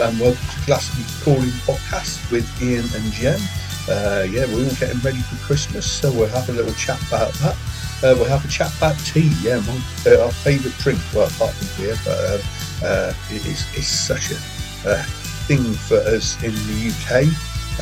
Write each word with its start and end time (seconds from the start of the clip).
And 0.00 0.18
welcome 0.18 0.40
to 0.40 0.64
Glastonbury 0.64 1.12
Calling 1.20 1.54
Podcast 1.68 2.32
with 2.32 2.48
Ian 2.62 2.88
and 2.96 3.12
Jem. 3.12 3.38
Uh, 3.86 4.24
yeah, 4.30 4.46
we're 4.46 4.64
all 4.64 4.76
getting 4.80 4.98
ready 5.00 5.20
for 5.20 5.36
Christmas, 5.44 5.84
so 5.84 6.10
we'll 6.10 6.26
have 6.28 6.48
a 6.48 6.52
little 6.52 6.72
chat 6.72 6.96
about 7.08 7.34
that. 7.44 7.54
Uh, 8.02 8.16
we'll 8.16 8.24
have 8.24 8.42
a 8.42 8.48
chat 8.48 8.74
about 8.78 8.96
tea, 9.00 9.30
yeah, 9.42 9.60
my, 9.60 9.76
uh, 10.06 10.24
our 10.24 10.32
favourite 10.32 10.74
drink, 10.78 10.98
well, 11.14 11.28
apart 11.28 11.52
from 11.52 11.84
beer, 11.84 11.94
but 12.02 12.16
uh, 12.16 12.38
uh, 12.82 13.14
it 13.28 13.44
is, 13.44 13.66
it's 13.76 13.88
such 13.88 14.30
a 14.30 14.96
thing 15.44 15.62
for 15.74 15.98
us 15.98 16.42
in 16.42 16.54
the 16.54 16.88
UK, 16.88 17.28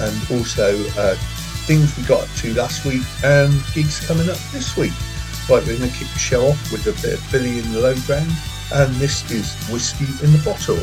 and 0.02 0.40
also 0.40 0.74
uh, 0.98 1.14
things 1.70 1.96
we 1.96 2.02
got 2.02 2.26
to 2.38 2.52
last 2.54 2.84
week 2.84 3.06
and 3.22 3.54
gigs 3.74 4.04
coming 4.08 4.28
up 4.28 4.38
this 4.50 4.76
week. 4.76 4.96
Right, 5.48 5.64
we're 5.64 5.78
going 5.78 5.88
to 5.88 5.96
kick 5.96 6.08
the 6.08 6.18
show 6.18 6.48
off 6.48 6.72
with 6.72 6.84
a 6.88 7.00
bit 7.00 7.14
of 7.14 7.30
Billy 7.30 7.60
in 7.60 7.72
the 7.72 7.78
Low 7.78 7.94
Ground, 8.06 8.32
and 8.74 8.92
this 8.96 9.30
is 9.30 9.54
Whisky 9.70 10.10
in 10.24 10.32
the 10.32 10.42
Bottle. 10.44 10.82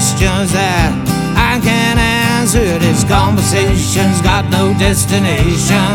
Questions 0.00 0.50
that 0.56 0.96
I 1.36 1.60
can't 1.60 2.00
answer. 2.00 2.64
This 2.80 3.04
conversation's 3.04 4.24
got 4.24 4.48
no 4.48 4.72
destination. 4.80 5.92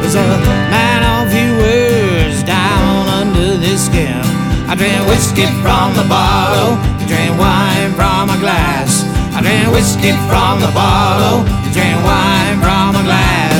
There's 0.00 0.16
a 0.16 0.24
man 0.72 1.04
of 1.04 1.28
few 1.28 1.52
words 1.60 2.40
down 2.48 3.12
under 3.20 3.60
the 3.60 3.76
skin. 3.76 4.24
I 4.64 4.72
drink 4.72 5.04
whiskey 5.04 5.44
from 5.60 5.92
the 6.00 6.08
bottle, 6.08 6.80
you 6.96 7.12
drink 7.12 7.36
wine 7.36 7.92
from 7.92 8.32
a 8.32 8.40
glass. 8.40 9.04
I 9.36 9.44
drink 9.44 9.68
whiskey 9.76 10.16
from 10.32 10.64
the 10.64 10.72
bottle, 10.72 11.44
you 11.68 11.76
drink 11.76 12.00
wine 12.08 12.56
from 12.64 12.96
a 12.96 13.04
glass. 13.04 13.51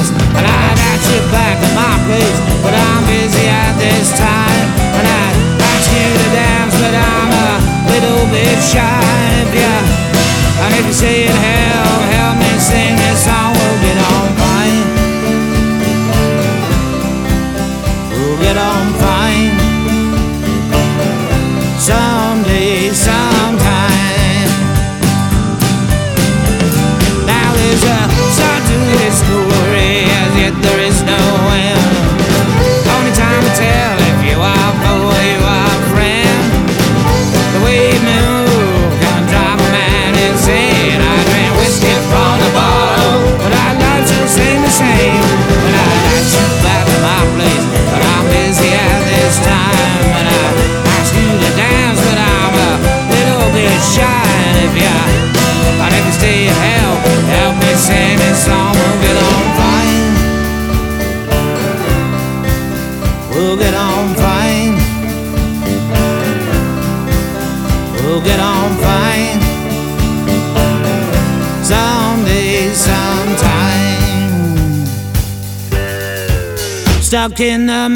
In 77.48 77.66
the 77.66 77.72
um, 77.72 77.91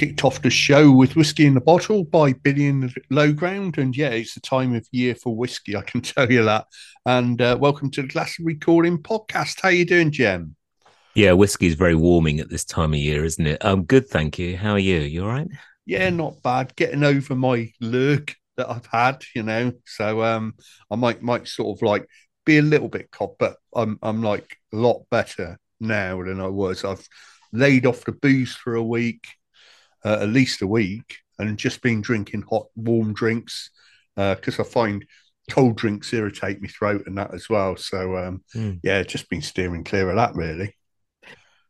kicked 0.00 0.24
off 0.24 0.40
the 0.40 0.48
show 0.48 0.90
with 0.90 1.14
Whisky 1.14 1.44
in 1.44 1.52
the 1.52 1.60
Bottle 1.60 2.04
by 2.04 2.32
Billy 2.32 2.68
in 2.68 2.80
the 2.80 2.94
Lowground. 3.10 3.76
And 3.76 3.94
yeah, 3.94 4.08
it's 4.08 4.32
the 4.32 4.40
time 4.40 4.74
of 4.74 4.86
year 4.92 5.14
for 5.14 5.36
whiskey, 5.36 5.76
I 5.76 5.82
can 5.82 6.00
tell 6.00 6.32
you 6.32 6.42
that. 6.44 6.68
And 7.04 7.38
uh, 7.42 7.58
welcome 7.60 7.90
to 7.90 8.00
the 8.00 8.08
Glastonbury 8.08 8.54
Calling 8.54 8.96
Podcast. 8.96 9.60
How 9.60 9.68
you 9.68 9.84
doing, 9.84 10.10
Jem? 10.10 10.56
Yeah, 11.14 11.32
whiskey 11.32 11.66
is 11.66 11.74
very 11.74 11.94
warming 11.94 12.40
at 12.40 12.48
this 12.48 12.64
time 12.64 12.94
of 12.94 12.98
year, 12.98 13.26
isn't 13.26 13.46
it? 13.46 13.62
Um, 13.62 13.82
good, 13.82 14.08
thank 14.08 14.38
you. 14.38 14.56
How 14.56 14.70
are 14.70 14.78
you? 14.78 15.00
You 15.00 15.24
all 15.24 15.28
right? 15.28 15.48
Yeah, 15.84 16.08
not 16.08 16.42
bad. 16.42 16.74
Getting 16.76 17.04
over 17.04 17.34
my 17.34 17.70
lurk 17.82 18.34
that 18.56 18.70
I've 18.70 18.86
had, 18.86 19.22
you 19.34 19.42
know. 19.42 19.70
So 19.84 20.22
um 20.24 20.54
I 20.90 20.96
might 20.96 21.20
might 21.20 21.46
sort 21.46 21.76
of 21.76 21.82
like 21.82 22.06
be 22.46 22.56
a 22.56 22.62
little 22.62 22.88
bit 22.88 23.10
cop, 23.10 23.34
but 23.38 23.56
I'm 23.76 23.98
I'm 24.02 24.22
like 24.22 24.56
a 24.72 24.76
lot 24.76 25.02
better 25.10 25.58
now 25.78 26.22
than 26.22 26.40
I 26.40 26.48
was. 26.48 26.86
I've 26.86 27.06
laid 27.52 27.84
off 27.84 28.04
the 28.04 28.12
booze 28.12 28.54
for 28.54 28.76
a 28.76 28.82
week, 28.82 29.26
uh, 30.04 30.18
at 30.20 30.28
least 30.28 30.62
a 30.62 30.66
week, 30.66 31.18
and 31.38 31.58
just 31.58 31.82
been 31.82 32.00
drinking 32.00 32.44
hot, 32.48 32.66
warm 32.76 33.12
drinks 33.14 33.70
because 34.16 34.60
I 34.60 34.64
find 34.64 35.04
cold 35.50 35.76
drinks 35.76 36.12
irritate 36.12 36.60
my 36.60 36.68
throat 36.68 37.04
and 37.06 37.16
that 37.18 37.32
as 37.34 37.48
well. 37.48 37.76
So 37.76 38.16
um 38.16 38.44
Mm. 38.54 38.80
yeah, 38.82 39.02
just 39.02 39.30
been 39.30 39.42
steering 39.42 39.84
clear 39.84 40.10
of 40.10 40.16
that 40.16 40.34
really. 40.34 40.76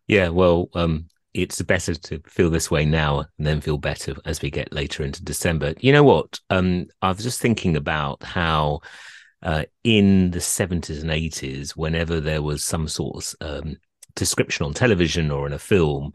Yeah, 0.07 0.29
well, 0.29 0.69
um, 0.75 1.07
it's 1.33 1.63
better 1.63 1.95
to 1.95 2.21
feel 2.27 2.51
this 2.51 2.71
way 2.71 2.85
now 2.85 3.21
and 3.39 3.47
then 3.47 3.61
feel 3.61 3.79
better 3.79 4.15
as 4.25 4.43
we 4.43 4.51
get 4.51 4.73
later 4.73 5.05
into 5.05 5.23
December. 5.23 5.75
You 5.79 5.93
know 5.93 6.03
what? 6.03 6.41
Um, 6.51 6.87
I 7.01 7.09
was 7.09 7.23
just 7.23 7.41
thinking 7.41 7.77
about 7.77 8.23
how 8.25 8.81
uh, 9.43 9.65
in 9.85 10.33
the 10.33 10.41
70s 10.41 11.03
and 11.03 11.11
80s, 11.11 11.71
whenever 11.71 12.21
there 12.21 12.43
was 12.43 12.65
some 12.65 12.89
sort 12.89 13.35
of 13.41 13.65
um, 13.65 13.77
description 14.17 14.67
on 14.67 14.75
television 14.75 15.31
or 15.31 15.47
in 15.47 15.53
a 15.53 15.59
film, 15.59 16.13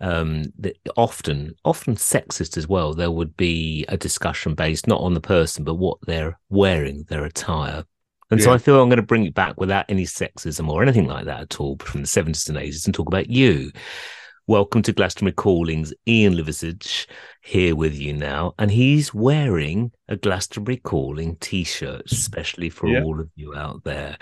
um, 0.00 0.44
that 0.58 0.76
often, 0.96 1.54
often 1.64 1.94
sexist 1.96 2.56
as 2.56 2.68
well, 2.68 2.94
there 2.94 3.10
would 3.10 3.36
be 3.36 3.84
a 3.88 3.96
discussion 3.96 4.54
based 4.54 4.86
not 4.86 5.00
on 5.00 5.14
the 5.14 5.20
person, 5.20 5.64
but 5.64 5.74
what 5.74 5.98
they're 6.06 6.38
wearing, 6.48 7.04
their 7.08 7.24
attire. 7.24 7.84
And 8.30 8.42
so 8.42 8.52
I 8.52 8.58
feel 8.58 8.82
I'm 8.82 8.88
going 8.88 8.96
to 8.96 9.02
bring 9.06 9.24
it 9.24 9.34
back 9.34 9.58
without 9.60 9.86
any 9.88 10.02
sexism 10.04 10.68
or 10.68 10.82
anything 10.82 11.06
like 11.06 11.26
that 11.26 11.42
at 11.42 11.60
all 11.60 11.76
but 11.76 11.86
from 11.86 12.02
the 12.02 12.08
70s 12.08 12.48
and 12.48 12.58
80s 12.58 12.84
and 12.84 12.94
talk 12.94 13.06
about 13.06 13.30
you. 13.30 13.70
Welcome 14.48 14.82
to 14.82 14.92
Glastonbury 14.92 15.32
Callings. 15.32 15.92
Ian 16.08 16.34
Liversidge 16.34 17.06
here 17.42 17.74
with 17.74 17.96
you 17.96 18.12
now, 18.12 18.54
and 18.58 18.70
he's 18.70 19.12
wearing 19.14 19.90
a 20.08 20.16
Glastonbury 20.16 20.76
Calling 20.76 21.36
t-shirt, 21.40 22.02
especially 22.10 22.68
for 22.70 22.88
Yeah. 22.88 23.02
all 23.02 23.20
of 23.20 23.28
you 23.34 23.54
out 23.54 23.82
there. 23.84 24.16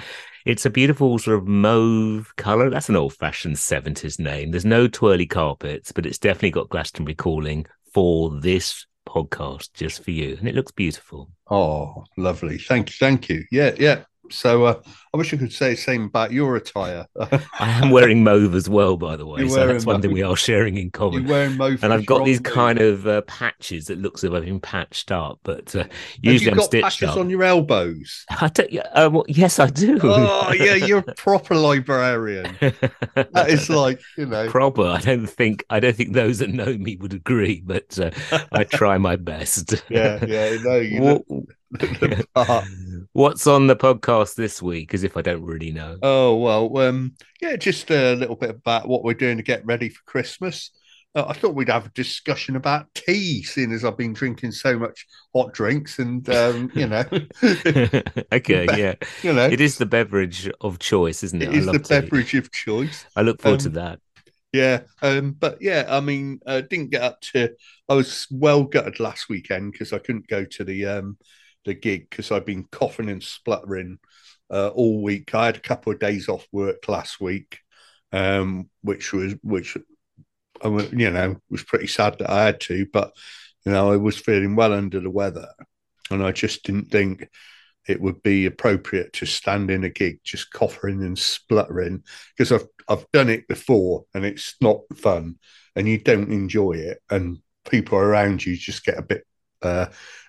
It's 0.44 0.66
a 0.66 0.70
beautiful 0.70 1.18
sort 1.18 1.38
of 1.38 1.46
mauve 1.46 2.34
color. 2.36 2.68
That's 2.68 2.90
an 2.90 2.96
old-fashioned 2.96 3.56
70s 3.56 4.18
name. 4.18 4.50
There's 4.50 4.66
no 4.66 4.86
twirly 4.86 5.24
carpets, 5.26 5.90
but 5.90 6.04
it's 6.04 6.18
definitely 6.18 6.50
got 6.50 6.68
Glastonbury 6.68 7.14
Calling 7.14 7.64
for 7.94 8.38
this 8.40 8.84
podcast 9.08 9.72
just 9.72 10.04
for 10.04 10.10
you, 10.10 10.36
and 10.38 10.46
it 10.46 10.54
looks 10.54 10.72
beautiful. 10.72 11.30
Oh, 11.50 12.04
lovely. 12.18 12.58
Thank 12.58 12.90
you. 12.90 12.96
Thank 12.98 13.30
you. 13.30 13.44
Yeah, 13.50 13.74
yeah. 13.78 14.02
So 14.30 14.64
uh, 14.64 14.80
I 15.12 15.16
wish 15.16 15.32
I 15.32 15.36
could 15.36 15.52
say 15.52 15.70
the 15.70 15.76
same 15.76 16.04
about 16.04 16.32
your 16.32 16.56
attire. 16.56 17.06
I 17.20 17.40
am 17.60 17.90
wearing 17.90 18.24
mauve 18.24 18.54
as 18.54 18.68
well, 18.68 18.96
by 18.96 19.16
the 19.16 19.26
way. 19.26 19.40
You're 19.40 19.50
So 19.50 19.66
that's 19.66 19.86
one 19.86 20.02
thing 20.02 20.12
we 20.12 20.22
are 20.22 20.36
sharing 20.36 20.76
in 20.76 20.90
common. 20.90 21.22
You're 21.22 21.30
wearing 21.30 21.56
mauve. 21.56 21.84
and 21.84 21.92
I've 21.92 22.06
got 22.06 22.24
these 22.24 22.40
kind 22.40 22.80
of 22.80 23.06
uh, 23.06 23.22
patches 23.22 23.86
that 23.86 23.98
looks 23.98 24.24
as 24.24 24.30
if 24.30 24.34
I've 24.36 24.44
been 24.44 24.60
patched 24.60 25.12
up, 25.12 25.40
but 25.42 25.74
uh, 25.76 25.84
Have 26.24 26.42
you 26.42 26.50
I'm 26.50 26.56
got 26.56 26.64
stitched 26.64 26.82
patches 26.82 27.10
up. 27.10 27.16
on 27.18 27.30
your 27.30 27.44
elbows? 27.44 28.24
I 28.30 28.48
don't, 28.48 28.76
uh, 28.76 29.10
well, 29.12 29.24
yes, 29.28 29.58
I 29.58 29.68
do. 29.68 29.98
Oh, 30.02 30.52
yeah, 30.52 30.74
you're 30.74 30.98
a 30.98 31.14
proper 31.14 31.54
librarian. 31.54 32.56
That 33.14 33.48
is 33.48 33.70
like, 33.70 34.00
you 34.16 34.26
know. 34.26 34.48
proper. 34.48 34.82
I 34.82 35.00
don't 35.00 35.26
think 35.26 35.64
I 35.70 35.78
don't 35.80 35.94
think 35.94 36.12
those 36.14 36.38
that 36.38 36.50
know 36.50 36.76
me 36.76 36.96
would 36.96 37.12
agree, 37.12 37.62
but 37.64 37.98
uh, 37.98 38.10
I 38.52 38.64
try 38.64 38.98
my 38.98 39.16
best. 39.16 39.84
Yeah, 39.88 40.24
yeah, 40.24 40.56
no, 40.62 40.76
you 40.76 41.00
the 41.00 41.20
part. 41.28 41.44
What's 43.12 43.46
on 43.46 43.66
the 43.66 43.76
podcast 43.76 44.34
this 44.34 44.62
week? 44.62 44.94
As 44.94 45.04
if 45.04 45.16
I 45.16 45.22
don't 45.22 45.42
really 45.44 45.72
know. 45.72 45.98
Oh 46.02 46.36
well, 46.36 46.76
um, 46.78 47.14
yeah, 47.40 47.56
just 47.56 47.90
a 47.90 48.14
little 48.14 48.36
bit 48.36 48.50
about 48.50 48.88
what 48.88 49.04
we're 49.04 49.14
doing 49.14 49.38
to 49.38 49.42
get 49.42 49.64
ready 49.64 49.88
for 49.88 50.02
Christmas. 50.06 50.70
Uh, 51.14 51.24
I 51.28 51.32
thought 51.32 51.54
we'd 51.54 51.68
have 51.68 51.86
a 51.86 51.90
discussion 51.90 52.56
about 52.56 52.92
tea, 52.94 53.42
seeing 53.44 53.72
as 53.72 53.84
I've 53.84 53.96
been 53.96 54.12
drinking 54.12 54.52
so 54.52 54.78
much 54.78 55.06
hot 55.34 55.52
drinks, 55.54 55.98
and 55.98 56.28
um, 56.28 56.70
you 56.74 56.86
know, 56.86 57.04
okay, 58.32 58.68
yeah, 58.70 58.94
you 59.22 59.32
know, 59.32 59.50
it 59.50 59.60
is 59.60 59.78
the 59.78 59.86
beverage 59.86 60.50
of 60.60 60.78
choice, 60.78 61.22
isn't 61.22 61.42
it? 61.42 61.48
it 61.48 61.54
I 61.54 61.58
is 61.58 61.66
love 61.66 61.78
the 61.78 61.78
tea. 61.82 61.84
beverage 61.88 62.34
of 62.34 62.50
choice. 62.52 63.06
I 63.16 63.22
look 63.22 63.40
forward 63.40 63.60
to 63.60 63.70
Um, 63.70 63.70
that. 63.70 64.00
Yeah, 64.52 64.82
um, 65.02 65.32
but 65.32 65.62
yeah, 65.62 65.86
I 65.88 66.00
mean, 66.00 66.40
I 66.46 66.60
didn't 66.62 66.90
get 66.90 67.02
up 67.02 67.20
to. 67.32 67.50
I 67.88 67.94
was 67.94 68.26
well 68.30 68.64
gutted 68.64 69.00
last 69.00 69.28
weekend 69.28 69.72
because 69.72 69.92
I 69.92 69.98
couldn't 69.98 70.28
go 70.28 70.44
to 70.44 70.64
the 70.64 70.86
um 70.86 71.18
the 71.64 71.74
gig 71.74 72.08
because 72.10 72.30
I've 72.30 72.46
been 72.46 72.64
coughing 72.64 73.08
and 73.08 73.22
spluttering 73.22 73.98
uh, 74.50 74.68
all 74.68 75.02
week. 75.02 75.34
I 75.34 75.46
had 75.46 75.56
a 75.56 75.60
couple 75.60 75.92
of 75.92 75.98
days 75.98 76.28
off 76.28 76.46
work 76.52 76.88
last 76.88 77.20
week, 77.20 77.58
um, 78.12 78.68
which 78.82 79.12
was 79.12 79.34
which 79.42 79.76
you 80.64 81.10
know 81.10 81.36
was 81.50 81.62
pretty 81.62 81.86
sad 81.86 82.18
that 82.18 82.30
I 82.30 82.44
had 82.44 82.60
to, 82.62 82.86
but 82.92 83.12
you 83.64 83.72
know 83.72 83.92
I 83.92 83.96
was 83.96 84.16
feeling 84.16 84.56
well 84.56 84.72
under 84.72 85.00
the 85.00 85.10
weather, 85.10 85.48
and 86.10 86.22
I 86.22 86.32
just 86.32 86.64
didn't 86.64 86.90
think 86.90 87.28
it 87.86 88.00
would 88.00 88.22
be 88.22 88.46
appropriate 88.46 89.12
to 89.14 89.26
stand 89.26 89.70
in 89.70 89.84
a 89.84 89.90
gig 89.90 90.20
just 90.24 90.52
coughing 90.52 91.02
and 91.02 91.18
spluttering 91.18 92.02
because 92.36 92.52
I've 92.52 92.66
I've 92.88 93.10
done 93.12 93.28
it 93.28 93.46
before 93.48 94.04
and 94.14 94.24
it's 94.24 94.54
not 94.60 94.80
fun 94.96 95.36
and 95.76 95.88
you 95.88 95.98
don't 95.98 96.32
enjoy 96.32 96.72
it 96.72 97.00
and 97.10 97.38
people 97.68 97.98
around 97.98 98.44
you 98.44 98.56
just 98.56 98.84
get 98.84 98.98
a 98.98 99.02
bit 99.02 99.26
uh, 99.62 99.86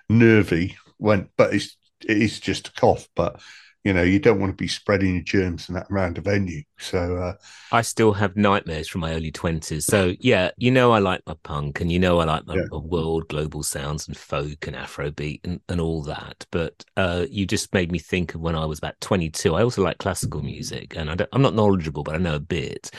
nervy 0.08 0.76
when 0.98 1.28
but 1.36 1.54
it's 1.54 1.76
it 2.06 2.16
is 2.18 2.40
just 2.40 2.68
a 2.68 2.72
cough 2.72 3.08
but 3.14 3.40
you 3.84 3.92
know 3.92 4.02
you 4.02 4.18
don't 4.18 4.40
want 4.40 4.50
to 4.52 4.56
be 4.56 4.68
spreading 4.68 5.14
your 5.14 5.22
germs 5.24 5.68
and 5.68 5.76
that 5.76 5.86
around 5.90 6.18
a 6.18 6.20
venue 6.20 6.62
so 6.78 7.16
uh, 7.16 7.32
I 7.72 7.82
still 7.82 8.12
have 8.12 8.36
nightmares 8.36 8.88
from 8.88 9.00
my 9.00 9.12
early 9.14 9.32
twenties. 9.32 9.86
So 9.86 10.14
yeah, 10.20 10.50
you 10.56 10.70
know 10.70 10.92
I 10.92 10.98
like 10.98 11.22
my 11.26 11.34
punk, 11.42 11.80
and 11.80 11.90
you 11.90 11.98
know 11.98 12.18
I 12.20 12.24
like 12.24 12.46
my 12.46 12.54
Yeah. 12.54 12.66
my 12.70 12.78
world 12.78 13.28
global 13.28 13.62
sounds 13.62 14.06
and 14.06 14.16
folk 14.16 14.66
and 14.66 14.76
Afrobeat 14.76 15.40
and, 15.44 15.60
and 15.68 15.80
all 15.80 16.02
that. 16.04 16.46
But 16.52 16.84
uh, 16.96 17.26
you 17.30 17.46
just 17.46 17.74
made 17.74 17.90
me 17.90 17.98
think 17.98 18.34
of 18.34 18.40
when 18.40 18.54
I 18.54 18.64
was 18.66 18.78
about 18.78 19.00
twenty 19.00 19.30
two. 19.30 19.54
I 19.54 19.62
also 19.62 19.82
like 19.82 19.98
classical 19.98 20.42
music, 20.42 20.96
and 20.96 21.10
I 21.10 21.16
don't, 21.16 21.30
I'm 21.32 21.42
not 21.42 21.54
knowledgeable, 21.54 22.02
but 22.04 22.14
I 22.14 22.18
know 22.18 22.36
a 22.36 22.40
bit. 22.40 22.90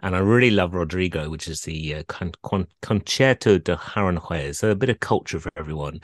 And 0.00 0.14
I 0.14 0.18
really 0.18 0.50
love 0.50 0.74
Rodrigo, 0.74 1.30
which 1.30 1.48
is 1.48 1.62
the 1.62 1.94
uh, 1.96 2.02
con- 2.08 2.32
con- 2.42 2.66
Concerto 2.82 3.58
de 3.58 3.74
Aranjuez, 3.76 4.56
so 4.56 4.70
a 4.70 4.74
bit 4.74 4.90
of 4.90 5.00
culture 5.00 5.40
for 5.40 5.50
everyone. 5.56 6.00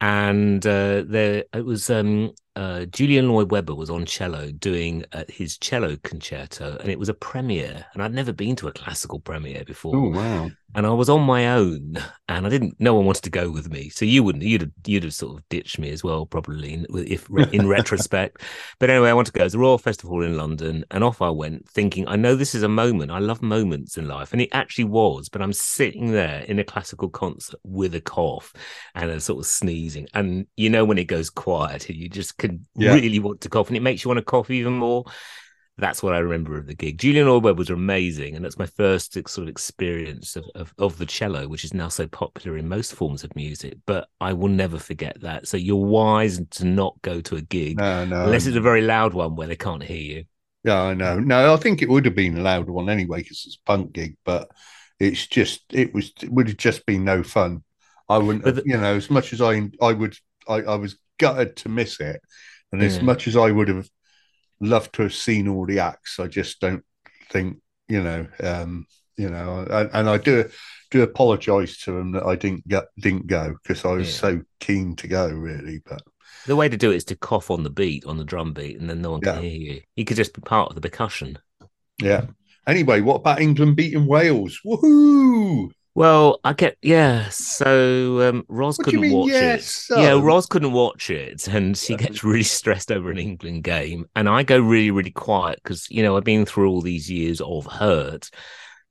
And 0.00 0.64
uh, 0.66 1.02
there, 1.06 1.44
it 1.52 1.64
was 1.64 1.90
um, 1.90 2.34
uh, 2.56 2.84
Julian 2.86 3.28
Lloyd 3.28 3.50
Webber 3.50 3.74
was 3.74 3.90
on 3.90 4.04
cello 4.04 4.50
doing 4.50 5.04
uh, 5.12 5.24
his 5.28 5.56
cello 5.58 5.96
concerto, 6.02 6.76
and 6.80 6.90
it 6.90 6.98
was 6.98 7.08
a 7.08 7.14
premiere. 7.14 7.86
And 7.94 8.02
I'd 8.02 8.14
never 8.14 8.32
been 8.32 8.56
to 8.56 8.68
a 8.68 8.72
classical 8.72 9.20
premiere 9.20 9.64
before 9.64 9.96
oh 9.96 10.10
wow 10.10 10.50
and 10.74 10.86
I 10.86 10.90
was 10.90 11.08
on 11.08 11.22
my 11.22 11.48
own, 11.48 11.98
and 12.28 12.46
I 12.46 12.48
didn't. 12.48 12.76
No 12.78 12.94
one 12.94 13.04
wanted 13.04 13.24
to 13.24 13.30
go 13.30 13.50
with 13.50 13.70
me, 13.70 13.88
so 13.88 14.04
you 14.04 14.22
wouldn't. 14.22 14.44
You'd 14.44 14.60
have, 14.60 14.70
you'd 14.86 15.02
have 15.02 15.14
sort 15.14 15.36
of 15.38 15.48
ditched 15.48 15.78
me 15.80 15.90
as 15.90 16.04
well, 16.04 16.26
probably, 16.26 16.74
in- 16.74 16.86
if 16.90 17.28
in 17.52 17.68
retrospect. 17.76 18.42
But 18.78 18.90
anyway, 18.90 19.10
I 19.10 19.14
want 19.14 19.26
to 19.26 19.32
go. 19.32 19.44
It's 19.44 19.52
the 19.52 19.58
Royal 19.58 19.78
Festival 19.78 20.22
in 20.22 20.36
London, 20.36 20.84
and 20.92 21.02
off 21.02 21.22
I 21.22 21.30
went, 21.30 21.68
thinking, 21.68 22.06
I 22.06 22.16
know 22.16 22.36
this 22.36 22.54
is 22.54 22.62
a 22.62 22.68
moment. 22.68 23.10
I 23.10 23.18
love 23.18 23.42
moments 23.42 23.96
in 23.96 24.06
life, 24.06 24.32
and 24.32 24.40
it 24.40 24.50
actually 24.52 24.84
was. 24.84 25.28
But 25.28 25.42
I'm 25.42 25.52
sitting 25.52 26.12
there 26.12 26.42
in 26.42 26.60
a 26.60 26.64
classical 26.64 27.08
concert 27.08 27.58
with 27.64 27.94
a 27.96 28.00
cough 28.00 28.52
and 28.94 29.10
a 29.10 29.20
sort 29.20 29.40
of 29.40 29.46
sneezing, 29.46 30.06
and 30.14 30.46
you 30.56 30.70
know 30.70 30.84
when 30.84 30.98
it 30.98 31.04
goes 31.04 31.30
quiet, 31.30 31.88
you 31.88 32.08
just 32.08 32.38
can 32.40 32.66
Yeah. 32.76 32.92
really 32.92 33.18
want 33.20 33.42
to 33.42 33.48
cough, 33.48 33.68
and 33.68 33.76
it 33.76 33.80
makes 33.82 34.04
you 34.04 34.08
want 34.08 34.18
to 34.18 34.24
cough 34.24 34.50
even 34.50 34.74
more 34.74 35.04
that's 35.78 36.02
what 36.02 36.12
I 36.14 36.18
remember 36.18 36.58
of 36.58 36.66
the 36.66 36.74
gig. 36.74 36.98
Julian 36.98 37.26
Orwell 37.26 37.54
was 37.54 37.70
amazing, 37.70 38.36
and 38.36 38.44
that's 38.44 38.58
my 38.58 38.66
first 38.66 39.14
sort 39.14 39.38
of 39.44 39.48
experience 39.48 40.36
of, 40.36 40.44
of, 40.54 40.74
of 40.78 40.98
the 40.98 41.06
cello, 41.06 41.48
which 41.48 41.64
is 41.64 41.72
now 41.72 41.88
so 41.88 42.06
popular 42.06 42.58
in 42.58 42.68
most 42.68 42.94
forms 42.94 43.24
of 43.24 43.34
music. 43.34 43.78
But 43.86 44.08
I 44.20 44.34
will 44.34 44.48
never 44.48 44.78
forget 44.78 45.18
that. 45.22 45.48
So 45.48 45.56
you're 45.56 45.76
wise 45.76 46.40
to 46.50 46.64
not 46.66 47.00
go 47.02 47.20
to 47.22 47.36
a 47.36 47.40
gig 47.40 47.78
no 47.78 48.04
no 48.04 48.22
unless 48.22 48.46
it's 48.46 48.56
a 48.56 48.60
very 48.60 48.82
loud 48.82 49.14
one 49.14 49.36
where 49.36 49.48
they 49.48 49.56
can't 49.56 49.82
hear 49.82 49.96
you. 50.18 50.24
yeah 50.64 50.82
I 50.82 50.94
know 50.94 51.18
no 51.18 51.54
I 51.54 51.56
think 51.56 51.82
it 51.82 51.88
would 51.88 52.04
have 52.04 52.14
been 52.14 52.36
a 52.36 52.42
loud 52.42 52.68
one 52.68 52.88
anyway 52.88 53.22
because 53.22 53.44
it's 53.46 53.56
a 53.56 53.66
punk 53.66 53.92
gig 53.92 54.16
but 54.24 54.50
it's 54.98 55.26
just 55.26 55.62
it 55.72 55.94
was 55.94 56.12
it 56.22 56.30
would 56.30 56.48
have 56.48 56.56
just 56.56 56.84
been 56.86 57.04
no 57.04 57.22
fun 57.22 57.62
I 58.08 58.18
wouldn't 58.18 58.44
the- 58.44 58.62
you 58.64 58.76
know 58.76 58.94
as 58.96 59.10
much 59.10 59.32
as 59.32 59.40
I 59.40 59.68
I 59.80 59.92
would 59.92 60.16
I, 60.48 60.56
I 60.62 60.74
was 60.76 60.96
gutted 61.20 61.56
to 61.56 61.68
miss 61.68 62.00
it 62.00 62.20
and 62.72 62.82
as 62.82 63.00
much 63.02 63.28
as 63.28 63.36
I 63.36 63.50
would 63.56 63.68
have 63.68 63.88
loved 64.60 64.92
to 64.94 65.02
have 65.02 65.14
seen 65.14 65.48
all 65.48 65.66
the 65.66 65.80
acts 65.80 66.18
I 66.20 66.26
just 66.26 66.60
don't 66.60 66.84
think 67.30 67.58
you 67.88 68.02
know 68.02 68.26
um 68.52 68.86
you 69.16 69.30
know 69.30 69.66
and, 69.70 69.90
and 69.92 70.08
I 70.08 70.18
do 70.18 70.48
do 70.90 71.02
apologize 71.02 71.78
to 71.84 71.92
them 71.92 72.12
that 72.12 72.24
I 72.24 72.36
didn't 72.36 72.66
get 72.68 72.86
didn't 72.98 73.26
go 73.26 73.54
because 73.62 73.84
I 73.84 73.92
was 73.92 74.08
Yeah. 74.08 74.20
so 74.20 74.40
keen 74.60 74.96
to 74.96 75.08
go 75.08 75.28
really 75.28 75.80
but 75.84 76.02
The 76.46 76.56
way 76.56 76.68
to 76.68 76.76
do 76.76 76.90
it 76.92 76.96
is 76.96 77.04
to 77.06 77.16
cough 77.16 77.50
on 77.50 77.62
the 77.64 77.70
beat, 77.70 78.04
on 78.06 78.16
the 78.16 78.24
drum 78.24 78.52
beat, 78.54 78.80
and 78.80 78.88
then 78.88 79.02
no 79.02 79.10
one 79.12 79.20
can 79.20 79.34
Yeah. 79.34 79.40
hear 79.40 79.60
you. 79.74 79.80
You 79.96 80.04
could 80.06 80.16
just 80.16 80.34
be 80.34 80.40
part 80.40 80.68
of 80.70 80.74
the 80.74 80.80
percussion. 80.88 81.38
yeah 82.02 82.26
anyway 82.66 83.00
what 83.00 83.16
about 83.22 83.40
England 83.40 83.76
beating 83.76 84.06
Wales 84.06 84.60
woohoo 84.64 85.70
Well, 85.94 86.40
I 86.44 86.52
get 86.52 86.76
yeah. 86.82 87.28
So 87.30 88.28
um, 88.28 88.44
Ros 88.48 88.78
What 88.78 88.84
couldn't 88.84 89.00
mean, 89.00 89.12
watch 89.12 89.30
it. 89.30 89.32
Yeah, 89.32 89.56
so? 89.58 90.20
Ros 90.20 90.46
couldn't 90.46 90.72
watch 90.72 91.10
it, 91.10 91.48
and 91.48 91.76
she 91.76 91.96
gets 91.96 92.22
really 92.24 92.44
stressed 92.44 92.92
over 92.92 93.10
an 93.10 93.18
England 93.18 93.64
game. 93.64 94.06
And 94.14 94.28
I 94.28 94.42
go 94.44 94.58
really, 94.58 94.90
really 94.90 95.10
quiet 95.10 95.60
because 95.62 95.90
you 95.90 96.02
know 96.02 96.16
I've 96.16 96.24
been 96.24 96.46
through 96.46 96.70
all 96.70 96.80
these 96.80 97.10
years 97.10 97.40
of 97.40 97.66
hurt. 97.66 98.30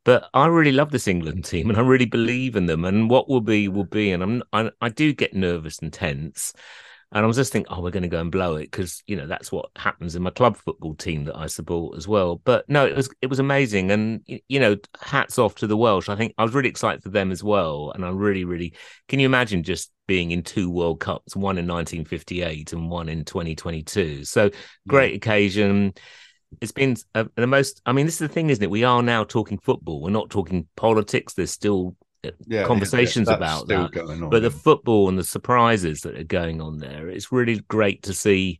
But 0.06 0.29
I 0.34 0.48
really 0.48 0.72
love 0.72 0.91
this 0.91 1.08
England 1.08 1.46
team, 1.46 1.70
and 1.70 1.77
I 1.77 1.82
really 1.82 2.06
believe 2.06 2.56
in 2.56 2.65
them. 2.65 2.84
And 2.84 3.10
what 3.10 3.29
will 3.29 3.41
be 3.41 3.68
will 3.68 3.86
be. 3.86 4.12
And 4.12 4.24
I'm 4.24 4.44
I, 4.51 4.72
I 4.82 4.89
do 4.89 5.13
get 5.13 5.34
nervous 5.34 5.79
and 5.79 5.94
tense. 5.94 6.53
And 7.12 7.24
I 7.24 7.28
was 7.28 7.38
just 7.38 7.51
thinking, 7.51 7.72
oh, 7.74 7.82
we're 7.82 7.89
going 7.89 8.04
to 8.04 8.10
go 8.10 8.22
and 8.22 8.32
blow 8.32 8.56
it 8.56 8.70
because 8.70 9.01
you 9.08 9.16
know 9.16 9.25
that's 9.25 9.51
what 9.51 9.70
happens 9.75 10.16
in 10.16 10.22
my 10.22 10.30
club 10.30 10.56
football 10.56 10.94
team 10.94 11.25
that 11.25 11.36
I 11.36 11.48
support 11.48 11.98
as 11.98 12.08
well. 12.08 12.36
But 12.44 12.70
no, 12.70 12.86
it 12.86 12.96
was 12.96 13.10
it 13.22 13.28
was 13.28 13.39
amazing, 13.39 13.89
and 13.89 14.22
you 14.25 14.60
know, 14.60 14.78
hats 15.01 15.39
off 15.39 15.56
to 15.56 15.68
the 15.68 15.78
Welsh. 15.78 16.08
I 16.08 16.16
think 16.16 16.36
I 16.38 16.44
was 16.44 16.54
really 16.54 16.70
excited 16.70 17.01
for 17.01 17.10
them 17.10 17.32
as 17.32 17.44
well, 17.44 17.92
and 17.96 18.06
I'm 18.06 18.18
really, 18.18 18.46
really 18.46 18.74
can 19.08 19.20
you 19.20 19.25
imagine 19.25 19.63
just 19.63 19.92
being 20.10 20.32
in 20.32 20.44
two 20.44 20.70
World 20.70 21.00
Cups, 21.00 21.36
one 21.36 21.58
in 21.58 21.68
1958 21.68 22.74
and 22.74 22.89
one 22.89 23.10
in 23.10 23.25
2022. 23.25 24.25
So 24.25 24.50
great 24.88 25.16
occasion. 25.16 25.94
It's 26.62 26.72
been 26.72 26.96
a, 27.13 27.28
the 27.36 27.46
most. 27.48 27.82
I 27.86 27.92
mean, 27.92 28.06
this 28.06 28.16
is 28.16 28.20
the 28.20 28.28
thing, 28.28 28.50
isn't 28.50 28.63
it? 28.63 28.72
We 28.72 28.84
are 28.84 29.04
now 29.04 29.24
talking 29.24 29.60
football. 29.60 30.01
We're 30.01 30.10
not 30.10 30.32
talking 30.32 30.68
politics. 30.75 31.34
There's 31.34 31.51
still 31.51 31.96
yeah, 32.48 32.64
conversations 32.64 33.28
that's 33.28 33.38
about 33.38 33.68
that. 33.68 34.00
on. 34.00 34.30
but 34.30 34.42
the 34.42 34.52
football 34.52 35.10
and 35.10 35.18
the 35.18 35.24
surprises 35.24 36.02
that 36.02 36.18
are 36.18 36.24
going 36.24 36.62
on 36.62 36.78
there, 36.78 37.10
it's 37.10 37.32
really 37.32 37.60
great 37.68 38.04
to 38.04 38.14
see 38.14 38.60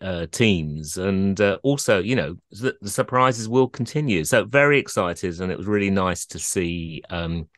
uh, 0.00 0.26
teams, 0.30 0.98
and 0.98 1.40
uh, 1.40 1.58
also, 1.62 2.00
you 2.00 2.16
know, 2.16 2.36
the, 2.50 2.76
the 2.80 2.90
surprises 2.90 3.48
will 3.48 3.68
continue. 3.68 4.24
So 4.24 4.44
very 4.44 4.78
excited, 4.78 5.40
and 5.40 5.50
it 5.50 5.58
was 5.58 5.66
really 5.66 5.90
nice 5.90 6.26
to 6.26 6.38
see 6.38 7.02
um, 7.10 7.48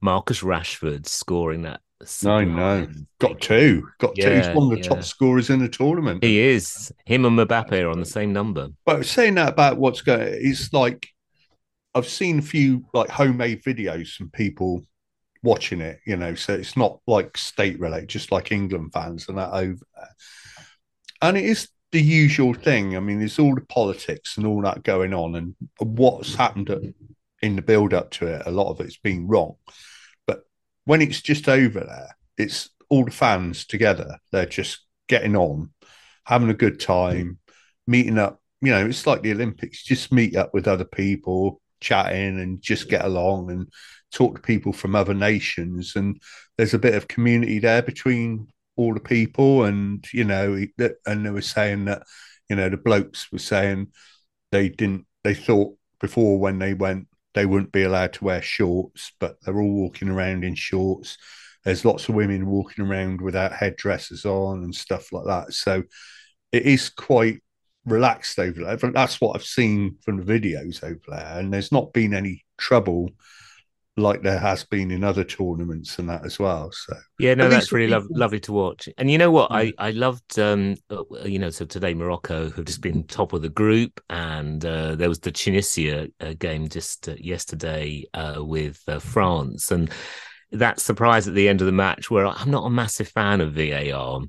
Marcus 0.00 0.42
Rashford 0.42 1.06
scoring 1.06 1.62
that. 1.62 1.80
I 2.26 2.44
know. 2.44 2.80
sublime 2.84 3.06
got 3.20 3.40
two, 3.40 3.88
got 3.98 4.16
two. 4.16 4.22
Yeah, 4.22 4.48
He's 4.48 4.56
one 4.56 4.64
of 4.64 4.70
the 4.70 4.84
yeah. 4.84 4.94
top 4.94 5.04
scorers 5.04 5.50
in 5.50 5.60
the 5.60 5.68
tournament. 5.68 6.24
He 6.24 6.40
is 6.40 6.92
him 7.06 7.24
and 7.24 7.38
Mbappe 7.38 7.80
are 7.80 7.90
on 7.90 8.00
the 8.00 8.06
same 8.06 8.32
number. 8.32 8.70
But 8.84 9.06
saying 9.06 9.36
that 9.36 9.50
about 9.50 9.78
what's 9.78 10.00
going, 10.00 10.28
it's 10.40 10.72
like 10.72 11.08
I've 11.94 12.08
seen 12.08 12.38
a 12.38 12.42
few 12.42 12.84
like 12.94 13.10
homemade 13.10 13.62
videos 13.62 14.14
from 14.14 14.30
people 14.30 14.82
watching 15.42 15.80
it, 15.80 16.00
you 16.06 16.16
know, 16.16 16.34
so 16.34 16.54
it's 16.54 16.76
not 16.76 17.00
like 17.06 17.36
state 17.36 17.78
related, 17.80 18.08
just 18.08 18.32
like 18.32 18.52
England 18.52 18.92
fans 18.92 19.28
and 19.28 19.38
that 19.38 19.52
over 19.52 19.84
there. 19.96 20.16
And 21.20 21.36
it 21.36 21.44
is 21.44 21.68
the 21.90 22.00
usual 22.00 22.54
thing. 22.54 22.96
I 22.96 23.00
mean, 23.00 23.18
there's 23.18 23.38
all 23.38 23.54
the 23.54 23.66
politics 23.66 24.36
and 24.36 24.46
all 24.46 24.62
that 24.62 24.82
going 24.82 25.12
on, 25.12 25.34
and 25.36 25.54
what's 25.78 26.34
happened 26.34 26.94
in 27.42 27.56
the 27.56 27.62
build 27.62 27.92
up 27.92 28.10
to 28.12 28.26
it. 28.26 28.42
A 28.46 28.50
lot 28.50 28.70
of 28.70 28.80
it's 28.80 28.96
been 28.98 29.28
wrong, 29.28 29.56
but 30.26 30.44
when 30.84 31.02
it's 31.02 31.20
just 31.20 31.48
over 31.48 31.80
there, 31.80 32.16
it's 32.38 32.70
all 32.88 33.04
the 33.04 33.10
fans 33.10 33.66
together. 33.66 34.18
They're 34.30 34.46
just 34.46 34.80
getting 35.08 35.36
on, 35.36 35.70
having 36.24 36.50
a 36.50 36.54
good 36.54 36.80
time, 36.80 37.38
meeting 37.86 38.18
up. 38.18 38.40
You 38.60 38.70
know, 38.70 38.86
it's 38.86 39.06
like 39.06 39.22
the 39.22 39.32
Olympics. 39.32 39.82
Just 39.82 40.12
meet 40.12 40.36
up 40.36 40.54
with 40.54 40.68
other 40.68 40.84
people, 40.84 41.60
chatting, 41.82 42.40
and 42.40 42.62
just 42.62 42.88
get 42.88 43.04
along 43.04 43.50
and 43.50 43.68
talk 44.12 44.36
to 44.36 44.42
people 44.42 44.72
from 44.72 44.94
other 44.94 45.14
nations. 45.14 45.96
And 45.96 46.20
there's 46.56 46.74
a 46.74 46.78
bit 46.78 46.94
of 46.94 47.08
community 47.08 47.58
there 47.58 47.82
between 47.82 48.48
all 48.76 48.94
the 48.94 49.00
people. 49.00 49.64
And 49.64 50.06
you 50.12 50.24
know, 50.24 50.64
and 51.06 51.26
they 51.26 51.30
were 51.30 51.42
saying 51.42 51.84
that, 51.86 52.02
you 52.48 52.56
know, 52.56 52.68
the 52.68 52.76
blokes 52.76 53.30
were 53.30 53.38
saying 53.38 53.88
they 54.50 54.68
didn't. 54.70 55.06
They 55.24 55.34
thought 55.34 55.76
before 56.00 56.38
when 56.38 56.58
they 56.58 56.74
went 56.74 57.06
they 57.34 57.46
wouldn't 57.46 57.72
be 57.72 57.82
allowed 57.82 58.12
to 58.14 58.24
wear 58.24 58.42
shorts, 58.42 59.12
but 59.18 59.36
they're 59.42 59.58
all 59.58 59.72
walking 59.72 60.08
around 60.08 60.44
in 60.44 60.54
shorts. 60.54 61.16
There's 61.64 61.84
lots 61.84 62.08
of 62.08 62.14
women 62.14 62.46
walking 62.46 62.84
around 62.84 63.20
without 63.20 63.52
headdresses 63.52 64.24
on 64.24 64.64
and 64.64 64.74
stuff 64.74 65.12
like 65.12 65.26
that. 65.26 65.54
So 65.54 65.84
it 66.50 66.62
is 66.64 66.90
quite 66.90 67.42
relaxed 67.84 68.38
over 68.38 68.64
there. 68.64 68.76
But 68.76 68.94
that's 68.94 69.20
what 69.20 69.36
I've 69.36 69.44
seen 69.44 69.96
from 70.02 70.18
the 70.18 70.40
videos 70.40 70.82
over 70.82 71.00
there. 71.08 71.38
And 71.38 71.52
there's 71.52 71.72
not 71.72 71.92
been 71.92 72.14
any 72.14 72.44
trouble 72.58 73.10
like 73.96 74.22
there 74.22 74.38
has 74.38 74.64
been 74.64 74.90
in 74.90 75.04
other 75.04 75.22
tournaments 75.22 75.98
and 75.98 76.08
that 76.08 76.24
as 76.24 76.38
well. 76.38 76.72
So 76.72 76.96
yeah, 77.18 77.34
no, 77.34 77.48
that's 77.48 77.72
really 77.72 77.90
lo- 77.90 78.06
lovely 78.10 78.40
to 78.40 78.52
watch. 78.52 78.88
And 78.96 79.10
you 79.10 79.18
know 79.18 79.30
what, 79.30 79.50
mm. 79.50 79.72
I 79.78 79.88
I 79.88 79.90
loved 79.90 80.38
um 80.38 80.76
uh, 80.90 81.04
you 81.24 81.38
know 81.38 81.50
so 81.50 81.66
today 81.66 81.92
Morocco 81.92 82.50
have 82.50 82.64
just 82.64 82.80
been 82.80 83.04
top 83.04 83.32
of 83.32 83.42
the 83.42 83.50
group, 83.50 84.00
and 84.08 84.64
uh, 84.64 84.94
there 84.94 85.08
was 85.08 85.20
the 85.20 85.32
Tunisia 85.32 86.08
uh, 86.20 86.32
game 86.38 86.68
just 86.68 87.08
uh, 87.08 87.14
yesterday 87.18 88.04
uh, 88.14 88.36
with 88.38 88.80
uh, 88.88 88.98
France, 88.98 89.70
and 89.70 89.90
that 90.52 90.80
surprise 90.80 91.28
at 91.28 91.34
the 91.34 91.48
end 91.48 91.60
of 91.60 91.66
the 91.66 91.72
match 91.72 92.10
where 92.10 92.26
I'm 92.26 92.50
not 92.50 92.66
a 92.66 92.70
massive 92.70 93.08
fan 93.08 93.40
of 93.40 93.52
VAR. 93.52 94.22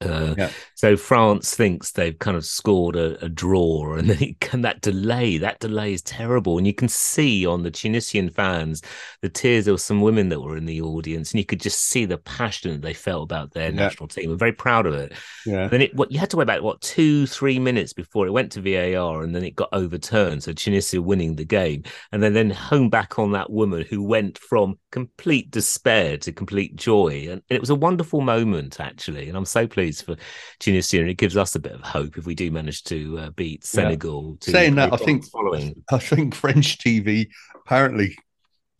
Uh, 0.00 0.34
yeah. 0.38 0.50
So 0.74 0.96
France 0.96 1.56
thinks 1.56 1.90
they've 1.90 2.18
kind 2.18 2.36
of 2.36 2.44
scored 2.44 2.94
a, 2.94 3.22
a 3.24 3.28
draw, 3.28 3.94
and 3.94 4.08
then 4.10 4.22
it, 4.22 4.52
and 4.52 4.64
that 4.64 4.80
delay, 4.80 5.38
that 5.38 5.58
delay 5.58 5.92
is 5.92 6.02
terrible. 6.02 6.56
And 6.56 6.66
you 6.66 6.74
can 6.74 6.88
see 6.88 7.44
on 7.44 7.62
the 7.62 7.70
Tunisian 7.70 8.30
fans 8.30 8.82
the 9.22 9.28
tears 9.28 9.66
of 9.66 9.80
some 9.80 10.00
women 10.00 10.28
that 10.28 10.40
were 10.40 10.56
in 10.56 10.66
the 10.66 10.80
audience, 10.80 11.32
and 11.32 11.38
you 11.38 11.44
could 11.44 11.60
just 11.60 11.80
see 11.80 12.04
the 12.04 12.18
passion 12.18 12.72
that 12.72 12.82
they 12.82 12.94
felt 12.94 13.24
about 13.24 13.52
their 13.52 13.70
yeah. 13.70 13.76
national 13.76 14.08
team. 14.08 14.30
We're 14.30 14.36
very 14.36 14.52
proud 14.52 14.86
of 14.86 14.94
it. 14.94 15.14
Yeah. 15.44 15.66
Then 15.66 15.82
it, 15.82 15.94
what 15.96 16.12
you 16.12 16.18
had 16.18 16.30
to 16.30 16.36
wait 16.36 16.44
about 16.44 16.62
what 16.62 16.80
two, 16.80 17.26
three 17.26 17.58
minutes 17.58 17.92
before 17.92 18.26
it 18.26 18.32
went 18.32 18.52
to 18.52 18.60
VAR, 18.60 19.22
and 19.22 19.34
then 19.34 19.42
it 19.42 19.56
got 19.56 19.70
overturned. 19.72 20.44
So 20.44 20.52
Tunisia 20.52 21.02
winning 21.02 21.34
the 21.34 21.44
game, 21.44 21.82
and 22.12 22.22
then 22.22 22.34
then 22.34 22.50
home 22.50 22.88
back 22.88 23.18
on 23.18 23.32
that 23.32 23.50
woman 23.50 23.84
who 23.90 24.02
went 24.04 24.38
from 24.38 24.78
complete 24.92 25.50
despair 25.50 26.18
to 26.18 26.30
complete 26.30 26.76
joy, 26.76 27.26
and, 27.28 27.42
and 27.50 27.50
it 27.50 27.60
was 27.60 27.70
a 27.70 27.74
wonderful 27.74 28.20
moment 28.20 28.78
actually. 28.78 29.28
And 29.28 29.36
I'm 29.36 29.44
so 29.44 29.66
pleased 29.66 29.87
for 29.92 30.16
Tunisia, 30.58 31.00
and 31.00 31.10
it 31.10 31.14
gives 31.14 31.36
us 31.36 31.54
a 31.54 31.60
bit 31.60 31.72
of 31.72 31.80
hope 31.80 32.18
if 32.18 32.26
we 32.26 32.34
do 32.34 32.50
manage 32.50 32.84
to 32.84 33.18
uh, 33.18 33.30
beat 33.30 33.64
Senegal. 33.64 34.38
Yeah. 34.46 34.52
Saying 34.52 34.74
that, 34.76 34.92
I 34.92 34.96
think 34.96 35.24
following. 35.26 35.82
I 35.92 35.98
think 35.98 36.34
French 36.34 36.78
TV 36.78 37.28
apparently 37.54 38.16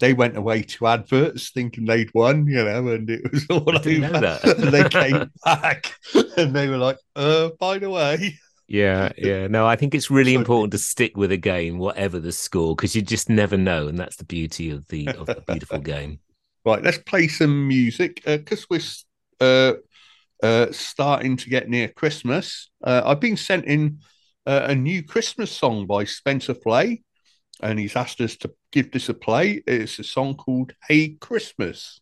they 0.00 0.15
went 0.15 0.37
away 0.37 0.62
to 0.62 0.87
adverts 0.87 1.50
thinking 1.50 1.85
they'd 1.85 2.12
won, 2.15 2.47
you 2.47 2.65
know, 2.65 2.88
and 2.88 3.11
it 3.11 3.33
was 3.33 3.47
all 3.50 3.69
over. 3.69 4.38
and 4.45 4.73
they 4.73 4.88
came 4.88 5.31
back 5.45 5.93
and 6.37 6.55
they 6.55 6.69
were 6.69 6.79
like, 6.79 6.99
uh, 7.17 7.50
by 7.59 7.79
the 7.79 7.91
way. 7.91 8.38
Yeah, 8.69 9.11
yeah. 9.17 9.47
No, 9.47 9.67
I 9.67 9.77
think 9.77 9.95
it's 9.95 10.11
really 10.11 10.35
important 10.35 10.73
to 10.73 10.79
stick 10.79 11.17
with 11.17 11.33
a 11.33 11.38
game, 11.38 11.79
whatever 11.79 12.19
the 12.19 12.33
score, 12.33 12.77
because 12.77 12.95
you 12.95 13.00
just 13.00 13.31
never 13.31 13.57
know, 13.57 13.88
and 13.88 13.99
that's 13.99 14.17
the 14.17 14.25
beauty 14.25 14.71
of 14.71 14.87
the 14.88 15.09
of 15.09 15.27
the 15.27 15.43
beautiful 15.47 15.79
game. 15.95 16.21
Right, 16.67 16.83
let's 16.83 16.99
play 16.99 17.29
some 17.29 17.67
music 17.67 18.23
because 18.27 18.65
uh, 18.65 18.67
we're 18.71 18.81
uh, 19.41 19.73
uh, 20.42 20.66
starting 20.71 21.37
to 21.37 21.50
get 21.50 21.68
near 21.68 21.88
Christmas, 21.88 22.71
uh, 22.85 23.02
I've 23.04 23.21
been 23.21 23.37
sent 23.37 23.64
in 23.64 23.99
uh, 24.47 24.66
a 24.68 24.75
new 24.75 25.02
Christmas 25.02 25.50
song 25.50 25.87
by 25.87 26.04
Spencer 26.04 26.54
Fley, 26.54 27.02
and 27.62 27.78
he's 27.78 27.97
asked 27.97 28.21
us 28.21 28.37
to 28.38 28.52
give 28.73 28.92
this 28.92 29.09
a 29.09 29.14
play. 29.14 29.62
It's 29.66 29.99
a 29.99 30.04
song 30.04 30.37
called 30.37 30.73
Hey 30.88 31.16
Christmas. 31.21 32.00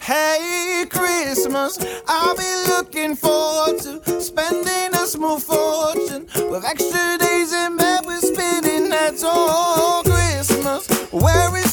Hey 0.00 0.84
Christmas, 0.90 1.78
I'll 2.06 2.36
be 2.36 2.64
looking 2.68 3.16
forward 3.16 3.80
to 3.80 4.20
spending 4.20 4.94
a 4.94 5.06
small 5.06 5.40
fortune 5.40 6.26
with 6.50 6.64
extra 6.64 7.18
days 7.18 7.52
in 7.52 7.76
bed 7.76 8.04
We're 8.04 8.20
spinning 8.20 8.90
that's 8.90 9.24
all 9.24 10.02
Christmas. 10.02 11.10
Wearing 11.10 11.62
stupid 11.62 11.63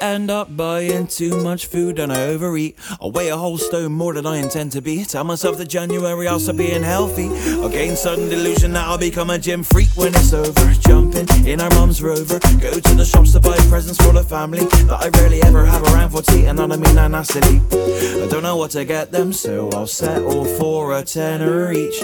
end 0.00 0.30
up 0.30 0.56
buying 0.56 1.06
too 1.06 1.42
much 1.42 1.66
food 1.66 1.98
and 1.98 2.12
I 2.12 2.26
overeat. 2.26 2.78
I 3.00 3.06
weigh 3.06 3.28
a 3.28 3.36
whole 3.36 3.58
stone 3.58 3.92
more 3.92 4.14
than 4.14 4.26
I 4.26 4.36
intend 4.36 4.72
to 4.72 4.80
be. 4.80 5.04
Tell 5.04 5.24
myself 5.24 5.58
that 5.58 5.68
January 5.68 6.28
I'll 6.28 6.40
start 6.40 6.58
being 6.58 6.82
healthy. 6.82 7.28
I 7.28 7.68
gain 7.70 7.96
sudden 7.96 8.28
delusion 8.28 8.72
that 8.72 8.86
I'll 8.86 8.98
become 8.98 9.30
a 9.30 9.38
gym 9.38 9.62
freak 9.62 9.88
when 9.96 10.14
it's 10.14 10.32
over. 10.32 10.72
Jumping 10.80 11.26
in 11.46 11.60
our 11.60 11.70
mum's 11.70 12.02
rover. 12.02 12.38
Go 12.60 12.78
to 12.78 12.94
the 12.94 13.04
shops 13.04 13.32
to 13.32 13.40
buy 13.40 13.56
presents 13.68 14.02
for 14.04 14.12
the 14.12 14.22
family 14.22 14.64
that 14.64 14.98
I 15.02 15.08
rarely 15.20 15.42
ever 15.42 15.64
have 15.64 15.82
around 15.84 16.10
for 16.10 16.22
tea 16.22 16.46
and 16.46 16.60
I 16.60 16.66
don't 16.66 16.80
mean 16.80 16.98
anacity. 16.98 17.60
I 17.72 18.26
don't 18.28 18.42
know 18.42 18.56
what 18.56 18.72
to 18.72 18.84
get 18.84 19.12
them, 19.12 19.32
so 19.32 19.70
I'll 19.70 19.86
settle 19.86 20.44
for 20.44 20.96
a 20.96 21.02
tenner 21.02 21.72
each. 21.72 22.02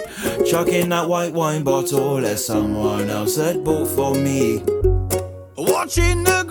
Chuck 0.49 0.69
in 0.69 0.91
that 0.91 1.09
white 1.09 1.33
wine 1.33 1.63
bottle, 1.63 2.21
let 2.21 2.39
someone 2.39 3.11
else 3.11 3.37
had 3.37 3.65
bought 3.65 3.89
for 3.89 4.15
me. 4.15 4.63
Watching 5.57 6.25
the 6.25 6.42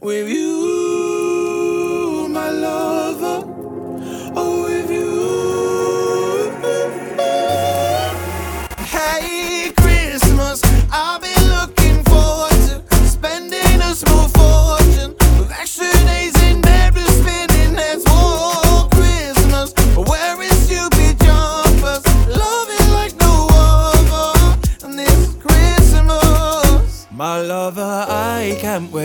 With 0.00 0.30
you, 0.30 0.39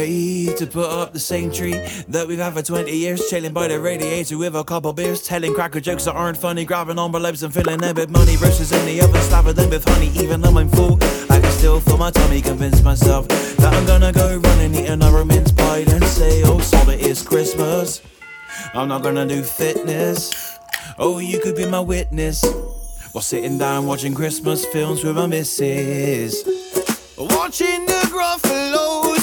to 0.05 0.67
put 0.67 0.87
up 0.87 1.13
the 1.13 1.19
same 1.19 1.51
tree 1.51 1.73
that 2.07 2.27
we've 2.27 2.37
had 2.37 2.53
for 2.53 2.61
20 2.61 2.91
years. 2.91 3.27
Chilling 3.29 3.53
by 3.53 3.67
the 3.67 3.79
radiator 3.79 4.37
with 4.37 4.55
a 4.55 4.63
couple 4.63 4.93
beers, 4.93 5.23
telling 5.23 5.53
cracker 5.53 5.79
jokes 5.79 6.05
that 6.05 6.13
aren't 6.13 6.37
funny, 6.37 6.63
grabbing 6.63 6.99
envelopes 6.99 7.41
and 7.41 7.51
filling 7.51 7.79
them 7.79 7.95
with 7.95 8.09
money. 8.11 8.37
Roosters 8.37 8.71
in 8.71 8.85
the 8.85 9.01
oven, 9.01 9.21
slapping 9.21 9.55
them 9.55 9.69
with 9.71 9.83
honey. 9.83 10.09
Even 10.15 10.41
though 10.41 10.57
I'm 10.57 10.69
full, 10.69 10.95
I 11.31 11.39
can 11.39 11.51
still 11.51 11.79
feel 11.79 11.97
my 11.97 12.11
tummy. 12.11 12.41
Convince 12.41 12.83
myself 12.83 13.27
that 13.27 13.73
I'm 13.73 13.85
gonna 13.87 14.11
go 14.11 14.37
run 14.37 14.59
and 14.59 14.75
eat 14.75 14.85
another 14.85 15.25
mince 15.25 15.51
pie. 15.51 15.83
Then 15.83 16.03
say, 16.03 16.43
oh, 16.43 16.59
so 16.59 16.77
it 16.89 16.99
is 16.99 17.23
Christmas. 17.23 18.01
I'm 18.75 18.87
not 18.87 19.01
gonna 19.01 19.25
do 19.25 19.41
fitness. 19.41 20.59
Oh, 20.99 21.17
you 21.17 21.39
could 21.39 21.55
be 21.55 21.65
my 21.65 21.79
witness. 21.79 22.43
While 23.11 23.23
sitting 23.23 23.57
down 23.57 23.87
watching 23.87 24.13
Christmas 24.13 24.65
films 24.67 25.03
with 25.03 25.15
my 25.15 25.25
missus. 25.25 26.43
Watching 27.17 27.85
the 27.85 28.01
Gruffalo 28.11 29.15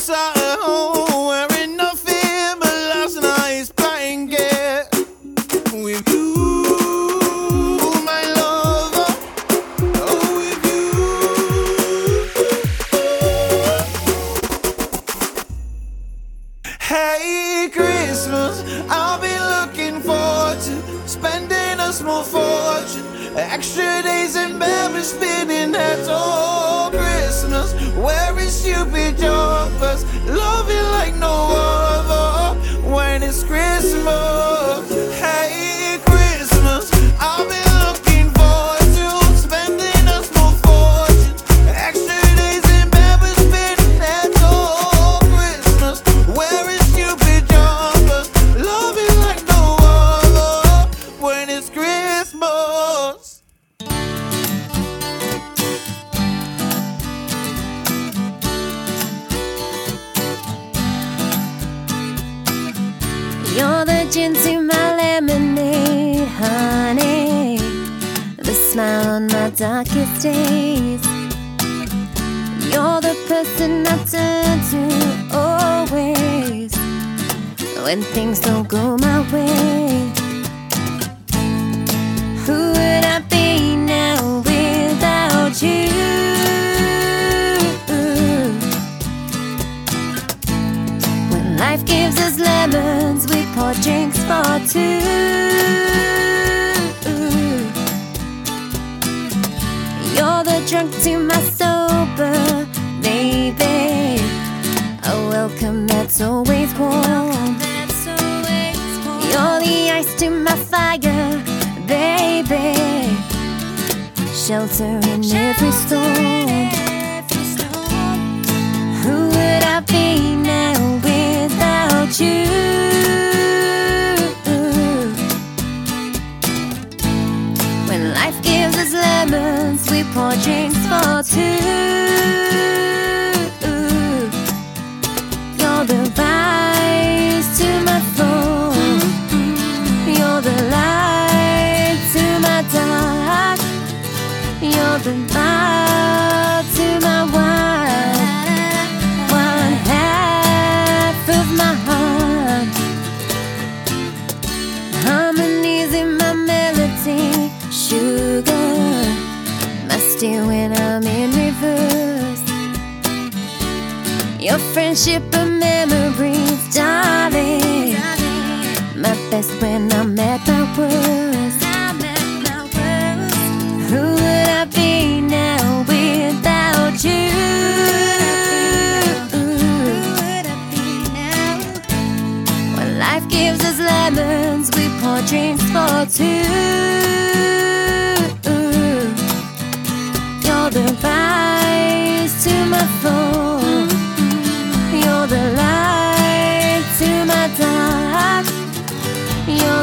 small 22.03 22.25
fortune. 22.25 23.07
Extra 23.37 24.03
days 24.03 24.35
in 24.35 24.59
with 24.59 25.05
spinning 25.05 25.73
heads 25.73 26.09
all. 26.09 27.02
Where 28.03 28.37
is 28.41 28.53
stupid 28.61 29.17
jumpers? 29.17 30.05
Love 30.27 30.69
it 30.69 30.83
like 30.91 31.15
no 31.15 31.31
other 31.31 31.62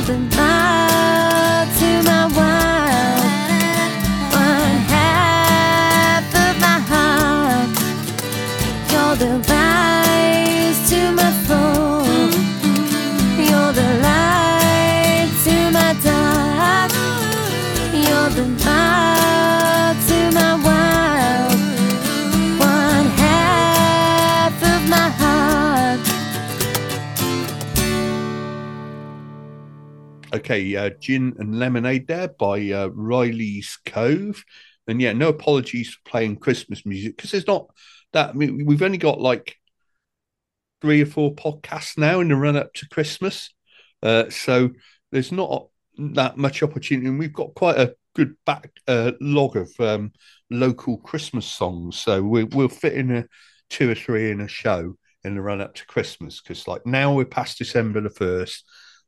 You're 0.10 0.49
Okay, 30.50 30.76
uh, 30.76 30.90
Gin 31.00 31.36
and 31.38 31.60
Lemonade 31.60 32.08
there 32.08 32.30
by 32.30 32.72
uh, 32.72 32.88
Riley's 32.88 33.78
Cove. 33.86 34.44
And 34.88 35.00
yeah, 35.00 35.14
no 35.14 35.30
apologies 35.30 35.94
for 35.94 36.10
playing 36.10 36.38
Christmas 36.38 36.88
music 36.88 37.16
because 37.16 37.30
there's 37.30 37.46
not 37.46 37.68
that. 38.14 38.32
I 38.32 38.34
mean, 38.34 38.66
we've 38.66 38.82
only 38.82 38.98
got 38.98 39.22
like 39.22 39.58
three 40.82 41.04
or 41.04 41.06
four 41.06 41.36
podcasts 41.36 42.00
now 42.00 42.20
in 42.20 42.30
the 42.30 42.36
run 42.36 42.56
up 42.56 42.74
to 42.74 42.90
Christmas. 42.90 43.54
Uh, 44.02 44.32
so 44.32 44.72
there's 45.12 45.32
not 45.32 45.68
that 46.00 46.36
much 46.36 46.64
opportunity. 46.64 47.08
And 47.08 47.20
we've 47.20 47.32
got 47.32 47.54
quite 47.54 47.78
a 47.78 47.94
good 48.16 48.36
back 48.48 48.72
uh, 48.88 49.12
log 49.22 49.56
of 49.56 49.72
um, 49.80 50.14
local 50.50 50.98
Christmas 50.98 51.46
songs. 51.46 51.96
So 51.96 52.24
we, 52.24 52.46
we'll 52.46 52.70
fit 52.70 52.94
in 52.94 53.16
a 53.16 53.26
two 53.70 53.92
or 53.92 53.96
three 53.96 54.32
in 54.32 54.42
a 54.42 54.48
show 54.48 54.96
in 55.24 55.36
the 55.36 55.44
run 55.44 55.62
up 55.62 55.76
to 55.76 55.86
Christmas 55.86 56.42
because, 56.42 56.68
like, 56.68 56.88
now 56.88 57.14
we're 57.14 57.26
past 57.26 57.60
December 57.60 58.02
the 58.02 58.10
1st. 58.10 58.64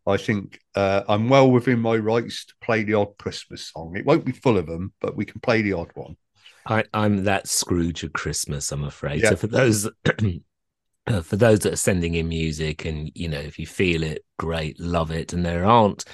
I 0.08 0.18
think 0.18 0.60
uh, 0.76 1.04
I'm 1.08 1.30
well 1.30 1.50
within 1.52 1.80
my 1.80 1.96
rights 1.96 2.46
to 2.46 2.54
play 2.62 2.84
the 2.84 2.96
odd 2.96 3.18
Christmas 3.20 3.72
song. 3.72 3.96
It 3.96 4.06
won't 4.06 4.26
be 4.26 4.32
full 4.32 4.58
of 4.58 4.66
them, 4.66 4.94
but 5.00 5.16
we 5.16 5.26
can 5.26 5.40
play 5.42 5.62
the 5.62 5.74
odd 5.74 5.92
one. 5.94 6.18
I, 6.66 6.84
I'm 6.94 7.24
that 7.26 7.48
Scrooge 7.48 8.04
of 8.04 8.14
Christmas, 8.14 8.72
I'm 8.72 8.84
afraid. 8.84 9.22
Yeah. 9.22 9.30
So 9.30 9.36
for 9.36 9.48
those 9.48 9.90
uh, 11.08 11.22
for 11.22 11.36
those 11.36 11.60
that 11.60 11.74
are 11.74 11.78
sending 11.78 12.16
in 12.16 12.30
music, 12.30 12.86
and 12.86 13.12
you 13.16 13.28
know, 13.28 13.40
if 13.40 13.60
you 13.60 13.68
feel 13.68 14.04
it, 14.04 14.24
great, 14.38 14.80
love 14.80 15.12
it. 15.12 15.34
And 15.34 15.46
there 15.46 15.66
aren't 15.66 16.06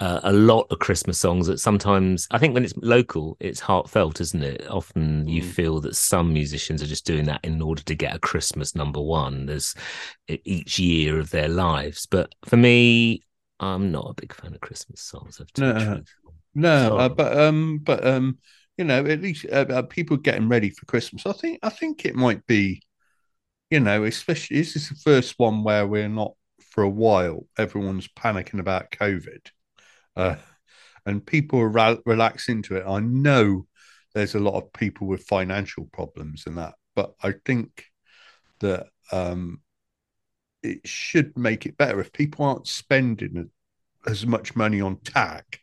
uh, 0.00 0.20
a 0.22 0.32
lot 0.32 0.66
of 0.70 0.78
Christmas 0.78 1.18
songs 1.18 1.46
that 1.48 1.58
sometimes 1.58 2.28
I 2.30 2.38
think 2.38 2.54
when 2.54 2.64
it's 2.64 2.76
local, 2.76 3.36
it's 3.40 3.60
heartfelt, 3.60 4.20
isn't 4.20 4.42
it? 4.42 4.68
Often 4.70 5.26
you 5.26 5.42
Mm. 5.42 5.50
feel 5.52 5.80
that 5.80 5.96
some 5.96 6.32
musicians 6.32 6.82
are 6.82 6.86
just 6.86 7.04
doing 7.06 7.24
that 7.24 7.40
in 7.44 7.60
order 7.60 7.82
to 7.82 7.94
get 7.94 8.14
a 8.14 8.20
Christmas 8.20 8.74
number 8.74 9.00
one. 9.00 9.46
There's 9.46 9.74
each 10.28 10.78
year 10.78 11.18
of 11.18 11.30
their 11.30 11.48
lives, 11.48 12.06
but 12.06 12.34
for 12.44 12.56
me, 12.56 13.24
I'm 13.60 13.90
not 13.90 14.10
a 14.10 14.14
big 14.14 14.32
fan 14.32 14.54
of 14.54 14.60
Christmas 14.60 15.00
songs. 15.00 15.40
No. 15.56 16.02
No, 16.54 16.98
uh, 16.98 17.08
but 17.08 17.38
um, 17.38 17.78
but 17.82 18.06
um, 18.06 18.38
you 18.76 18.84
know, 18.84 19.04
at 19.04 19.20
least 19.20 19.46
uh, 19.46 19.66
uh, 19.68 19.82
people 19.82 20.16
getting 20.16 20.48
ready 20.48 20.70
for 20.70 20.86
Christmas. 20.86 21.26
I 21.26 21.32
think 21.32 21.58
I 21.62 21.68
think 21.68 22.04
it 22.04 22.14
might 22.16 22.46
be, 22.46 22.82
you 23.70 23.80
know, 23.80 24.04
especially 24.04 24.58
is 24.58 24.74
this 24.74 24.84
is 24.84 24.88
the 24.90 24.96
first 25.10 25.34
one 25.38 25.62
where 25.62 25.86
we're 25.86 26.08
not 26.08 26.32
for 26.70 26.82
a 26.82 26.88
while. 26.88 27.46
Everyone's 27.58 28.08
panicking 28.08 28.60
about 28.60 28.90
COVID, 28.90 29.46
uh, 30.18 30.36
and 31.06 31.24
people 31.24 31.64
ra- 31.64 31.96
relax 32.04 32.48
into 32.48 32.76
it. 32.76 32.84
I 32.86 33.00
know 33.00 33.66
there's 34.14 34.34
a 34.34 34.40
lot 34.40 34.54
of 34.54 34.72
people 34.72 35.06
with 35.06 35.26
financial 35.26 35.88
problems 35.92 36.44
and 36.46 36.58
that, 36.58 36.74
but 36.94 37.14
I 37.22 37.34
think 37.44 37.84
that 38.60 38.88
um, 39.12 39.60
it 40.62 40.86
should 40.86 41.36
make 41.38 41.64
it 41.66 41.78
better 41.78 42.00
if 42.00 42.12
people 42.12 42.44
aren't 42.44 42.66
spending 42.66 43.50
as 44.06 44.26
much 44.26 44.56
money 44.56 44.80
on 44.80 44.96
tack 44.98 45.60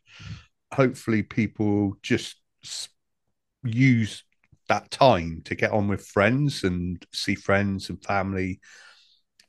hopefully 0.76 1.24
people 1.24 1.98
just 2.02 2.36
use 3.64 4.24
that 4.68 4.92
time 4.92 5.42
to 5.46 5.56
get 5.56 5.72
on 5.72 5.88
with 5.88 6.06
friends 6.06 6.64
and 6.64 7.06
see 7.14 7.36
friends 7.36 7.90
and 7.90 8.04
family, 8.04 8.60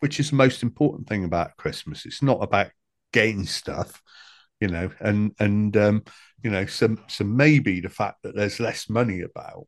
which 0.00 0.20
is 0.20 0.30
the 0.30 0.36
most 0.36 0.62
important 0.62 1.08
thing 1.08 1.24
about 1.24 1.56
Christmas. 1.56 2.06
It's 2.06 2.22
not 2.22 2.42
about 2.42 2.70
getting 3.12 3.44
stuff, 3.44 4.02
you 4.60 4.68
know, 4.68 4.90
and 5.00 5.32
and 5.38 5.76
um, 5.76 6.04
you 6.42 6.50
know, 6.50 6.66
some 6.66 7.02
so 7.08 7.24
maybe 7.24 7.80
the 7.80 7.88
fact 7.90 8.22
that 8.22 8.34
there's 8.34 8.60
less 8.60 8.88
money 8.88 9.22
about 9.22 9.66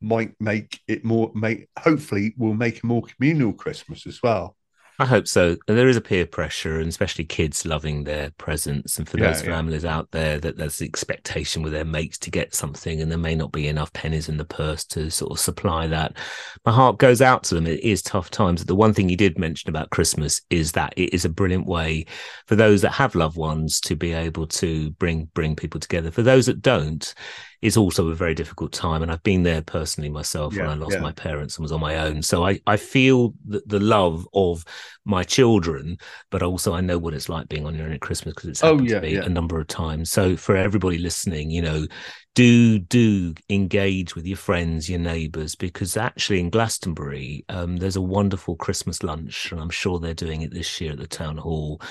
might 0.00 0.34
make 0.40 0.80
it 0.88 1.04
more 1.04 1.30
make 1.34 1.68
hopefully 1.78 2.34
will 2.38 2.54
make 2.54 2.82
a 2.82 2.86
more 2.86 3.02
communal 3.02 3.52
Christmas 3.52 4.06
as 4.06 4.22
well. 4.22 4.56
I 5.00 5.06
hope 5.06 5.26
so. 5.26 5.56
There 5.66 5.88
is 5.88 5.96
a 5.96 6.02
peer 6.02 6.26
pressure, 6.26 6.78
and 6.78 6.86
especially 6.86 7.24
kids 7.24 7.64
loving 7.64 8.04
their 8.04 8.32
presents. 8.32 8.98
And 8.98 9.08
for 9.08 9.16
Yeah, 9.16 9.28
those 9.28 9.42
yeah. 9.42 9.48
families 9.48 9.86
out 9.86 10.10
there, 10.10 10.38
that 10.38 10.58
there's 10.58 10.76
the 10.76 10.84
expectation 10.84 11.62
with 11.62 11.72
their 11.72 11.86
mates 11.86 12.18
to 12.18 12.30
get 12.30 12.54
something, 12.54 13.00
and 13.00 13.10
there 13.10 13.16
may 13.18 13.34
not 13.34 13.50
be 13.50 13.66
enough 13.66 13.90
pennies 13.94 14.28
in 14.28 14.36
the 14.36 14.44
purse 14.44 14.84
to 14.88 15.10
sort 15.10 15.32
of 15.32 15.38
supply 15.40 15.86
that. 15.86 16.18
My 16.66 16.72
heart 16.72 16.98
goes 16.98 17.22
out 17.22 17.44
to 17.44 17.54
them. 17.54 17.66
It 17.66 17.80
is 17.80 18.02
tough 18.02 18.30
times. 18.30 18.62
The 18.66 18.74
one 18.74 18.92
thing 18.92 19.08
you 19.08 19.16
did 19.16 19.38
mention 19.38 19.70
about 19.70 19.88
Christmas 19.88 20.42
is 20.50 20.72
that 20.72 20.92
it 20.98 21.14
is 21.14 21.24
a 21.24 21.30
brilliant 21.30 21.66
way 21.66 22.04
for 22.46 22.54
those 22.54 22.82
that 22.82 22.92
have 22.92 23.14
loved 23.14 23.38
ones 23.38 23.80
to 23.80 23.96
be 23.96 24.12
able 24.12 24.48
to 24.48 24.90
bring 24.92 25.30
bring 25.32 25.56
people 25.56 25.80
together. 25.80 26.10
For 26.10 26.22
those 26.22 26.44
that 26.44 26.60
don't, 26.60 27.14
it's 27.62 27.76
also 27.76 28.08
a 28.08 28.14
very 28.14 28.34
difficult 28.34 28.72
time. 28.72 29.02
And 29.02 29.12
I've 29.12 29.22
been 29.22 29.42
there 29.42 29.62
personally 29.62 30.08
myself 30.08 30.56
when 30.56 30.66
I 30.66 30.74
lost 30.74 30.94
yeah. 30.94 31.00
my 31.00 31.12
parents 31.12 31.56
and 31.56 31.62
was 31.62 31.72
on 31.72 31.80
my 31.80 31.96
own. 31.96 32.22
So 32.22 32.46
I, 32.46 32.60
I 32.66 32.76
feel 32.76 33.34
the, 33.46 33.62
the 33.66 33.80
love 33.80 34.26
of 34.32 34.64
my 35.04 35.22
children, 35.24 35.98
but 36.30 36.42
also 36.42 36.72
I 36.74 36.80
know 36.80 36.98
what 36.98 37.14
it's 37.14 37.28
like 37.28 37.48
being 37.48 37.66
on 37.66 37.74
your 37.74 37.86
own 37.86 37.92
at 37.92 38.00
Christmas 38.00 38.34
because 38.34 38.48
it's 38.48 38.64
Oh, 38.64 38.72
happened 38.72 38.90
yeah, 38.90 39.00
to 39.00 39.06
me 39.06 39.14
yeah. 39.14 39.24
a 39.24 39.28
number 39.28 39.60
of 39.60 39.66
times. 39.66 40.10
So 40.10 40.36
for 40.36 40.56
everybody 40.56 40.98
listening, 40.98 41.50
you 41.50 41.62
know, 41.62 41.86
do 42.34 42.78
do 42.78 43.34
engage 43.48 44.14
with 44.14 44.24
your 44.24 44.36
friends, 44.36 44.88
your 44.88 45.00
neighbours, 45.00 45.54
because 45.56 45.96
actually 45.96 46.40
in 46.40 46.48
Glastonbury, 46.48 47.44
um, 47.48 47.76
there's 47.76 47.96
a 47.96 48.00
wonderful 48.00 48.56
Christmas 48.56 49.02
lunch, 49.02 49.50
and 49.50 49.60
I'm 49.60 49.70
sure 49.70 49.98
they're 49.98 50.14
doing 50.14 50.42
it 50.42 50.54
this 50.54 50.80
year 50.80 50.92
at 50.92 50.98
the 50.98 51.08
town 51.08 51.36
hall. 51.36 51.82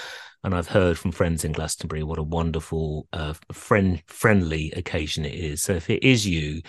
And 0.43 0.55
I've 0.55 0.69
heard 0.69 0.97
from 0.97 1.11
friends 1.11 1.43
in 1.43 1.51
Glastonbury 1.51 2.03
what 2.03 2.17
a 2.17 2.23
wonderful, 2.23 3.07
uh, 3.11 3.33
friend 3.51 4.01
friendly 4.07 4.71
occasion 4.71 5.25
it 5.25 5.33
is. 5.33 5.61
So 5.61 5.73
if 5.73 5.89
it 5.89 6.03
is 6.03 6.25
you, 6.25 6.61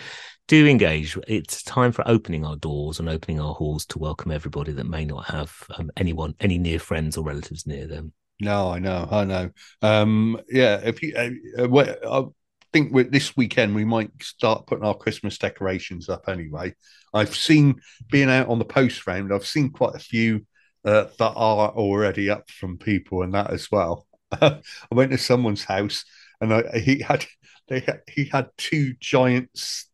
do 0.49 0.67
engage. 0.67 1.17
It's 1.29 1.63
time 1.63 1.93
for 1.93 2.07
opening 2.09 2.45
our 2.45 2.57
doors 2.57 2.99
and 2.99 3.09
opening 3.09 3.41
our 3.41 3.55
halls 3.55 3.87
to 3.87 4.01
welcome 4.01 4.33
everybody 4.33 4.73
that 4.73 4.89
may 4.89 5.05
not 5.05 5.27
have 5.27 5.55
um, 5.77 5.91
anyone, 5.97 6.35
any 6.41 6.59
near 6.59 6.81
friends 6.81 7.17
or 7.17 7.25
relatives 7.25 7.67
near 7.67 7.87
them. 7.87 8.13
No, 8.41 8.71
I 8.71 8.81
know, 8.81 9.07
I 9.09 9.25
know. 9.25 9.51
Um, 9.83 10.41
yeah, 10.49 10.81
if 10.83 11.03
you, 11.03 11.15
uh, 11.15 11.63
uh, 11.63 11.69
well, 11.69 11.97
I 12.11 12.25
think 12.73 13.13
this 13.13 13.37
weekend 13.37 13.75
we 13.75 13.85
might 13.85 14.11
start 14.21 14.67
putting 14.67 14.85
our 14.85 14.97
Christmas 14.97 15.39
decorations 15.39 16.09
up. 16.09 16.25
Anyway, 16.27 16.75
I've 17.15 17.37
seen 17.37 17.81
being 18.11 18.31
out 18.31 18.49
on 18.49 18.59
the 18.59 18.65
post 18.65 19.07
round. 19.07 19.33
I've 19.33 19.47
seen 19.47 19.71
quite 19.71 19.95
a 19.95 20.01
few 20.01 20.45
uh, 20.85 21.05
that 21.19 21.33
are 21.37 21.71
already 21.71 22.31
up 22.31 22.51
from 22.51 22.79
people 22.79 23.23
and 23.23 23.35
that 23.35 23.51
as 23.51 23.71
well. 23.71 24.07
I 24.33 24.61
went 24.91 25.13
to 25.13 25.19
someone's 25.19 25.65
house 25.65 26.05
and 26.41 26.53
I, 26.55 26.79
he 26.79 27.01
had 27.01 27.27
they 27.69 27.87
he 28.09 28.25
had 28.27 28.49
two 28.57 28.95
giant 29.01 29.51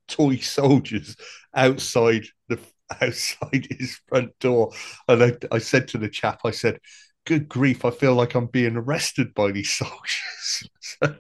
toy 0.09 0.37
soldiers 0.37 1.17
outside 1.55 2.25
the 2.49 2.59
outside 3.01 3.67
his 3.79 3.99
front 4.09 4.39
door, 4.39 4.73
and 5.09 5.23
I, 5.23 5.33
I 5.51 5.59
said 5.59 5.89
to 5.89 5.99
the 5.99 6.09
chap, 6.09 6.41
I 6.45 6.51
said 6.53 6.79
good 7.27 7.49
grief, 7.49 7.85
I 7.85 7.91
feel 7.91 8.15
like 8.15 8.35
I'm 8.35 8.47
being 8.47 8.77
arrested 8.77 9.35
by 9.35 9.51
these 9.53 9.71
soldiers. 9.77 10.69
So, 10.81 11.17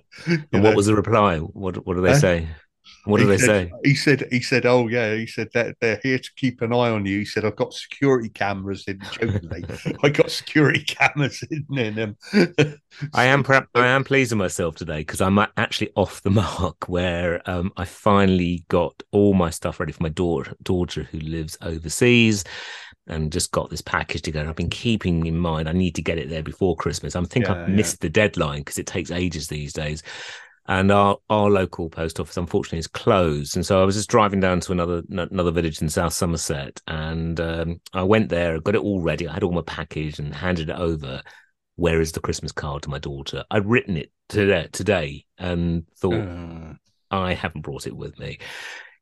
And 0.53 0.63
know, 0.63 0.63
what 0.63 0.75
was 0.75 0.87
the 0.87 0.95
reply? 0.95 1.39
What 1.39 1.87
What 1.87 1.95
do 1.95 2.03
they 2.03 2.13
Huh? 2.13 2.23
say? 2.23 2.49
What 3.07 3.19
do 3.21 3.25
he 3.25 3.27
they 3.27 3.39
said, 3.39 3.47
say? 3.47 3.73
He 3.85 3.95
said, 3.95 4.29
he 4.31 4.41
said, 4.41 4.67
oh 4.67 4.89
yeah, 4.89 5.15
he 5.15 5.27
said 5.27 5.49
that 5.55 5.77
they're 5.81 6.01
here 6.03 6.19
to 6.19 6.31
keep 6.37 6.61
an 6.63 6.73
eye 6.73 6.91
on 6.91 7.07
you. 7.07 7.21
He 7.21 7.25
said, 7.25 7.45
I've 7.45 7.57
got 7.57 7.73
security 7.73 8.29
cameras 8.29 8.85
in 8.87 9.01
jokingly. 9.11 9.65
I 10.03 10.09
got 10.09 10.31
security 10.31 10.85
cameras 10.85 11.43
in, 11.51 11.67
in 11.79 11.95
them. 11.95 12.17
I 13.13 13.25
am 13.25 13.43
pre- 13.45 13.61
I 13.75 13.87
am 13.87 14.05
pleasing 14.05 14.39
myself 14.39 14.77
today 14.77 14.99
because 14.99 15.21
I'm 15.21 15.39
actually 15.57 15.91
off 15.97 16.23
the 16.23 16.31
mark. 16.31 16.89
Where 16.89 17.49
um, 17.49 17.73
I 17.77 17.85
finally 17.85 18.65
got 18.69 19.03
all 19.13 19.35
my 19.35 19.51
stuff 19.51 19.81
ready 19.81 19.93
for 19.93 20.03
my 20.03 20.09
daughter, 20.09 20.55
daughter 20.63 21.05
who 21.05 21.19
lives 21.21 21.57
overseas, 21.63 22.45
and 23.07 23.33
just 23.33 23.53
got 23.53 23.71
this 23.71 23.83
package 23.83 24.23
together. 24.23 24.49
I've 24.49 24.57
been 24.57 24.71
keeping 24.71 25.27
in 25.27 25.39
mind 25.39 25.69
I 25.69 25.73
need 25.73 25.95
to 25.97 26.03
get 26.03 26.19
it 26.19 26.29
there 26.29 26.43
before 26.43 26.77
Christmas. 26.77 27.17
I 27.17 27.23
think 27.25 27.47
Yeah, 27.47 27.53
I've 27.53 27.69
yeah. 27.69 27.75
missed 27.75 28.01
the 28.01 28.09
deadline 28.11 28.61
because 28.61 28.79
it 28.79 28.87
takes 28.87 29.11
ages 29.11 29.49
these 29.49 29.73
days. 29.73 30.03
And 30.69 30.91
our, 30.91 31.19
our 31.31 31.49
local 31.49 31.89
post 31.89 32.19
office, 32.19 32.37
unfortunately, 32.37 32.81
is 32.81 32.89
closed. 32.89 33.57
And 33.57 33.65
so 33.65 33.81
I 33.81 33.85
was 33.85 33.95
just 33.95 34.11
driving 34.11 34.41
down 34.41 34.61
to 34.61 34.73
another 34.73 35.03
another 35.11 35.53
village 35.53 35.81
in 35.81 35.89
South 35.89 36.13
Somerset, 36.13 36.81
and 36.89 37.39
um, 37.41 37.81
I 37.93 38.03
went 38.03 38.29
there, 38.31 38.61
got 38.61 38.75
it 38.75 38.81
all 38.83 39.01
ready. 39.01 39.29
I 39.29 39.33
had 39.35 39.43
all 39.45 39.53
my 39.53 39.63
package 39.63 40.19
and 40.19 40.35
handed 40.35 40.71
it 40.71 40.77
over 40.77 41.23
where 41.77 42.01
is 42.01 42.13
the 42.13 42.21
Christmas 42.21 42.53
card 42.53 42.83
to 42.83 42.91
my 42.91 42.99
daughter? 42.99 43.45
I'd 43.51 43.67
written 43.67 43.97
it 43.97 44.11
today, 44.29 44.69
today 44.73 45.25
and 45.39 45.87
thought 45.99 46.15
Uh, 46.15 46.73
I 47.11 47.35
haven't 47.35 47.61
brought 47.63 47.87
it 47.87 47.95
with 47.97 48.19
me. 48.19 48.39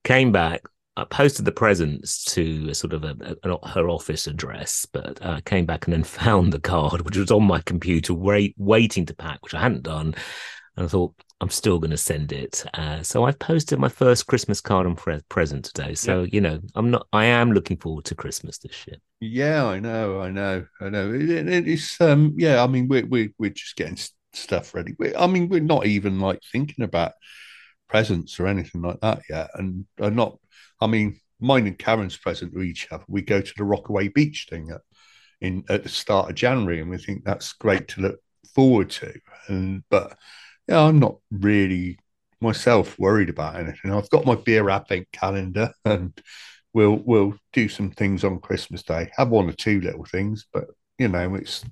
Came 0.03 0.33
back, 0.33 0.62
I 0.96 1.05
posted 1.05 1.44
the 1.44 1.53
presents 1.53 2.24
to 2.35 2.68
a 2.70 2.74
sort 2.74 2.92
of 2.92 3.05
a, 3.05 3.37
a- 3.44 3.68
her 3.68 3.88
office 3.88 4.27
address, 4.27 4.87
but 4.92 5.18
uh, 5.24 5.40
came 5.44 5.66
back 5.66 5.87
and 5.87 5.94
then 5.94 6.05
found 6.24 6.53
the 6.53 6.61
card, 6.61 7.03
which 7.03 7.16
was 7.16 7.31
on 7.31 7.44
my 7.44 7.61
computer, 7.62 8.12
wait, 8.12 8.55
waiting 8.59 9.07
to 9.07 9.14
pack, 9.14 9.42
which 9.42 9.55
I 9.55 9.61
hadn't 9.61 9.85
done. 9.85 10.14
And 10.77 10.87
I 10.87 10.88
thought 10.88 11.14
I'm 11.40 11.51
still 11.51 11.79
going 11.79 11.90
to 11.90 11.97
send 11.97 12.33
it. 12.33 12.64
Uh, 12.75 13.03
so 13.03 13.25
I've 13.25 13.38
posted 13.38 13.79
my 13.79 13.88
first 13.88 14.27
Christmas 14.27 14.61
card 14.61 14.87
and 14.87 14.97
pre- 14.97 15.20
present 15.29 15.64
today. 15.66 15.94
So 15.94 16.23
you 16.23 16.40
know, 16.40 16.61
I'm 16.75 16.90
not. 16.90 17.07
I 17.12 17.27
am 17.27 17.53
looking 17.53 17.77
forward 17.77 18.05
to 18.07 18.14
Christmas 18.14 18.59
this 18.59 18.87
year. 18.87 18.97
yeah, 19.20 19.64
I 19.66 19.81
know, 19.81 20.20
I 20.20 20.31
know, 20.31 20.66
I 20.81 20.88
know. 20.88 21.12
It, 21.12 21.29
it- 21.31 21.68
it's 21.68 22.01
um, 22.01 22.35
yeah. 22.38 22.62
I 22.62 22.66
mean, 22.66 22.88
we're 22.88 23.07
we're 23.07 23.31
we're 23.38 23.51
just 23.51 23.77
getting 23.77 23.99
stuff 24.33 24.75
ready. 24.75 24.94
We, 24.99 25.14
I 25.14 25.27
mean, 25.27 25.49
we're 25.49 25.61
not 25.61 25.87
even 25.87 26.20
like 26.20 26.40
thinking 26.53 26.85
about 26.85 27.12
presents 27.88 28.40
or 28.40 28.47
anything 28.47 28.83
like 28.83 29.01
that 29.01 29.23
yet, 29.29 29.51
and 29.55 29.87
are 30.01 30.11
not. 30.11 30.38
I 30.81 30.87
mean, 30.87 31.20
mine 31.40 31.66
and 31.66 31.79
Karen's 31.79 32.16
present 32.16 32.53
to 32.55 32.62
each 32.62 32.88
other. 32.90 33.05
We 33.09 33.23
go 33.23 33.40
to 33.40 33.53
the 33.57 33.64
Rockaway 33.64 34.09
Beach 34.09 34.47
thing 34.49 34.70
at 34.70 34.81
in 35.40 35.64
at 35.68 35.83
the 35.83 35.88
start 35.88 36.31
of 36.31 36.37
January, 36.37 36.81
and 36.81 36.90
we 36.90 36.99
think 36.99 37.25
that's 37.25 37.53
great 37.55 37.88
to 37.88 38.01
look 38.03 38.20
forward 38.55 38.90
to. 38.90 39.12
And 39.49 39.83
but 39.90 40.16
yeah, 40.68 40.81
I'm 40.83 40.98
not 40.98 41.16
really 41.31 41.98
myself 42.40 42.98
worried 42.98 43.29
about 43.31 43.57
anything. 43.57 43.92
I've 43.92 44.11
got 44.11 44.27
my 44.27 44.35
beer 44.35 44.68
advent 44.70 45.09
calendar, 45.12 45.72
and 45.85 46.18
we'll 46.72 46.96
we'll 47.05 47.35
do 47.53 47.68
some 47.68 47.90
things 47.90 48.24
on 48.24 48.40
Christmas 48.40 48.83
Day. 48.83 49.11
Have 49.16 49.29
one 49.31 49.48
or 49.48 49.53
two 49.53 49.81
little 49.81 50.05
things, 50.05 50.46
but 50.53 50.66
you 50.99 51.09
know, 51.09 51.35
it's 51.35 51.65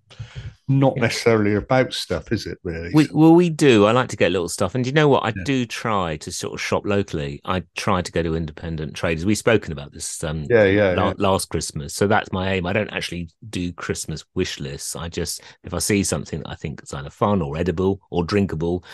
not 0.69 0.97
necessarily 0.97 1.55
about 1.55 1.93
stuff, 1.93 2.33
is 2.33 2.47
it? 2.47 2.59
Really? 2.63 2.91
We, 2.95 3.09
well, 3.13 3.35
we 3.35 3.51
do. 3.51 3.85
I 3.87 3.93
like 3.93 4.09
to 4.09 4.17
get 4.17 4.33
little 4.33 4.49
stuff, 4.49 4.75
and 4.75 4.87
you 4.87 4.93
know 4.93 5.09
what? 5.09 5.25
I 5.25 5.29
Yeah. 5.29 5.45
do 5.45 5.67
try 5.67 6.17
to 6.19 6.33
sort 6.33 6.55
of 6.55 6.61
shop 6.61 6.85
locally. 6.87 7.41
I 7.45 7.63
try 7.77 8.03
to 8.03 8.13
go 8.13 8.23
to 8.23 8.35
independent 8.35 8.95
traders. 8.95 9.25
We've 9.27 9.39
spoken 9.39 9.73
about 9.73 9.93
this 9.93 10.23
um, 10.25 10.47
yeah, 10.51 10.65
yeah, 10.65 10.95
la- 10.95 11.09
yeah. 11.09 11.15
last 11.19 11.49
Christmas, 11.51 11.95
so 11.95 12.07
that's 12.07 12.33
my 12.33 12.53
aim. 12.55 12.67
I 12.67 12.73
don't 12.73 12.93
actually 12.93 13.31
do 13.49 13.73
Christmas 13.73 14.25
wish 14.35 14.59
lists. 14.61 14.97
I 14.97 15.09
just, 15.09 15.43
if 15.65 15.75
I 15.75 15.79
see 15.79 16.03
something 16.05 16.41
that 16.41 16.49
I 16.51 16.55
think 16.55 16.83
is 16.83 16.93
either 16.93 17.11
fun 17.11 17.43
or 17.43 17.57
edible 17.57 18.01
or 18.11 18.25
drinkable, 18.25 18.85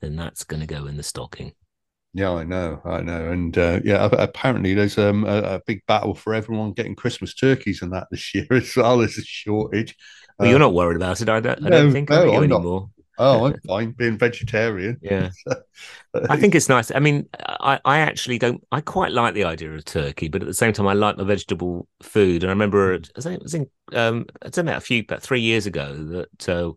then 0.00 0.16
that's 0.16 0.44
going 0.44 0.60
to 0.60 0.66
go 0.66 0.86
in 0.86 0.96
the 0.96 1.02
stocking. 1.02 1.52
Yeah, 2.12 2.32
I 2.32 2.44
know, 2.44 2.80
I 2.84 3.02
know, 3.02 3.30
and 3.30 3.56
uh, 3.56 3.80
yeah, 3.84 4.08
apparently 4.12 4.74
there's 4.74 4.98
um, 4.98 5.24
a, 5.24 5.42
a 5.42 5.60
big 5.64 5.86
battle 5.86 6.14
for 6.14 6.34
everyone 6.34 6.72
getting 6.72 6.96
Christmas 6.96 7.34
turkeys 7.34 7.82
and 7.82 7.92
that 7.92 8.08
this 8.10 8.34
year 8.34 8.46
as 8.50 8.74
well. 8.76 8.98
There's 8.98 9.16
a 9.16 9.22
shortage. 9.22 9.96
But 10.36 10.46
Uh, 10.46 10.50
you're 10.50 10.58
not 10.58 10.74
worried 10.74 10.96
about 10.96 11.20
it. 11.20 11.28
I 11.28 11.38
don't. 11.38 11.64
I 11.64 11.70
don't 11.70 11.92
think 11.92 12.10
no, 12.10 12.22
I'm 12.34 12.48
not. 12.48 12.64
anymore. 12.64 12.90
Oh, 13.18 13.46
I'm 13.46 13.60
fine 13.66 13.92
being 13.92 14.18
vegetarian. 14.18 14.98
Yeah. 15.02 15.30
I 16.28 16.36
think 16.36 16.54
it's 16.56 16.68
nice. 16.68 16.90
I 16.90 16.98
mean, 16.98 17.28
I, 17.38 17.78
I 17.84 17.98
actually 18.00 18.38
don't. 18.38 18.66
I 18.72 18.80
quite 18.80 19.12
like 19.12 19.34
the 19.34 19.44
idea 19.44 19.72
of 19.72 19.84
turkey, 19.84 20.28
but 20.28 20.42
at 20.42 20.48
the 20.48 20.54
same 20.54 20.72
time, 20.72 20.88
I 20.88 20.94
like 20.94 21.16
my 21.16 21.24
vegetable 21.24 21.86
food. 22.02 22.42
And 22.42 22.50
I 22.50 22.52
remember, 22.52 22.94
I 22.94 23.20
think 23.20 23.36
it 23.36 23.42
was 23.42 23.54
in, 23.54 23.70
um, 23.92 24.26
I 24.42 24.48
don't 24.48 24.64
know, 24.64 24.76
a 24.76 24.80
few, 24.80 25.00
about 25.00 25.22
three 25.22 25.40
years 25.40 25.66
ago 25.66 25.94
that 25.94 26.48
uh, 26.48 26.72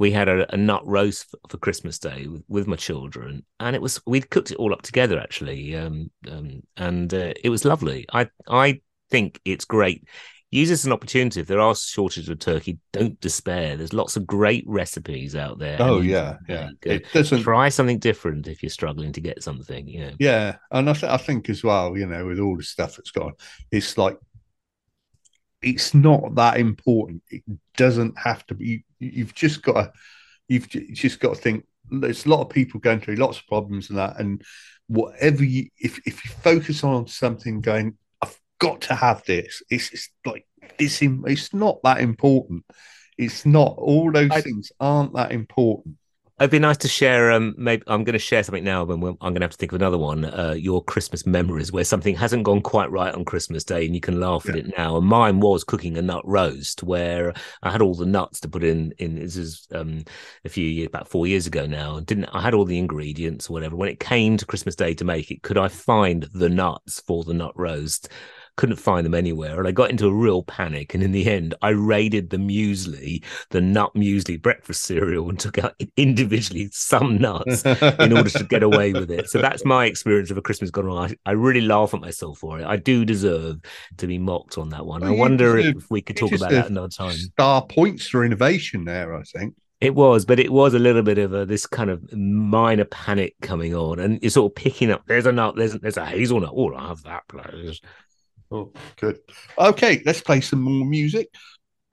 we 0.00 0.10
had 0.10 0.28
a, 0.30 0.52
a 0.52 0.56
nut 0.56 0.80
roast 0.86 1.30
for, 1.30 1.38
for 1.50 1.58
Christmas 1.58 1.98
Day 1.98 2.26
with, 2.26 2.42
with 2.48 2.66
my 2.66 2.74
children, 2.74 3.44
and 3.60 3.76
it 3.76 3.82
was 3.82 4.00
we'd 4.06 4.30
cooked 4.30 4.50
it 4.50 4.56
all 4.56 4.72
up 4.72 4.80
together 4.82 5.20
actually, 5.20 5.76
um, 5.76 6.10
um, 6.28 6.62
and 6.78 7.12
uh, 7.12 7.34
it 7.44 7.50
was 7.50 7.66
lovely. 7.66 8.06
I 8.12 8.28
I 8.48 8.80
think 9.10 9.40
it's 9.44 9.66
great. 9.66 10.08
Use 10.52 10.70
this 10.70 10.80
as 10.80 10.86
an 10.86 10.92
opportunity. 10.92 11.40
If 11.40 11.46
there 11.46 11.60
are 11.60 11.76
shortages 11.76 12.28
of 12.30 12.40
turkey, 12.40 12.78
don't 12.92 13.20
despair. 13.20 13.76
There's 13.76 13.92
lots 13.92 14.16
of 14.16 14.26
great 14.26 14.64
recipes 14.66 15.36
out 15.36 15.58
there. 15.58 15.76
Oh 15.78 16.00
yeah, 16.00 16.38
yeah. 16.48 16.70
It 16.82 17.04
doesn't. 17.12 17.42
try 17.42 17.68
something 17.68 17.98
different 17.98 18.48
if 18.48 18.62
you're 18.62 18.70
struggling 18.70 19.12
to 19.12 19.20
get 19.20 19.42
something 19.42 19.86
you 19.86 20.00
know 20.00 20.12
Yeah, 20.18 20.56
and 20.72 20.88
I, 20.88 20.94
th- 20.94 21.12
I 21.12 21.18
think 21.18 21.50
as 21.50 21.62
well, 21.62 21.96
you 21.96 22.06
know, 22.06 22.24
with 22.26 22.40
all 22.40 22.56
the 22.56 22.62
stuff 22.62 22.96
that's 22.96 23.10
gone, 23.10 23.34
it's 23.70 23.98
like 23.98 24.16
it's 25.62 25.94
not 25.94 26.34
that 26.36 26.58
important. 26.58 27.22
It 27.30 27.42
doesn't 27.76 28.18
have 28.18 28.46
to 28.46 28.54
be. 28.54 28.66
you- 28.66 28.80
You've 29.02 29.34
just 29.34 29.62
got 29.62 29.74
to, 29.74 29.92
you've 30.48 30.68
just 30.68 31.20
got 31.20 31.34
to 31.36 31.40
think 31.40 31.64
there's 31.90 32.26
a 32.26 32.28
lot 32.28 32.42
of 32.42 32.50
people 32.50 32.78
going 32.80 33.00
through 33.00 33.14
lots 33.16 33.38
of 33.38 33.46
problems 33.46 33.88
and 33.88 33.98
that, 33.98 34.20
and 34.20 34.42
whatever 34.88 35.42
you, 35.42 35.68
if 35.78 35.98
if 36.06 36.22
you 36.24 36.30
focus 36.30 36.84
on 36.84 37.06
something, 37.06 37.60
going, 37.62 37.96
I've 38.20 38.38
got 38.58 38.82
to 38.82 38.94
have 38.94 39.24
this. 39.24 39.62
It's, 39.70 39.90
it's 39.92 40.10
like 40.26 40.46
it's 40.78 41.00
in, 41.00 41.24
it's 41.26 41.54
not 41.54 41.82
that 41.84 42.00
important. 42.00 42.64
It's 43.16 43.46
not. 43.46 43.74
All 43.78 44.12
those 44.12 44.30
I- 44.30 44.40
things 44.42 44.70
aren't 44.80 45.14
that 45.14 45.32
important. 45.32 45.96
It'd 46.40 46.50
be 46.50 46.58
nice 46.58 46.78
to 46.78 46.88
share. 46.88 47.32
Um, 47.32 47.54
maybe 47.58 47.82
I'm 47.86 48.02
going 48.02 48.14
to 48.14 48.18
share 48.18 48.42
something 48.42 48.64
now, 48.64 48.82
but 48.86 48.94
I'm 48.94 49.00
going 49.00 49.34
to 49.34 49.40
have 49.42 49.50
to 49.50 49.56
think 49.58 49.72
of 49.72 49.76
another 49.76 49.98
one. 49.98 50.24
Uh, 50.24 50.54
your 50.56 50.82
Christmas 50.82 51.26
memories, 51.26 51.70
where 51.70 51.84
something 51.84 52.16
hasn't 52.16 52.44
gone 52.44 52.62
quite 52.62 52.90
right 52.90 53.14
on 53.14 53.26
Christmas 53.26 53.62
Day, 53.62 53.84
and 53.84 53.94
you 53.94 54.00
can 54.00 54.20
laugh 54.20 54.48
at 54.48 54.56
it 54.56 54.72
now. 54.78 54.96
And 54.96 55.06
mine 55.06 55.40
was 55.40 55.64
cooking 55.64 55.98
a 55.98 56.02
nut 56.02 56.26
roast, 56.26 56.82
where 56.82 57.34
I 57.62 57.70
had 57.70 57.82
all 57.82 57.94
the 57.94 58.06
nuts 58.06 58.40
to 58.40 58.48
put 58.48 58.64
in. 58.64 58.94
In 58.96 59.16
this 59.16 59.36
is 59.36 59.68
um, 59.72 60.02
a 60.46 60.48
few 60.48 60.66
years, 60.66 60.86
about 60.86 61.08
four 61.08 61.26
years 61.26 61.46
ago 61.46 61.66
now. 61.66 61.96
and 61.96 62.06
Didn't 62.06 62.24
I 62.32 62.40
had 62.40 62.54
all 62.54 62.64
the 62.64 62.78
ingredients 62.78 63.50
or 63.50 63.52
whatever. 63.52 63.76
When 63.76 63.90
it 63.90 64.00
came 64.00 64.38
to 64.38 64.46
Christmas 64.46 64.74
Day 64.74 64.94
to 64.94 65.04
make 65.04 65.30
it, 65.30 65.42
could 65.42 65.58
I 65.58 65.68
find 65.68 66.26
the 66.32 66.48
nuts 66.48 67.00
for 67.00 67.22
the 67.22 67.34
nut 67.34 67.52
roast? 67.54 68.08
Couldn't 68.60 68.76
find 68.76 69.06
them 69.06 69.14
anywhere, 69.14 69.58
and 69.58 69.66
I 69.66 69.70
got 69.70 69.88
into 69.88 70.06
a 70.06 70.12
real 70.12 70.42
panic. 70.42 70.92
And 70.92 71.02
in 71.02 71.12
the 71.12 71.26
end, 71.26 71.54
I 71.62 71.70
raided 71.70 72.28
the 72.28 72.36
muesli, 72.36 73.24
the 73.48 73.62
nut 73.62 73.90
muesli 73.94 74.40
breakfast 74.40 74.82
cereal, 74.82 75.30
and 75.30 75.40
took 75.40 75.56
out 75.56 75.74
individually 75.96 76.68
some 76.70 77.16
nuts 77.16 77.64
in 77.64 78.14
order 78.14 78.28
to 78.28 78.44
get 78.44 78.62
away 78.62 78.92
with 78.92 79.10
it. 79.10 79.30
So 79.30 79.40
that's 79.40 79.64
my 79.64 79.86
experience 79.86 80.30
of 80.30 80.36
a 80.36 80.42
Christmas 80.42 80.70
gone 80.70 80.84
wrong. 80.84 81.10
I, 81.24 81.30
I 81.30 81.32
really 81.32 81.62
laugh 81.62 81.94
at 81.94 82.02
myself 82.02 82.40
for 82.40 82.60
it. 82.60 82.66
I 82.66 82.76
do 82.76 83.06
deserve 83.06 83.60
to 83.96 84.06
be 84.06 84.18
mocked 84.18 84.58
on 84.58 84.68
that 84.68 84.84
one. 84.84 85.00
Well, 85.00 85.10
I 85.10 85.16
wonder 85.16 85.56
deserve- 85.56 85.76
if 85.78 85.90
we 85.90 86.02
could 86.02 86.18
talk 86.18 86.32
about 86.32 86.50
that 86.50 86.68
another 86.68 86.88
time. 86.88 87.12
Star 87.12 87.64
points 87.64 88.08
for 88.08 88.26
innovation 88.26 88.84
there, 88.84 89.16
I 89.16 89.22
think. 89.22 89.54
It 89.80 89.94
was, 89.94 90.26
but 90.26 90.38
it 90.38 90.52
was 90.52 90.74
a 90.74 90.78
little 90.78 91.02
bit 91.02 91.16
of 91.16 91.32
a 91.32 91.46
this 91.46 91.66
kind 91.66 91.88
of 91.88 92.12
minor 92.12 92.84
panic 92.84 93.36
coming 93.40 93.74
on, 93.74 93.98
and 93.98 94.20
you're 94.20 94.28
sort 94.28 94.52
of 94.52 94.54
picking 94.54 94.90
up. 94.90 95.04
There's 95.06 95.24
a 95.24 95.32
nut. 95.32 95.56
There's 95.56 95.72
there's 95.72 95.96
a 95.96 96.04
hazelnut. 96.04 96.52
Oh, 96.54 96.74
I 96.74 96.88
have 96.88 97.02
that, 97.04 97.22
please. 97.28 97.80
Oh, 98.50 98.72
good. 98.96 99.18
Okay, 99.58 100.02
let's 100.04 100.20
play 100.20 100.40
some 100.40 100.60
more 100.62 100.84
music. 100.84 101.28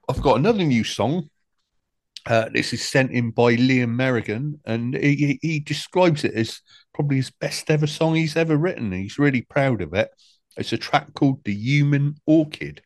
I've 0.08 0.22
got 0.22 0.38
another 0.38 0.64
new 0.64 0.84
song. 0.84 1.30
Uh, 2.26 2.48
this 2.52 2.72
is 2.72 2.86
sent 2.86 3.12
in 3.12 3.30
by 3.30 3.56
Liam 3.56 3.96
Merrigan, 3.96 4.60
and 4.66 4.94
he, 4.94 5.14
he- 5.16 5.38
he 5.42 5.60
describes 5.60 6.24
it 6.24 6.34
as 6.34 6.60
probably 6.94 7.16
his 7.16 7.30
best 7.30 7.70
ever 7.70 7.86
song 7.86 8.14
he's 8.16 8.36
ever 8.36 8.56
written. 8.56 8.92
He's 8.92 9.18
really 9.18 9.42
proud 9.42 9.82
of 9.82 9.94
it. 9.94 10.10
It's 10.56 10.72
a 10.72 10.78
track 10.78 11.14
called 11.14 11.42
The 11.44 11.54
Human 11.54 12.16
Orchid. 12.26 12.82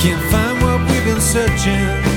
Can't 0.00 0.22
find 0.30 0.62
what 0.62 0.88
we've 0.88 1.04
been 1.04 1.20
searching. 1.20 2.07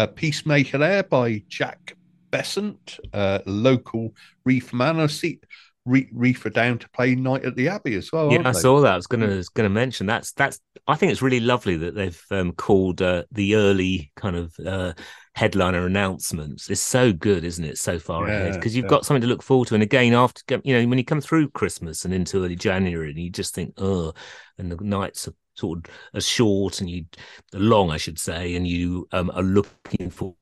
Uh, 0.00 0.06
Peacemaker 0.06 0.78
there 0.78 1.02
by 1.02 1.42
Jack 1.48 1.94
Bessent, 2.30 2.98
uh, 3.12 3.40
local 3.44 4.14
reefer 4.46 4.74
man. 4.74 4.98
I 4.98 5.08
see 5.08 5.40
Re- 5.84 6.08
Reefer 6.10 6.48
down 6.48 6.78
to 6.78 6.88
play 6.88 7.14
Night 7.14 7.44
at 7.44 7.54
the 7.54 7.68
Abbey 7.68 7.96
as 7.96 8.10
well. 8.10 8.32
yeah, 8.32 8.40
I 8.48 8.52
saw 8.52 8.80
that. 8.80 8.94
I 8.94 8.96
was 8.96 9.06
gonna 9.06 9.26
was 9.26 9.50
gonna 9.50 9.68
mention 9.68 10.06
that's 10.06 10.32
that's. 10.32 10.58
I 10.86 10.94
think 10.94 11.12
it's 11.12 11.20
really 11.20 11.40
lovely 11.40 11.76
that 11.76 11.94
they've 11.94 12.24
um, 12.30 12.52
called 12.52 13.02
uh, 13.02 13.24
the 13.30 13.56
early 13.56 14.10
kind 14.16 14.36
of 14.36 14.54
uh, 14.64 14.94
headliner 15.34 15.84
announcements. 15.84 16.70
It's 16.70 16.80
so 16.80 17.12
good, 17.12 17.44
isn't 17.44 17.64
it? 17.64 17.76
So 17.76 17.98
far 17.98 18.26
ahead 18.26 18.54
because 18.54 18.74
you've 18.74 18.86
yeah. 18.86 18.90
got 18.90 19.04
something 19.04 19.20
to 19.20 19.28
look 19.28 19.42
forward 19.42 19.68
to. 19.68 19.74
And 19.74 19.82
again, 19.82 20.14
after 20.14 20.60
you 20.64 20.80
know 20.80 20.88
when 20.88 20.96
you 20.96 21.04
come 21.04 21.20
through 21.20 21.50
Christmas 21.50 22.06
and 22.06 22.14
into 22.14 22.42
early 22.42 22.56
January, 22.56 23.10
and 23.10 23.18
you 23.18 23.28
just 23.28 23.54
think, 23.54 23.74
oh, 23.76 24.14
and 24.56 24.72
the 24.72 24.82
nights 24.82 25.28
are 25.28 25.34
sort 25.60 25.78
of 25.78 25.94
as 26.14 26.26
short 26.26 26.80
and 26.80 26.90
you 26.90 27.04
long, 27.52 27.90
I 27.90 27.96
should 27.96 28.18
say, 28.18 28.54
and 28.56 28.66
you 28.66 29.06
um, 29.12 29.30
are 29.34 29.42
looking 29.42 30.10
for. 30.10 30.34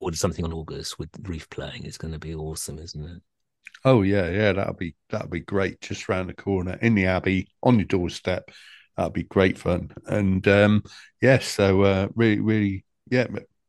Or 0.00 0.12
something 0.12 0.44
on 0.44 0.52
August 0.52 0.98
with 0.98 1.10
Reef 1.22 1.50
playing 1.50 1.84
is 1.84 1.98
going 1.98 2.12
to 2.12 2.20
be 2.20 2.34
awesome, 2.34 2.78
isn't 2.78 3.04
it? 3.04 3.22
Oh 3.84 4.02
yeah, 4.02 4.28
yeah, 4.28 4.52
that'll 4.52 4.74
be 4.74 4.94
that'll 5.10 5.28
be 5.28 5.40
great. 5.40 5.80
Just 5.80 6.08
round 6.08 6.28
the 6.28 6.34
corner 6.34 6.78
in 6.80 6.94
the 6.94 7.06
Abbey 7.06 7.48
on 7.62 7.78
your 7.78 7.86
doorstep. 7.86 8.50
That'll 8.96 9.10
be 9.10 9.24
great 9.24 9.58
fun. 9.58 9.90
And 10.06 10.46
um, 10.48 10.82
yes, 11.20 11.46
so 11.46 11.82
uh, 11.82 12.08
really, 12.14 12.40
really, 12.40 12.84
yeah, 13.10 13.26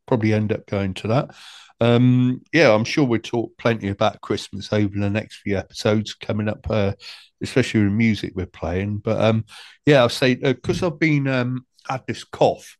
probably 0.09 0.33
end 0.33 0.51
up 0.51 0.65
going 0.65 0.95
to 0.95 1.07
that. 1.07 1.35
Um, 1.79 2.41
yeah, 2.51 2.73
I'm 2.73 2.83
sure 2.83 3.05
we'll 3.05 3.21
talk 3.21 3.57
plenty 3.57 3.89
about 3.89 4.21
Christmas 4.21 4.73
over 4.73 4.99
the 4.99 5.09
next 5.09 5.37
few 5.37 5.55
episodes 5.57 6.15
coming 6.15 6.49
up, 6.49 6.65
uh, 6.69 6.93
especially 7.41 7.83
with 7.83 7.93
music 7.93 8.33
we're 8.35 8.47
playing. 8.47 8.97
But 8.97 9.21
um, 9.21 9.45
yeah, 9.85 10.01
I'll 10.01 10.09
say 10.09 10.35
because 10.35 10.83
I've 10.83 10.99
been 10.99 11.27
um, 11.27 11.65
had 11.87 12.01
this 12.07 12.23
cough 12.23 12.75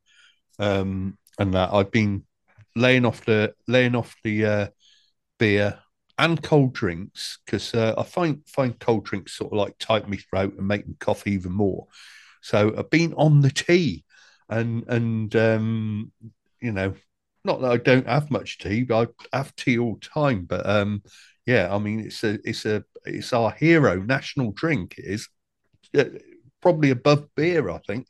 um, 0.57 1.17
and 1.37 1.53
that 1.53 1.71
I've 1.71 1.91
been 1.91 2.25
laying 2.75 3.05
off 3.05 3.23
the 3.23 3.53
laying 3.67 3.95
off 3.95 4.15
the 4.23 4.45
uh, 4.45 4.67
beer 5.37 5.79
and 6.17 6.41
cold 6.41 6.73
drinks 6.73 7.37
because 7.45 7.73
uh, 7.75 7.93
I 7.95 8.03
find 8.03 8.41
find 8.47 8.77
cold 8.79 9.05
drinks 9.05 9.37
sort 9.37 9.53
of 9.53 9.57
like 9.59 9.75
tighten 9.79 10.09
my 10.09 10.17
throat 10.17 10.55
and 10.57 10.67
make 10.67 10.87
me 10.87 10.95
cough 10.99 11.27
even 11.27 11.53
more. 11.53 11.87
So 12.41 12.73
I've 12.75 12.89
been 12.89 13.13
on 13.13 13.41
the 13.41 13.51
tea, 13.51 14.03
and 14.49 14.83
and 14.87 15.33
um, 15.35 16.11
you 16.61 16.73
know, 16.73 16.93
not 17.45 17.61
that 17.61 17.71
I 17.71 17.77
don't 17.77 18.07
have 18.07 18.31
much 18.31 18.57
tea, 18.59 18.83
but 18.83 19.11
I 19.33 19.37
have 19.37 19.55
tea 19.55 19.77
all 19.79 19.95
the 19.95 20.07
time. 20.07 20.45
But 20.45 20.67
um, 20.69 21.03
yeah, 21.45 21.73
I 21.73 21.79
mean, 21.79 22.01
it's 22.01 22.23
a 22.23 22.39
it's 22.43 22.65
a 22.65 22.83
it's 23.05 23.33
our 23.33 23.51
hero 23.51 23.95
national 24.01 24.51
drink. 24.53 24.95
It 24.97 25.05
is 25.05 25.27
Uh, 25.97 26.05
probably 26.61 26.91
above 26.91 27.27
beer, 27.35 27.69
I 27.69 27.79
think, 27.87 28.07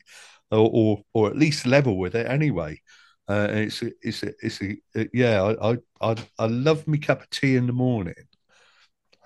or 0.52 0.70
or, 0.74 1.04
or 1.14 1.30
at 1.30 1.38
least 1.38 1.66
level 1.66 1.98
with 1.98 2.16
it 2.16 2.28
anyway. 2.28 2.82
Uh, 3.28 3.48
it's 3.52 3.82
a, 3.84 3.92
it's 4.02 4.24
a, 4.24 4.34
it's 4.42 4.62
a, 4.62 5.10
yeah. 5.14 5.42
I, 5.44 5.72
I 5.74 5.78
I 6.02 6.16
I 6.40 6.48
love 6.48 6.88
me 6.88 6.98
cup 7.00 7.22
of 7.24 7.30
tea 7.30 7.56
in 7.58 7.68
the 7.68 7.74
morning. 7.74 8.16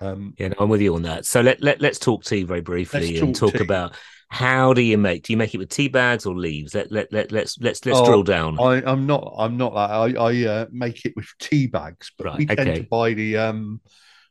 Um, 0.00 0.34
Yeah, 0.36 0.48
no, 0.48 0.56
I'm 0.58 0.68
with 0.68 0.80
you 0.80 0.94
on 0.96 1.02
that. 1.02 1.26
So 1.26 1.40
let, 1.40 1.62
let 1.62 1.80
let's 1.80 1.98
talk 1.98 2.24
tea 2.24 2.42
very 2.42 2.60
briefly 2.60 3.06
Let's 3.06 3.18
and 3.18 3.34
talk 3.34 3.34
talk 3.34 3.54
tea. 3.58 3.60
about 3.60 3.94
how 4.34 4.72
do 4.72 4.82
you 4.82 4.98
make? 4.98 5.22
Do 5.22 5.32
you 5.32 5.36
make 5.36 5.54
it 5.54 5.58
with 5.58 5.68
tea 5.68 5.88
bags 5.88 6.26
or 6.26 6.34
leaves? 6.34 6.74
Let 6.74 6.90
let 6.90 7.12
let 7.12 7.30
let's 7.30 7.56
let's 7.60 7.86
let's 7.86 8.00
Oh, 8.00 8.06
drill 8.06 8.24
down. 8.24 8.58
I, 8.58 8.82
I'm 8.84 9.06
not. 9.06 9.34
I'm 9.38 9.56
not 9.56 9.74
that. 9.74 9.90
I, 9.90 10.12
I 10.20 10.46
uh, 10.46 10.66
make 10.72 11.04
it 11.04 11.14
with 11.14 11.28
tea 11.38 11.68
bags, 11.68 12.10
but 12.18 12.26
Right, 12.26 12.38
we 12.38 12.46
tend 12.46 12.74
to 12.74 12.82
buy 12.82 13.14
the 13.14 13.36
um, 13.36 13.80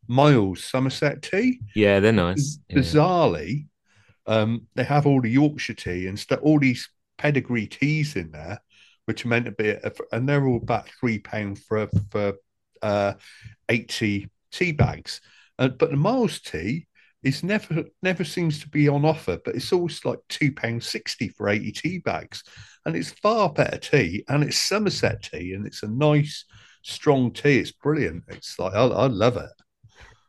Miles 0.08 0.64
Somerset 0.66 1.22
tea. 1.22 1.60
yeah, 1.74 2.02
they're 2.02 2.12
nice. 2.12 2.60
Yeah. 2.68 2.80
Bizarrely, 2.80 3.68
um, 4.28 4.68
they 4.76 4.84
have 4.84 5.08
all 5.08 5.22
the 5.22 5.30
Yorkshire 5.30 5.74
tea 5.74 6.08
and 6.08 6.20
stuff, 6.20 6.40
all 6.44 6.60
these 6.60 6.90
pedigree 7.18 7.68
teas 7.68 8.18
in 8.18 8.32
there, 8.32 8.60
which 9.06 9.24
are 9.24 9.30
meant 9.30 9.46
to 9.46 9.52
be, 9.52 9.76
and 10.12 10.28
they're 10.28 10.46
all 10.46 10.58
about 10.58 10.90
three 11.00 11.20
pound 11.20 11.60
for 11.60 11.88
for 12.12 12.34
uh, 12.82 13.14
eighty 13.70 14.30
tea 14.52 14.74
bags. 14.74 15.22
Uh, 15.58 15.70
but 15.70 15.92
the 15.92 15.98
Miles 15.98 16.42
tea 16.42 16.88
is 17.24 17.44
never 17.44 17.86
never 18.02 18.24
seems 18.24 18.60
to 18.60 18.70
be 18.70 18.88
on 18.88 19.06
offer, 19.06 19.40
but 19.44 19.56
it's 19.56 19.72
always 19.74 20.04
like 20.06 20.20
two 20.30 20.52
pound 20.52 20.84
sixty 20.84 21.30
for 21.30 21.50
eighty 21.50 21.72
tea 21.72 22.00
bags, 22.00 22.44
and 22.86 22.96
it's 22.96 23.12
far 23.12 23.52
better 23.52 23.78
tea, 23.78 24.24
and 24.28 24.44
it's 24.44 24.58
Somerset 24.58 25.24
tea, 25.24 25.54
and 25.54 25.66
it's 25.66 25.84
a 25.84 25.88
nice 25.88 26.46
strong 26.82 27.32
tea. 27.32 27.60
It's 27.60 27.72
brilliant. 27.72 28.24
It's 28.28 28.60
like 28.60 28.74
I, 28.74 28.84
I 28.84 29.08
love 29.08 29.38
it. 29.38 29.50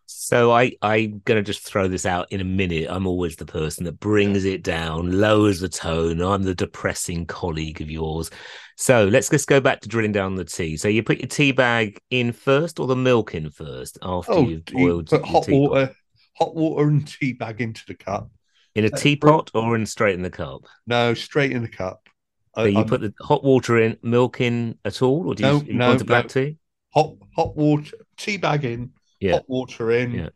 So 0.06 0.52
I 0.52 0.72
I'm 0.82 1.22
gonna 1.24 1.42
just 1.42 1.64
throw 1.64 1.88
this 1.88 2.06
out 2.06 2.30
in 2.30 2.40
a 2.40 2.44
minute. 2.44 2.88
I'm 2.88 3.06
always 3.06 3.36
the 3.36 3.46
person 3.46 3.84
that 3.84 3.98
brings 3.98 4.44
it 4.44 4.62
down, 4.62 5.18
lowers 5.18 5.60
the 5.60 5.68
tone. 5.68 6.20
I'm 6.20 6.42
the 6.42 6.54
depressing 6.54 7.26
colleague 7.26 7.80
of 7.80 7.90
yours. 7.90 8.30
So 8.76 9.06
let's 9.06 9.30
just 9.30 9.48
go 9.48 9.60
back 9.60 9.80
to 9.80 9.88
drilling 9.88 10.12
down 10.12 10.34
the 10.34 10.44
tea. 10.44 10.76
So 10.76 10.88
you 10.88 11.02
put 11.02 11.18
your 11.18 11.28
tea 11.28 11.52
bag 11.52 11.98
in 12.10 12.32
first, 12.32 12.78
or 12.78 12.86
the 12.86 12.96
milk 12.96 13.34
in 13.34 13.50
first 13.50 13.98
after 14.02 14.32
Oh, 14.32 14.48
you've 14.48 14.62
you 14.70 14.86
boiled 14.86 15.08
put 15.08 15.24
your 15.26 15.32
hot 15.32 15.48
water, 15.48 15.96
hot 16.36 16.54
water 16.54 16.88
and 16.88 17.06
tea 17.06 17.32
bag 17.32 17.60
into 17.60 17.82
the 17.86 17.94
cup. 17.94 18.30
in 18.76 18.84
a 18.84 18.88
Uh, 18.88 18.96
teapot 18.96 19.52
or 19.54 19.76
in 19.76 19.86
straight 19.86 20.14
in 20.16 20.22
the 20.22 20.30
cup. 20.30 20.66
No, 20.84 21.14
straight 21.14 21.52
in 21.52 21.62
the 21.62 21.68
cup. 21.68 22.08
So 22.56 22.64
you 22.64 22.78
I'm- 22.78 22.88
put 22.88 23.00
the 23.02 23.14
hot 23.20 23.44
water 23.44 23.78
in, 23.78 23.96
milk 24.02 24.40
in 24.40 24.78
at 24.84 25.00
all, 25.00 25.28
or 25.28 25.36
do 25.36 25.44
you, 25.44 25.48
No, 25.48 25.62
you 25.62 25.72
no, 25.74 25.92
into 25.92 26.04
black 26.04 26.24
no. 26.24 26.28
tea? 26.28 26.58
hot 26.92 27.14
hot 27.36 27.56
water, 27.56 27.96
tea 28.16 28.36
bag 28.36 28.64
in, 28.64 28.92
Yeah. 29.20 29.32
hot 29.34 29.48
water 29.48 29.92
in. 29.92 30.10
Yeah. 30.12 30.28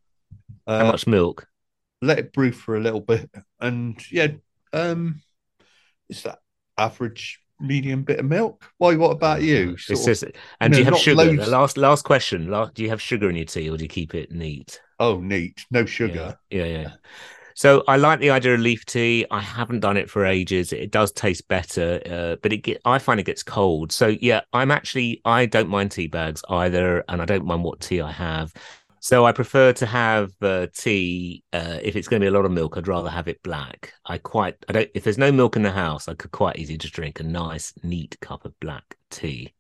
Uh, 0.69 0.79
How 0.85 0.87
much 0.93 1.07
milk? 1.09 1.49
Let 2.01 2.19
it 2.21 2.33
brew 2.33 2.53
for 2.53 2.77
a 2.77 2.81
little 2.81 3.01
bit, 3.01 3.29
and 3.61 4.01
yeah, 4.13 4.29
um, 4.73 5.21
it's 6.09 6.23
that 6.23 6.39
average 6.77 7.41
medium 7.59 8.05
bit 8.05 8.21
of 8.21 8.25
milk. 8.27 8.65
Why? 8.79 8.95
What 8.95 9.11
about 9.11 9.43
you? 9.43 9.73
It's 9.73 9.87
Sort 9.87 9.99
of- 9.99 10.05
just, 10.07 10.25
and 10.61 10.71
know, 10.73 10.77
do 10.77 10.79
you 10.79 10.85
have 10.85 10.99
sugar? 10.99 11.17
loads- 11.25 11.49
last 11.49 11.77
last 11.77 12.05
question. 12.05 12.49
Last, 12.49 12.75
do 12.75 12.85
you 12.85 12.89
have 12.91 13.03
sugar 13.03 13.29
in 13.29 13.35
your 13.35 13.47
tea, 13.47 13.69
or 13.69 13.77
do 13.77 13.83
you 13.83 13.89
keep 13.89 14.15
it 14.15 14.31
neat? 14.31 14.81
Oh, 14.99 15.21
neat, 15.21 15.65
no 15.71 15.85
sugar. 15.85 16.39
Yeah, 16.51 16.65
yeah, 16.65 16.81
yeah. 16.81 16.93
So 17.55 17.83
I 17.89 17.97
like 17.97 18.21
the 18.21 18.31
idea 18.31 18.55
of 18.55 18.61
leaf 18.61 18.85
tea. 18.85 19.27
I 19.33 19.41
haven't 19.41 19.81
done 19.81 19.97
it 19.97 20.09
for 20.09 20.25
ages. 20.25 20.73
It 20.73 20.93
does 20.93 21.11
taste 21.11 21.49
better, 21.49 22.01
uh, 22.09 22.37
but 22.41 22.53
it 22.53 22.59
get, 22.59 22.81
I 22.85 23.01
find 23.01 23.19
it 23.19 23.27
gets 23.27 23.43
cold. 23.43 23.91
So 23.91 24.07
yeah, 24.21 24.43
I'm 24.53 24.71
actually 24.71 25.21
I 25.25 25.47
don't 25.47 25.69
mind 25.69 25.91
tea 25.91 26.07
bags 26.07 26.41
either, 26.49 27.05
and 27.09 27.21
I 27.21 27.25
don't 27.25 27.45
mind 27.45 27.65
what 27.65 27.81
tea 27.81 28.01
I 28.01 28.13
have. 28.13 28.53
So 29.01 29.27
I 29.27 29.33
prefer 29.33 29.73
to 29.73 29.87
have 29.87 30.31
uh, 30.41 30.69
tea. 30.73 31.43
Uh, 31.53 31.79
if 31.83 31.97
it's 31.97 32.07
going 32.07 32.21
to 32.21 32.25
be 32.25 32.29
a 32.29 32.31
lot 32.31 32.45
of 32.45 32.53
milk, 32.53 32.77
I'd 32.77 32.87
rather 32.87 33.11
have 33.11 33.27
it 33.27 33.43
black. 33.43 33.93
I 34.07 34.19
quite 34.19 34.55
I 34.69 34.73
don't. 34.73 34.91
If 34.95 35.03
there's 35.03 35.19
no 35.19 35.33
milk 35.33 35.57
in 35.57 35.63
the 35.63 35.73
house, 35.73 36.07
I 36.07 36.15
could 36.15 36.31
quite 36.31 36.61
easily 36.61 36.79
just 36.79 36.95
drink 36.95 37.19
a 37.19 37.25
nice, 37.25 37.73
neat 37.83 38.17
cup 38.21 38.45
of 38.45 38.59
black 38.61 38.97
tea. 39.11 39.53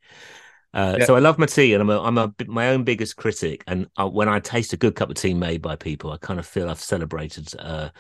Uh, 0.74 0.96
Yeah. 0.98 1.06
So 1.06 1.16
I 1.16 1.18
love 1.18 1.38
my 1.38 1.46
tea, 1.46 1.72
and 1.74 1.82
I'm 1.82 1.90
a, 1.90 2.00
I'm 2.02 2.18
a 2.18 2.32
my 2.46 2.68
own 2.68 2.84
biggest 2.84 3.16
critic. 3.16 3.64
And 3.66 3.86
uh, 3.96 4.08
when 4.08 4.28
I 4.28 4.40
taste 4.40 4.72
a 4.72 4.76
good 4.76 4.94
cup 4.94 5.10
of 5.10 5.16
tea 5.16 5.34
made 5.34 5.62
by 5.62 5.76
people, 5.76 6.12
I 6.12 6.18
kind 6.18 6.38
of 6.38 6.46
feel 6.46 6.68
I've 6.68 6.80
celebrated 6.80 7.52
uh, 7.58 7.90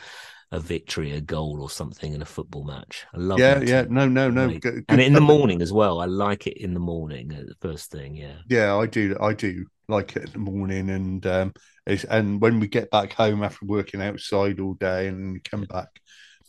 a 0.52 0.60
victory, 0.60 1.12
a 1.12 1.20
goal, 1.20 1.60
or 1.62 1.70
something 1.70 2.12
in 2.12 2.22
a 2.22 2.26
football 2.26 2.64
match. 2.64 3.06
I 3.14 3.18
love 3.18 3.40
it. 3.40 3.44
Yeah, 3.44 3.60
yeah, 3.60 3.86
no, 3.88 4.06
no, 4.08 4.30
no. 4.30 4.48
Good- 4.48 4.62
good 4.62 4.84
and 4.88 5.00
in 5.00 5.12
the 5.12 5.20
morning 5.20 5.62
as 5.62 5.72
well. 5.72 6.00
I 6.00 6.06
like 6.06 6.46
it 6.46 6.56
in 6.58 6.74
the 6.74 6.80
morning, 6.80 7.32
uh, 7.32 7.42
the 7.46 7.54
first 7.60 7.90
thing. 7.90 8.16
Yeah. 8.16 8.38
Yeah, 8.48 8.76
I 8.76 8.86
do. 8.86 9.16
I 9.20 9.32
do 9.32 9.66
like 9.88 10.16
it 10.16 10.24
in 10.24 10.32
the 10.32 10.38
morning, 10.38 10.90
and 10.90 11.26
um, 11.26 11.52
it's, 11.86 12.04
and 12.04 12.40
when 12.40 12.60
we 12.60 12.68
get 12.68 12.90
back 12.90 13.12
home 13.14 13.42
after 13.42 13.64
working 13.66 14.02
outside 14.02 14.60
all 14.60 14.74
day, 14.74 15.08
and 15.08 15.42
come 15.44 15.64
back, 15.64 15.88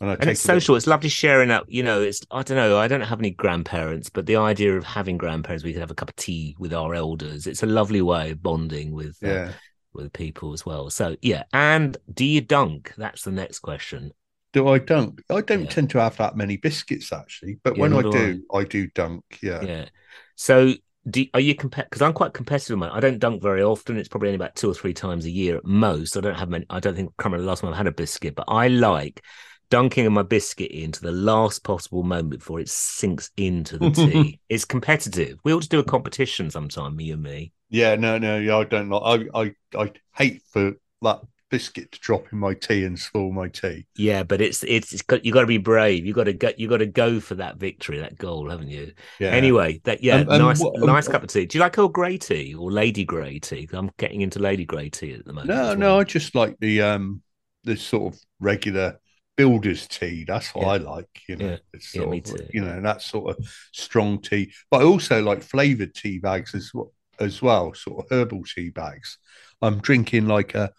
and 0.01 0.09
I 0.11 0.13
and 0.19 0.29
it's 0.29 0.41
social. 0.41 0.75
It's 0.75 0.87
lovely 0.87 1.09
sharing 1.09 1.51
out. 1.51 1.65
You 1.69 1.83
know, 1.83 2.01
it's 2.01 2.21
I 2.31 2.43
don't 2.43 2.57
know. 2.57 2.77
I 2.77 2.87
don't 2.87 3.01
have 3.01 3.19
any 3.19 3.31
grandparents, 3.31 4.09
but 4.09 4.25
the 4.25 4.37
idea 4.37 4.77
of 4.77 4.83
having 4.85 5.17
grandparents, 5.17 5.63
we 5.63 5.73
could 5.73 5.81
have 5.81 5.91
a 5.91 5.95
cup 5.95 6.09
of 6.09 6.15
tea 6.15 6.55
with 6.59 6.73
our 6.73 6.93
elders. 6.93 7.47
It's 7.47 7.63
a 7.63 7.67
lovely 7.67 8.01
way 8.01 8.31
of 8.31 8.41
bonding 8.41 8.91
with 8.91 9.17
uh, 9.23 9.27
Yeah. 9.27 9.53
with 9.93 10.13
people 10.13 10.53
as 10.53 10.65
well. 10.65 10.89
So 10.89 11.17
yeah. 11.21 11.43
And 11.53 11.97
do 12.13 12.25
you 12.25 12.41
dunk? 12.41 12.93
That's 12.97 13.23
the 13.23 13.31
next 13.31 13.59
question. 13.59 14.11
Do 14.53 14.67
I 14.67 14.79
dunk? 14.79 15.21
I 15.29 15.41
don't 15.41 15.63
Yeah. 15.63 15.69
tend 15.69 15.89
to 15.91 15.99
have 15.99 16.17
that 16.17 16.35
many 16.35 16.57
biscuits 16.57 17.11
actually, 17.13 17.59
but 17.63 17.75
Yeah, 17.75 17.81
when 17.81 17.93
I 17.93 18.01
do 18.01 18.11
do, 18.11 18.43
I. 18.53 18.63
do 18.63 18.87
dunk. 18.87 19.23
Yeah. 19.43 19.61
Yeah. 19.61 19.89
So 20.35 20.73
do 21.09 21.25
are 21.33 21.39
you 21.39 21.55
compet? 21.55 21.85
Because 21.85 22.01
I'm 22.01 22.13
quite 22.13 22.33
competitive. 22.33 22.77
Man. 22.77 22.89
I 22.91 22.99
don't 22.99 23.19
dunk 23.19 23.41
very 23.41 23.61
often. 23.63 23.97
It's 23.97 24.09
probably 24.09 24.29
only 24.29 24.35
about 24.35 24.55
two 24.55 24.69
or 24.69 24.73
three 24.73 24.93
times 24.93 25.25
a 25.25 25.29
year 25.29 25.57
at 25.57 25.65
most. 25.65 26.17
I 26.17 26.21
don't 26.21 26.35
have 26.35 26.49
many. 26.49 26.65
I 26.69 26.79
don't 26.79 26.95
think. 26.95 27.09
I 27.17 27.23
can't 27.23 27.31
remember 27.33 27.43
the 27.43 27.47
last 27.49 27.61
time 27.61 27.71
I've 27.71 27.77
had 27.77 27.87
a 27.87 27.91
biscuit, 27.91 28.35
but 28.35 28.45
I 28.47 28.67
like 28.69 29.23
dunking 29.69 30.11
my 30.11 30.23
biscuit 30.23 30.71
into 30.71 31.01
the 31.01 31.11
last 31.11 31.63
possible 31.63 32.03
moment 32.03 32.39
before 32.39 32.59
it 32.59 32.69
sinks 32.69 33.31
into 33.37 33.77
the 33.77 33.91
tea. 33.91 34.39
it's 34.49 34.65
competitive. 34.65 35.39
We 35.43 35.53
ought 35.53 35.63
to 35.63 35.69
do 35.69 35.79
a 35.79 35.83
competition 35.83 36.49
sometime, 36.49 36.95
me 36.95 37.11
and 37.11 37.21
me. 37.21 37.53
Yeah, 37.69 37.95
no, 37.95 38.17
no, 38.17 38.39
yeah, 38.39 38.57
I 38.57 38.63
don't 38.63 38.89
like. 38.89 39.29
I, 39.33 39.39
I, 39.39 39.53
I 39.79 39.91
hate 40.15 40.41
for 40.51 40.73
that 41.01 41.21
biscuit 41.49 41.91
to 41.91 41.99
drop 41.99 42.31
in 42.31 42.39
my 42.39 42.53
tea 42.53 42.83
and 42.85 42.97
spoil 42.97 43.31
my 43.31 43.47
tea. 43.47 43.85
Yeah, 43.95 44.23
but 44.23 44.41
it's 44.41 44.63
it's, 44.63 44.93
it's 44.93 45.01
got, 45.01 45.23
you 45.25 45.31
got 45.31 45.41
to 45.41 45.47
be 45.47 45.57
brave. 45.57 46.05
You 46.05 46.13
got 46.13 46.25
to 46.25 46.33
go. 46.33 46.51
You 46.57 46.67
got 46.67 46.77
to 46.77 46.85
go 46.87 47.19
for 47.19 47.35
that 47.35 47.57
victory, 47.57 47.99
that 47.99 48.17
goal, 48.17 48.49
haven't 48.49 48.69
you? 48.69 48.93
Yeah. 49.19 49.29
Anyway, 49.29 49.81
that 49.83 50.03
yeah, 50.03 50.17
Um, 50.17 50.29
um, 50.29 50.41
nice, 50.41 50.63
um, 50.63 50.71
nice 50.79 51.07
cup 51.07 51.23
of 51.23 51.29
tea. 51.29 51.45
Do 51.45 51.57
you 51.57 51.61
like 51.61 51.77
Earl 51.77 51.89
Grey 51.89 52.17
tea 52.17 52.55
or 52.55 52.71
Lady 52.71 53.05
Grey 53.05 53.39
tea? 53.39 53.69
I'm 53.71 53.91
getting 53.97 54.21
into 54.21 54.39
Lady 54.39 54.65
Grey 54.65 54.89
tea 54.89 55.13
at 55.13 55.25
the 55.25 55.33
moment. 55.33 55.49
no, 55.49 55.71
as 55.71 55.77
no. 55.77 55.99
I 55.99 56.03
just 56.03 56.33
like 56.33 56.57
the 56.59 56.81
um, 56.81 57.21
the 57.63 57.77
sort 57.77 58.13
of 58.13 58.19
regular 58.39 58.99
builder's 59.39 59.87
tea. 59.87 60.25
That's 60.27 60.53
what 60.53 60.65
Yeah. 60.65 60.71
I 60.73 60.77
like. 60.77 61.21
You 61.29 61.35
know, 61.37 61.45
Yeah. 61.49 61.57
Yeah, 61.93 62.05
me 62.07 62.17
of, 62.19 62.25
too. 62.25 62.47
you 62.53 62.61
know, 62.61 62.81
that 62.81 63.01
sort 63.01 63.37
of 63.37 63.47
strong 63.71 64.21
tea. 64.21 64.51
But 64.69 64.81
I 64.81 64.83
also 64.83 65.21
like 65.23 65.41
flavored 65.43 65.95
tea 65.95 66.19
bags 66.19 66.53
as 66.53 66.71
well, 66.73 66.91
as 67.19 67.41
well, 67.41 67.73
sort 67.73 68.03
of 68.05 68.11
herbal 68.11 68.43
tea 68.43 68.69
bags. 68.69 69.17
I'm 69.61 69.79
drinking 69.79 70.27
like 70.27 70.55
a 70.55 70.71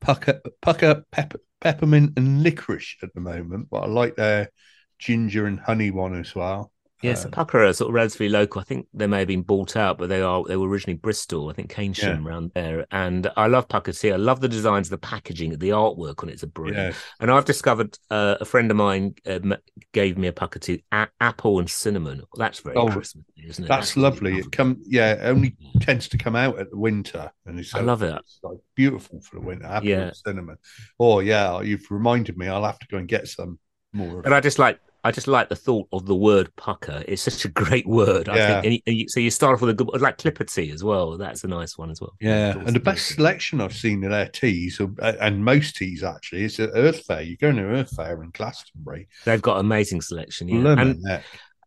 Pukka, 0.00 0.40
Pukka, 0.62 1.04
pepper, 1.10 1.40
peppermint, 1.60 2.12
and 2.16 2.42
licorice 2.42 2.96
at 3.02 3.12
the 3.14 3.20
moment, 3.20 3.68
but 3.70 3.82
I 3.82 3.86
like 3.86 4.16
their 4.16 4.50
ginger 4.98 5.46
and 5.46 5.58
honey 5.58 5.90
one 5.90 6.14
as 6.18 6.34
well. 6.34 6.72
Yes, 7.02 7.26
Uh, 7.26 7.28
Pukka 7.28 7.54
are 7.68 7.72
sort 7.74 7.90
of 7.90 7.94
relatively 7.94 8.28
local. 8.30 8.60
I 8.60 8.64
think 8.64 8.86
they 8.94 9.06
may 9.06 9.18
have 9.18 9.28
been 9.28 9.42
bought 9.42 9.76
out, 9.76 9.98
but 9.98 10.08
they 10.08 10.22
are 10.22 10.42
they 10.44 10.56
were 10.56 10.68
originally 10.68 10.96
Bristol, 10.98 11.50
I 11.50 11.52
think 11.52 11.70
Keynsham 11.70 12.24
around 12.24 12.52
there. 12.54 12.86
And 12.90 13.30
I 13.36 13.48
love 13.48 13.68
Pukka 13.68 13.98
tea. 13.98 14.12
I 14.12 14.16
love 14.16 14.40
the 14.40 14.48
designs, 14.48 14.88
the 14.88 14.96
packaging, 14.98 15.50
the 15.58 15.68
artwork 15.70 16.22
on 16.22 16.30
it's 16.30 16.42
a 16.42 16.46
brilliant. 16.46 16.94
yeah, 16.94 16.98
And 17.20 17.30
I've 17.30 17.44
discovered 17.44 17.98
uh, 18.10 18.36
a 18.40 18.44
friend 18.46 18.70
of 18.70 18.76
mine 18.78 19.14
um, 19.26 19.54
gave 19.92 20.16
me 20.16 20.28
a 20.28 20.32
Pukka 20.32 20.58
tea, 20.60 20.84
a- 20.90 21.08
apple 21.20 21.58
and 21.58 21.68
cinnamon. 21.68 22.22
That's 22.36 22.60
very 22.60 22.76
Oh, 22.76 22.88
Christmas, 22.88 23.24
isn't 23.36 23.64
it? 23.64 23.68
that's 23.68 23.96
lovely. 23.98 24.38
It 24.38 24.50
come, 24.50 24.78
yeah, 24.86 25.12
it 25.12 25.20
only 25.28 25.54
tends 25.80 26.08
to 26.08 26.18
come 26.18 26.34
out 26.34 26.58
at 26.58 26.70
the 26.70 26.78
winter, 26.78 27.30
and 27.44 27.60
it's 27.60 27.74
I 27.74 27.80
love 27.80 28.02
it. 28.02 28.14
It's 28.14 28.40
like 28.42 28.58
beautiful 28.74 29.20
for 29.20 29.36
the 29.36 29.42
winter. 29.42 29.66
Apple 29.66 29.88
Yeah. 29.88 30.00
and 30.08 30.16
cinnamon. 30.16 30.56
Oh 30.98 31.20
yeah, 31.20 31.60
you've 31.60 31.90
reminded 31.90 32.38
me. 32.38 32.48
I'll 32.48 32.64
have 32.64 32.78
to 32.78 32.86
go 32.88 32.96
and 32.96 33.06
get 33.06 33.28
some 33.28 33.58
more. 33.92 34.22
And 34.24 34.34
I 34.34 34.40
just 34.40 34.58
like 34.58 34.80
I 35.06 35.12
just 35.12 35.28
like 35.28 35.48
the 35.48 35.54
thought 35.54 35.86
of 35.92 36.04
the 36.06 36.16
word 36.16 36.50
Pukka. 36.56 37.04
It's 37.06 37.22
such 37.22 37.44
a 37.44 37.48
great 37.48 37.86
word. 37.86 38.28
I 38.28 38.36
Yeah. 38.36 38.60
think. 38.60 38.82
And 38.88 38.96
you, 38.96 39.08
so 39.08 39.20
you 39.20 39.30
start 39.30 39.54
off 39.54 39.60
with 39.60 39.70
a 39.70 39.74
good 39.74 40.00
like 40.00 40.18
Clipperty 40.18 40.74
as 40.74 40.82
well. 40.82 41.16
That's 41.16 41.44
a 41.44 41.46
nice 41.46 41.78
one 41.78 41.90
as 41.92 42.00
well. 42.00 42.14
Yeah, 42.20 42.58
and 42.58 42.74
the 42.74 42.80
best 42.80 43.06
selection 43.14 43.60
I've 43.60 43.72
seen 43.72 44.02
in 44.02 44.10
their 44.10 44.26
teas, 44.26 44.80
um, 44.80 44.96
and 45.00 45.44
most 45.44 45.76
teas 45.76 46.02
actually, 46.02 46.42
is 46.42 46.58
at 46.58 46.72
Earthfare. 46.72 47.24
You 47.24 47.36
go 47.36 47.52
to 47.52 47.58
Earthfare 47.60 48.20
in 48.24 48.30
Glastonbury, 48.30 49.06
They've 49.24 49.40
got 49.40 49.60
amazing 49.60 50.00
selection. 50.00 50.48
Yeah. 50.48 50.74
And. 50.76 51.22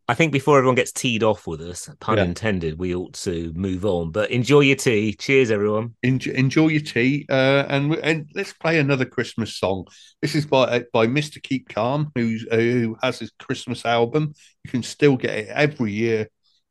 I 0.10 0.16
think 0.16 0.34
before 0.34 0.58
everyone 0.58 0.74
gets 0.74 0.92
teed 0.92 1.22
off 1.22 1.46
with 1.46 1.62
us, 1.62 1.88
pun 2.00 2.18
Yeah. 2.18 2.24
intended, 2.24 2.80
we 2.80 2.96
ought 2.96 3.14
to 3.26 3.54
move 3.56 3.86
on. 3.86 4.10
But 4.10 4.32
enjoy 4.32 4.62
your 4.62 4.76
tea. 4.76 5.14
Cheers, 5.14 5.52
everyone. 5.52 5.94
enjoy, 6.02 6.32
enjoy 6.32 6.70
your 6.70 6.82
tea, 6.82 7.28
uh, 7.30 7.66
and 7.70 7.94
and 7.98 8.28
let's 8.34 8.52
play 8.52 8.80
another 8.80 9.06
Christmas 9.06 9.56
song. 9.56 9.86
This 10.20 10.34
is 10.34 10.48
by 10.48 10.64
uh, 10.64 10.80
by 10.92 11.06
Mister 11.06 11.40
Keep 11.40 11.70
Calm, 11.70 12.12
who's 12.16 12.44
uh, 12.52 12.56
who 12.58 12.98
has 13.04 13.20
his 13.20 13.32
Christmas 13.38 13.86
album. 13.86 14.34
You 14.64 14.72
can 14.72 14.82
still 14.82 15.16
get 15.16 15.36
it 15.38 15.50
every 15.50 15.92
year. 15.92 16.30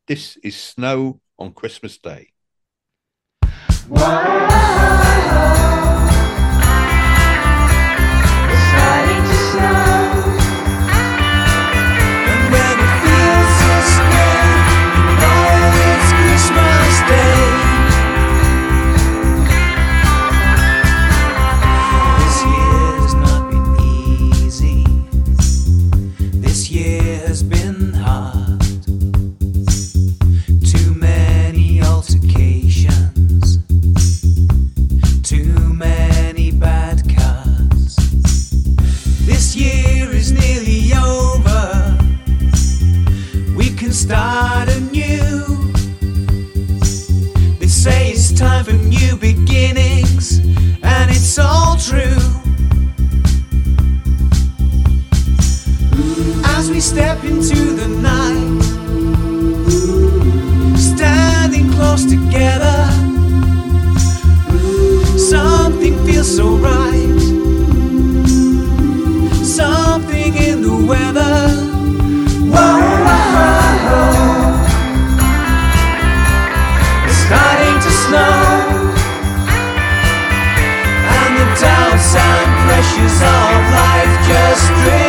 This 0.08 0.36
is 0.42 0.56
Snow 0.56 1.20
on 1.38 1.52
Christmas 1.52 1.96
Day. 1.98 2.32
And 9.60 9.87
true. 51.88 52.20
As 56.44 56.70
we 56.70 56.80
step 56.80 57.24
into 57.24 57.56
the 57.80 57.88
night, 57.88 58.62
standing 60.76 61.72
close 61.72 62.04
together, 62.04 62.78
something 65.16 65.94
feels 66.04 66.36
so 66.36 66.56
right 66.56 67.08
something 69.42 70.36
in 70.36 70.60
the 70.62 70.86
weather. 70.86 71.47
Of 83.20 83.70
life 83.74 84.28
just 84.28 84.68
drift 84.82 85.07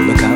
look 0.00 0.22
outside. 0.22 0.31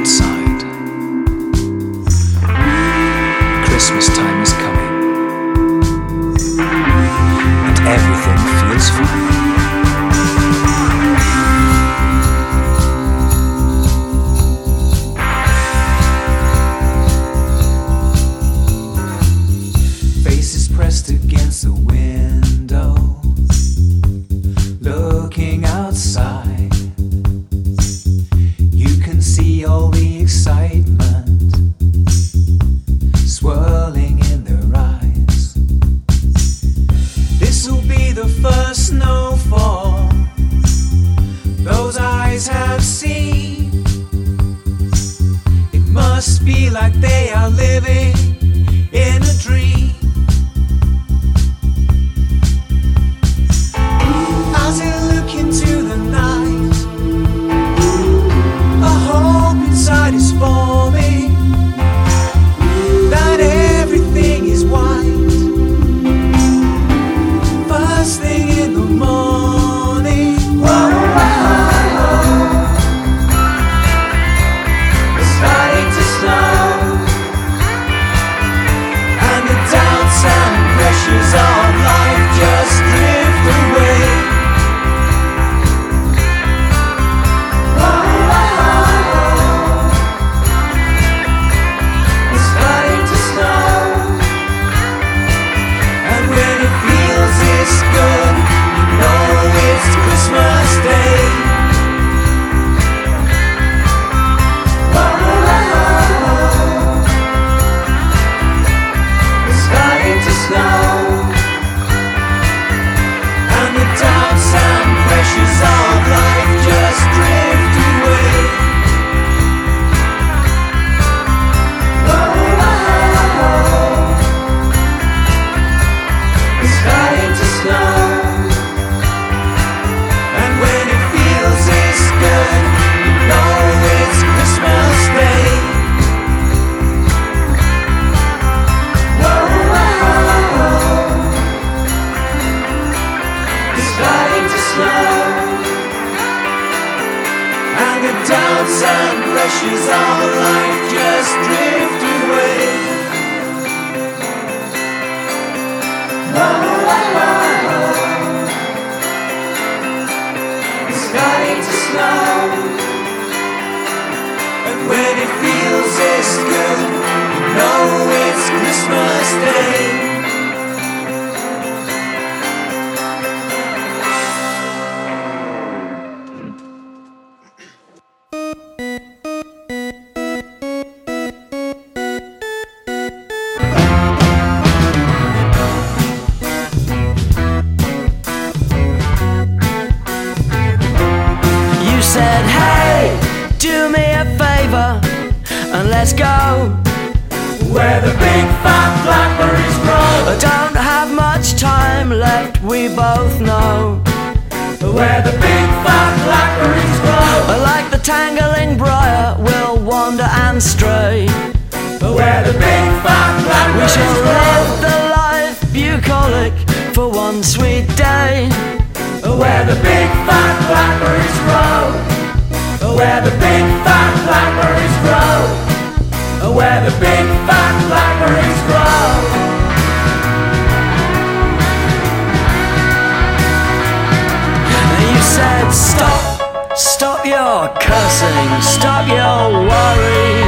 stop 238.16 239.06
your 239.08 239.60
worry. 239.68 240.40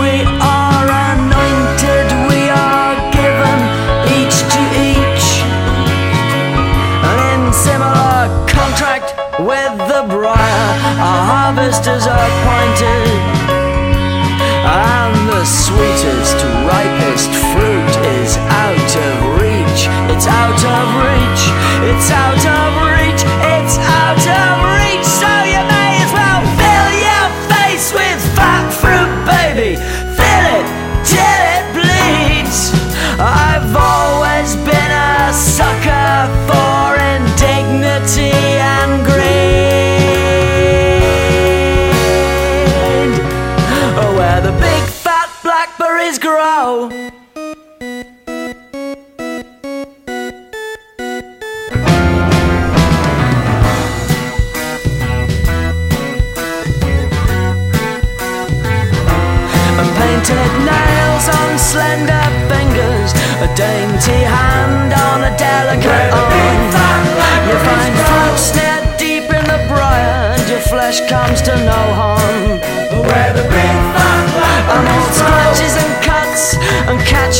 We 0.00 0.12
are 0.40 0.86
anointed, 1.08 2.08
we 2.28 2.40
are 2.50 2.94
given 3.10 3.58
each 4.18 4.44
to 4.52 4.62
each, 4.92 5.26
and 7.08 7.18
in 7.32 7.52
similar 7.52 8.28
contract 8.46 9.14
with 9.40 9.78
the 9.88 10.04
briar, 10.10 10.68
our 11.00 11.22
harvest 11.32 11.86
is. 11.86 12.09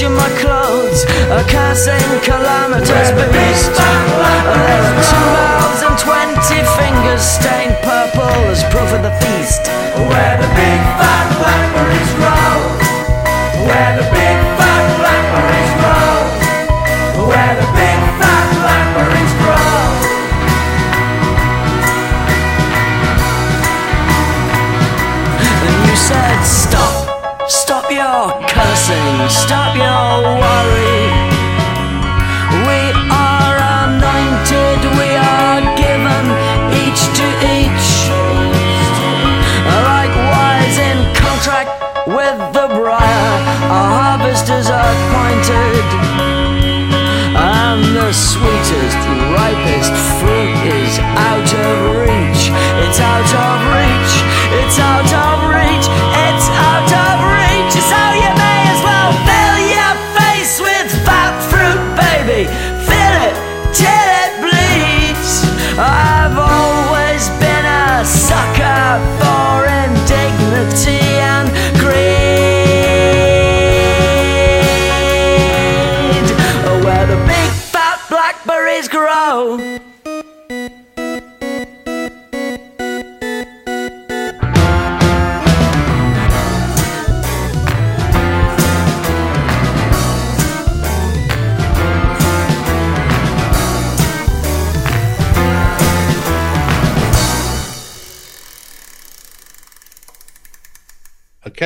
you 0.01 0.09
my 0.09 0.29
clothes. 0.41 1.05
A 1.29 1.45
cursing 1.45 2.01
calamitous 2.25 3.11
beast 3.33 3.73
Two 5.09 5.25
mouths 5.37 5.83
and 5.85 5.97
twenty 5.99 6.61
fingers 6.79 7.23
Stained 7.23 7.77
purple 7.83 8.33
as 8.49 8.65
proof 8.73 8.93
of 8.93 9.03
the 9.03 9.13
feast. 9.21 9.67
Where 9.97 10.37
the 10.41 10.49
big 10.57 10.81
fat 11.01 11.27
blackberries 11.37 12.20
stop 29.31 29.77
your 29.77 30.23
worry. 30.43 31.07
We 32.67 32.81
are 33.15 33.57
anointed, 33.87 34.79
we 34.99 35.11
are 35.15 35.63
given 35.79 36.25
each 36.83 37.03
to 37.15 37.27
each. 37.47 38.11
Likewise, 39.87 40.77
in 40.91 40.99
contract 41.15 41.71
with 42.07 42.39
the 42.53 42.67
briar, 42.75 43.35
our 43.71 43.91
harvesters 44.03 44.69
are 44.69 44.91
appointed. 44.99 45.87
And 47.39 47.83
the 47.95 48.13
sweetest, 48.13 48.99
ripest 49.39 49.95
fruit 50.19 50.59
is 50.83 50.99
out 50.99 51.51
of 51.55 51.77
reach, 52.03 52.51
it's 52.83 52.99
out 52.99 53.31
of 53.47 53.75
reach. 53.75 53.80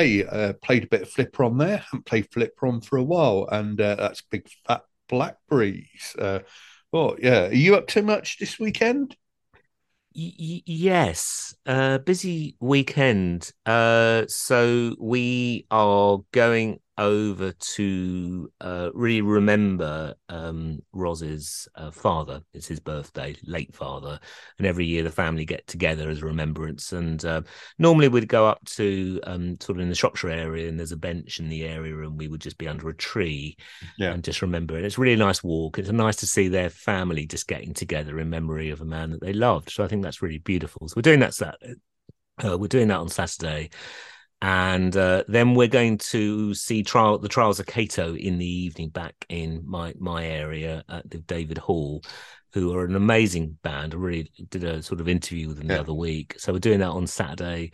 Uh, 0.05 0.53
played 0.63 0.85
a 0.85 0.89
bit 0.89 1.03
of 1.03 1.11
Flipron 1.11 1.59
there. 1.59 1.79
Haven't 1.79 2.07
played 2.07 2.31
Flipron 2.31 2.81
for 2.85 2.97
a 2.97 3.03
while, 3.03 3.49
and 3.51 3.81
uh, 3.81 3.95
that's 3.97 4.23
big 4.23 4.49
fat 4.67 4.83
blackberries. 5.09 6.15
Uh, 6.19 6.41
oh 6.93 7.17
yeah, 7.21 7.47
are 7.47 7.55
you 7.55 7.77
up 7.77 7.87
too 7.87 8.03
much 8.03 8.39
this 8.39 8.59
weekend? 8.59 9.17
Y- 10.17 10.63
yes, 10.67 11.55
uh, 11.67 11.99
busy 11.99 12.57
weekend. 12.61 13.51
Uh, 13.67 14.25
so 14.29 14.95
we 15.01 15.67
are 15.73 16.19
going 16.31 16.81
over 16.97 17.53
to 17.53 18.51
uh, 18.61 18.91
really 18.95 19.21
remember 19.21 20.15
um, 20.29 20.79
Roz's 20.93 21.67
uh, 21.75 21.91
father. 21.91 22.41
It's 22.53 22.69
his 22.69 22.81
birthday, 22.81 23.35
late 23.45 23.75
father, 23.75 24.21
and 24.59 24.67
every 24.67 24.87
year 24.87 25.03
the 25.03 25.11
family 25.11 25.45
get 25.45 25.67
together 25.67 26.09
as 26.09 26.23
a 26.23 26.27
remembrance. 26.27 26.93
And 26.93 27.25
uh, 27.25 27.43
normally 27.79 28.09
we'd 28.09 28.29
go 28.29 28.47
up 28.47 28.65
to 28.67 29.21
um, 29.25 29.57
sort 29.61 29.79
of 29.79 29.83
in 29.83 29.89
the 29.89 29.95
Shropshire 29.95 30.31
area, 30.31 30.69
and 30.69 30.79
there's 30.79 30.93
a 30.93 30.97
bench 30.97 31.41
in 31.41 31.49
the 31.49 31.65
area, 31.65 31.99
and 31.99 32.19
we 32.19 32.29
would 32.29 32.41
just 32.41 32.59
be 32.59 32.69
under 32.69 32.89
a 32.89 32.97
tree 32.97 33.57
Yeah. 33.99 34.13
and 34.13 34.23
just 34.23 34.43
remember 34.43 34.77
it. 34.79 34.85
It's 34.85 34.99
a 34.99 35.01
really 35.01 35.17
nice 35.17 35.43
walk. 35.43 35.79
It's 35.79 35.91
nice 35.91 36.17
to 36.17 36.27
see 36.27 36.49
their 36.49 36.71
family 36.71 37.27
just 37.27 37.49
getting 37.49 37.75
together 37.75 38.19
in 38.21 38.31
memory 38.31 38.71
of 38.71 38.81
a 38.81 38.85
man 38.87 39.11
that 39.11 39.21
they 39.21 39.33
loved. 39.33 39.71
So 39.71 39.83
I 39.83 39.89
think 39.89 40.03
that's 40.03 40.23
really 40.23 40.39
beautiful. 40.39 40.89
So 40.89 40.95
we're 40.97 41.03
doing 41.03 41.21
that. 41.21 41.41
Uh, 42.45 42.59
we're 42.59 42.67
doing 42.67 42.89
that 42.89 42.99
on 42.99 43.09
Saturday 43.09 43.71
and 44.45 44.95
uh, 44.95 45.25
then 45.27 45.55
we're 45.55 45.69
going 45.69 45.97
to 45.97 46.53
see 46.53 46.83
trial 46.83 47.17
the 47.17 47.31
trials 47.31 47.61
of 47.61 47.67
Cato 47.67 48.15
in 48.15 48.37
the 48.37 48.47
evening 48.47 48.91
back 48.91 49.15
in 49.31 49.63
my 49.65 49.95
my 49.99 50.27
area 50.27 50.85
at 50.87 51.09
the 51.09 51.17
David 51.17 51.57
Hall, 51.57 52.03
who 52.53 52.77
are 52.77 52.85
an 52.85 52.95
amazing 52.95 53.57
band. 53.63 53.95
I 53.95 53.97
really 53.97 54.31
did 54.51 54.63
a 54.65 54.83
sort 54.83 55.01
of 55.01 55.09
interview 55.09 55.49
with 55.49 55.57
them 55.57 55.71
Yeah. 55.71 55.77
the 55.77 55.81
other 55.81 55.95
week, 55.95 56.35
so 56.39 56.53
we're 56.53 56.59
doing 56.59 56.81
that 56.81 56.91
on 56.91 57.07
Saturday. 57.07 57.73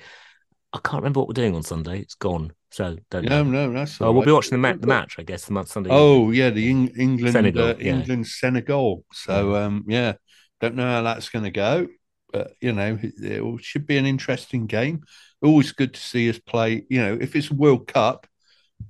I 0.73 0.79
can't 0.79 1.03
remember 1.03 1.18
what 1.18 1.29
we're 1.29 1.43
doing 1.43 1.57
on 1.57 1.64
Sunday. 1.64 1.99
It's 1.99 2.14
gone, 2.14 2.53
so 2.71 2.97
don't 3.11 3.25
No, 3.25 3.43
know. 3.43 3.66
no, 3.66 3.73
that's 3.73 4.01
Oh, 4.01 4.07
all 4.07 4.14
we'll 4.14 4.25
be 4.25 4.31
watching 4.31 4.53
the, 4.53 4.59
ma- 4.59 4.77
the 4.79 4.87
match, 4.87 5.16
I 5.18 5.25
guess, 5.25 5.47
the 5.47 5.53
month 5.53 5.73
Sunday. 5.73 5.91
Oh 5.93 6.31
yeah, 6.31 6.51
the 6.51 6.71
Eng- 6.71 6.95
England 6.97 7.33
Senegal, 7.33 7.64
uh, 7.71 7.75
yeah. 7.81 7.97
England 7.99 8.29
Senegal. 8.29 9.05
So 9.12 9.57
um, 9.57 9.87
yeah, 9.89 10.12
don't 10.61 10.77
know 10.77 10.85
how 10.89 11.03
that's 11.03 11.31
going 11.31 11.47
to 11.47 11.51
go, 11.51 11.89
but 12.33 12.53
you 12.61 12.71
know 12.73 12.97
it, 13.03 13.14
it 13.21 13.64
should 13.64 13.89
be 13.89 13.97
an 13.97 14.07
interesting 14.07 14.66
game. 14.66 15.03
Always 15.43 15.72
good 15.72 15.95
to 15.95 16.01
see 16.01 16.28
us 16.28 16.38
play. 16.38 16.84
You 16.88 17.01
know, 17.01 17.18
if 17.20 17.34
it's 17.36 17.51
a 17.51 17.55
World 17.55 17.86
Cup, 17.86 18.26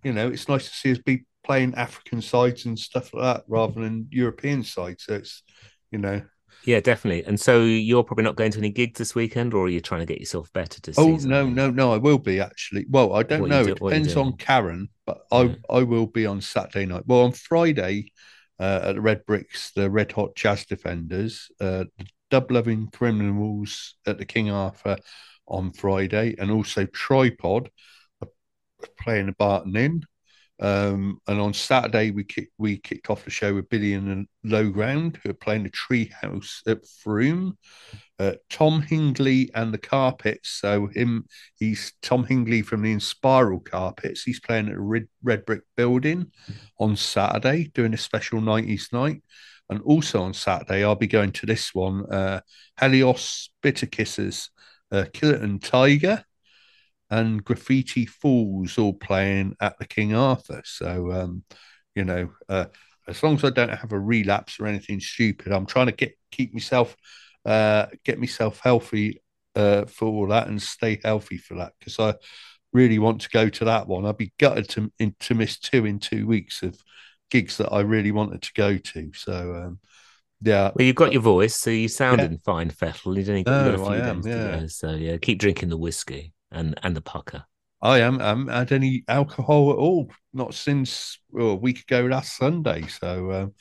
you 0.05 0.12
know 0.12 0.28
it's 0.28 0.48
nice 0.48 0.68
to 0.68 0.74
see 0.74 0.92
us 0.92 0.98
be 0.98 1.24
playing 1.44 1.74
African 1.74 2.22
sides 2.22 2.66
and 2.66 2.78
stuff 2.78 3.12
like 3.14 3.22
that 3.22 3.44
rather 3.48 3.80
than 3.80 4.07
European 4.11 4.62
sides. 4.64 5.05
So 5.05 5.14
it's 5.14 5.42
you 5.90 5.98
know. 5.98 6.22
yeah, 6.64 6.80
definitely. 6.80 7.24
And 7.24 7.38
so 7.40 7.62
you're 7.62 8.05
probably 8.05 8.24
not 8.24 8.36
going 8.36 8.53
to 8.53 8.59
any 8.59 8.70
gigs 8.70 8.98
this 8.98 9.14
weekend, 9.14 9.55
or 9.55 9.66
are 9.66 9.68
you 9.68 9.80
trying 9.80 10.01
to 10.01 10.07
get 10.07 10.18
yourself 10.20 10.53
better 10.53 10.80
to? 10.82 10.92
See? 10.92 11.01
Oh 11.01 11.16
no, 11.16 11.48
no, 11.48 11.70
no! 11.70 11.92
I 11.92 11.96
will 11.98 12.18
be 12.18 12.40
actually. 12.40 12.86
Well, 12.90 13.14
I 13.14 13.22
don't 13.22 13.40
What 13.42 13.51
know. 13.51 13.64
do- 13.64 13.72
it 13.72 13.78
depends 13.80 14.16
on? 14.16 14.36
Karen, 14.36 14.88
but 15.07 15.18
Yeah. 15.32 15.55
I 15.70 15.78
I 15.78 15.82
will 15.84 16.07
be 16.07 16.26
on 16.26 16.40
Saturday 16.40 16.86
night. 16.86 17.05
Well, 17.07 17.20
on 17.20 17.32
Friday 17.32 18.12
uh, 18.59 18.80
at 18.84 18.94
the 18.96 19.01
Red 19.01 19.24
Bricks, 19.24 19.72
the 19.74 19.88
Red 19.90 20.12
Hot 20.12 20.34
Jazz 20.34 20.66
Defenders, 20.66 21.48
uh, 21.61 21.84
the 21.98 22.07
Dub 22.30 22.51
Loving 22.51 22.88
Criminals 22.92 23.94
at 24.07 24.18
the 24.18 24.26
King 24.26 24.51
Arthur 24.51 24.96
on 25.51 25.72
Friday, 25.72 26.34
and 26.38 26.51
also 26.51 26.86
Tripod 26.86 27.70
playing 29.01 29.26
the 29.26 29.32
Barton 29.32 29.76
Inn. 29.76 30.03
Um, 30.61 31.20
and 31.26 31.40
on 31.40 31.55
Saturday 31.55 32.11
we 32.11 32.22
kick, 32.22 32.51
we 32.59 32.78
kicked 32.78 33.09
off 33.09 33.24
the 33.24 33.30
show 33.30 33.55
with 33.55 33.70
Billy 33.70 33.94
and 33.94 34.26
the 34.44 34.51
Low 34.51 34.68
Ground, 34.68 35.18
who 35.22 35.30
are 35.30 35.34
playing 35.34 35.62
the 35.62 35.70
Treehouse 35.70 36.61
at 36.66 36.86
Frome. 36.86 37.57
Uh, 38.18 38.34
Tom 38.51 38.82
Hingley 38.82 39.48
and 39.55 39.72
the 39.72 39.78
Carpets. 39.78 40.51
So 40.51 40.88
him, 40.88 41.24
he's 41.59 41.94
Tom 42.03 42.26
Hingley 42.26 42.62
from 42.62 42.82
the 42.82 42.94
Inspiral 42.94 43.64
Carpets. 43.64 44.22
He's 44.22 44.40
playing 44.40 44.68
at 44.68 44.74
the 44.74 44.80
Red, 44.80 45.09
Red 45.22 45.46
Brick 45.46 45.62
Building 45.74 46.30
on 46.78 46.96
Saturday, 46.96 47.70
doing 47.72 47.94
a 47.94 47.98
special 47.98 48.40
90s 48.40 48.92
night. 48.92 49.22
And 49.70 49.80
also 49.82 50.22
on 50.22 50.34
Saturday, 50.34 50.84
I'll 50.84 50.96
be 50.96 51.07
going 51.07 51.32
to 51.32 51.46
this 51.46 51.72
one, 51.72 52.05
uh, 52.12 52.40
Hellios 52.78 53.48
Bitter 53.62 53.86
Kissers, 53.86 54.51
uh, 54.93 55.05
Killerton 55.12 55.62
Tiger, 55.62 56.24
and 57.11 57.45
Graffiti 57.45 58.07
Fools 58.07 58.78
all 58.78 58.95
playing 58.95 59.57
at 59.61 59.78
the 59.78 59.86
King 59.86 60.14
Arthur. 60.14 60.62
So, 60.64 61.12
um, 61.12 61.45
you 61.95 62.05
know, 62.05 62.30
uh, 62.49 62.66
as 63.09 63.22
long 63.22 63.34
as 63.34 63.45
I 63.45 63.51
don't 63.51 63.70
have 63.70 63.93
a 63.93 63.99
relapse 63.99 64.61
or 64.61 64.66
anything 64.66 65.01
stupid, 65.01 65.53
I'm 65.53 65.66
trying 65.66 65.86
to 65.86 65.93
get 65.93 66.16
keep 66.30 66.55
myself 66.55 66.97
uh, 67.45 67.86
get 68.05 68.20
myself 68.20 68.61
healthy 68.62 69.22
uh, 69.57 69.86
for 69.86 70.07
all 70.07 70.28
that 70.28 70.47
and 70.47 70.62
stay 70.62 71.01
healthy 71.03 71.36
for 71.36 71.55
that 71.57 71.72
because 71.78 71.99
I 71.99 72.14
really 72.72 72.99
want 72.99 73.22
to 73.22 73.28
go 73.30 73.49
to 73.49 73.64
that 73.64 73.88
one. 73.88 74.07
I'd 74.07 74.16
be 74.16 74.32
gutted 74.38 74.68
to 74.70 74.93
in, 74.99 75.16
to 75.20 75.34
miss 75.34 75.59
two 75.59 75.86
in 75.86 75.99
two 75.99 76.26
weeks 76.26 76.62
of 76.62 76.78
gigs 77.30 77.57
that 77.57 77.72
I 77.72 77.80
really 77.80 78.12
wanted 78.12 78.43
to 78.43 78.53
go 78.55 78.76
to. 78.76 79.12
So 79.14 79.55
um, 79.55 79.80
yeah, 80.43 80.70
Well, 80.74 80.86
you've 80.86 80.97
got 80.97 81.12
your 81.12 81.22
voice, 81.22 81.55
so 81.57 81.70
you 81.70 81.88
sound 81.88 82.20
Yeah. 82.20 82.26
in 82.26 82.38
fine 82.38 82.70
fettle. 82.70 83.16
You've 83.16 83.28
only 83.28 83.45
got, 83.45 83.66
No, 83.66 83.74
a 83.74 83.76
few 83.76 83.86
I 83.86 84.09
am, 84.09 84.20
days 84.20 84.34
yeah. 84.34 84.51
to 84.53 84.61
go. 84.61 84.66
So 84.66 84.91
yeah, 84.93 85.16
keep 85.18 85.38
drinking 85.38 85.68
the 85.68 85.76
whiskey 85.76 86.32
and 86.51 86.78
and 86.82 86.97
the 86.97 87.03
Pukka. 87.03 87.45
I 87.82 88.01
am. 88.01 88.20
I 88.20 88.28
haven't 88.28 88.49
had 88.49 88.72
any 88.72 89.05
alcohol 89.09 89.70
at 89.70 89.78
all, 89.78 90.12
not 90.32 90.55
since 90.55 91.18
well, 91.30 91.51
a 91.51 91.55
week 91.55 91.80
ago 91.80 92.03
last 92.05 92.36
Sunday. 92.36 92.86
So 92.86 93.32
um, 93.32 93.55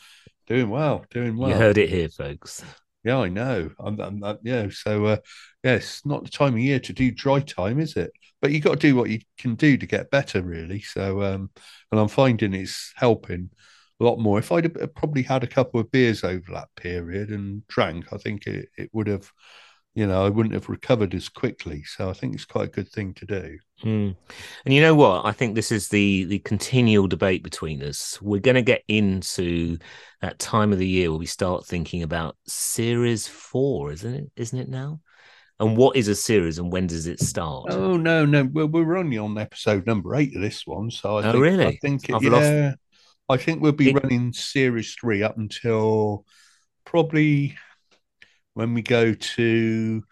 doing 0.47 0.69
well, 0.69 1.05
doing 1.09 1.37
well. 1.37 1.49
You 1.49 1.55
heard 1.55 1.77
it 1.77 1.89
here, 1.89 2.09
folks. 2.09 2.63
Yeah, 3.03 3.19
I 3.19 3.29
know. 3.29 3.71
I'm, 3.79 3.99
I'm, 3.99 4.23
i 4.23 4.35
yeah. 4.43 4.67
So, 4.69 5.05
uh, 5.05 5.17
yeah, 5.63 5.79
not 6.03 6.25
the 6.25 6.29
time 6.29 6.55
of 6.55 6.59
year 6.59 6.79
to 6.81 6.93
do 6.93 7.11
dry 7.11 7.39
time, 7.39 7.79
is 7.79 7.95
it? 7.95 8.11
But 8.41 8.51
you 8.51 8.59
got 8.59 8.73
to 8.79 8.87
do 8.87 8.95
what 8.95 9.09
you 9.09 9.19
can 9.37 9.55
do 9.55 9.77
to 9.77 9.85
get 9.85 10.11
better, 10.11 10.41
really. 10.41 10.81
So, 10.81 11.21
um, 11.23 11.49
and 11.91 11.99
I'm 11.99 12.09
finding 12.09 12.53
it's 12.53 12.91
helping 12.95 13.51
a 13.99 14.03
lot 14.03 14.19
more. 14.19 14.39
If 14.39 14.51
I'd 14.51 14.65
have 14.77 14.95
probably 14.95 15.23
had 15.23 15.43
a 15.43 15.47
couple 15.47 15.79
of 15.79 15.91
beers 15.91 16.23
over 16.23 16.51
that 16.53 16.69
period 16.75 17.29
and 17.29 17.65
drank, 17.67 18.11
I 18.13 18.17
think 18.17 18.47
it, 18.47 18.69
it 18.77 18.89
would 18.93 19.07
have, 19.07 19.31
you 19.95 20.07
know, 20.07 20.25
I 20.25 20.29
wouldn't 20.29 20.53
have 20.53 20.69
recovered 20.69 21.13
as 21.13 21.29
quickly. 21.29 21.83
So 21.83 22.09
I 22.09 22.13
think 22.13 22.33
it's 22.35 22.45
quite 22.45 22.69
a 22.69 22.71
good 22.71 22.89
thing 22.89 23.13
to 23.15 23.25
do. 23.25 23.57
Mm. 23.83 24.15
And 24.65 24.73
you 24.73 24.81
know 24.81 24.95
what? 24.95 25.25
I 25.25 25.31
think 25.31 25.55
this 25.55 25.71
is 25.71 25.87
the 25.87 26.25
the 26.25 26.39
continual 26.39 27.07
debate 27.07 27.43
between 27.43 27.81
us. 27.83 28.21
We're 28.21 28.41
going 28.41 28.55
to 28.55 28.61
get 28.61 28.83
into 28.87 29.77
that 30.21 30.39
time 30.39 30.71
of 30.73 30.79
the 30.79 30.87
year 30.87 31.09
where 31.09 31.19
we 31.19 31.25
start 31.25 31.65
thinking 31.65 32.03
about 32.03 32.37
series 32.47 33.27
four, 33.27 33.91
isn't 33.91 34.13
it? 34.13 34.31
Isn't 34.35 34.59
it 34.59 34.69
now? 34.69 35.01
And 35.61 35.75
what 35.75 35.97
is 35.97 36.07
a 36.07 36.15
series 36.15 36.57
and 36.57 36.71
when 36.71 36.87
does 36.87 37.05
it 37.05 37.19
start? 37.19 37.67
Oh 37.69 37.97
no, 37.97 38.25
no. 38.25 38.47
Well, 38.51 38.67
we're 38.67 38.95
only 38.97 39.17
on 39.17 39.37
episode 39.37 39.85
number 39.85 40.15
eight 40.15 40.33
of 40.35 40.41
this 40.41 40.65
one, 40.65 40.89
so 40.89 41.17
I 41.17 41.27
Oh, 41.27 41.31
think 41.33 41.43
really? 41.43 41.65
I 41.65 41.77
think 41.81 42.07
it, 42.09 42.15
I've 42.15 42.23
lost- 42.23 42.45
yeah, 42.45 42.73
I 43.29 43.37
think 43.37 43.61
we'll 43.61 43.71
be 43.71 43.89
It- 43.89 43.95
running 43.95 44.33
series 44.33 44.95
three 44.95 45.23
up 45.23 45.37
until 45.37 46.25
probably 46.85 47.57
when 48.53 48.73
we 48.73 48.81
go 48.81 49.13
to 49.13 50.03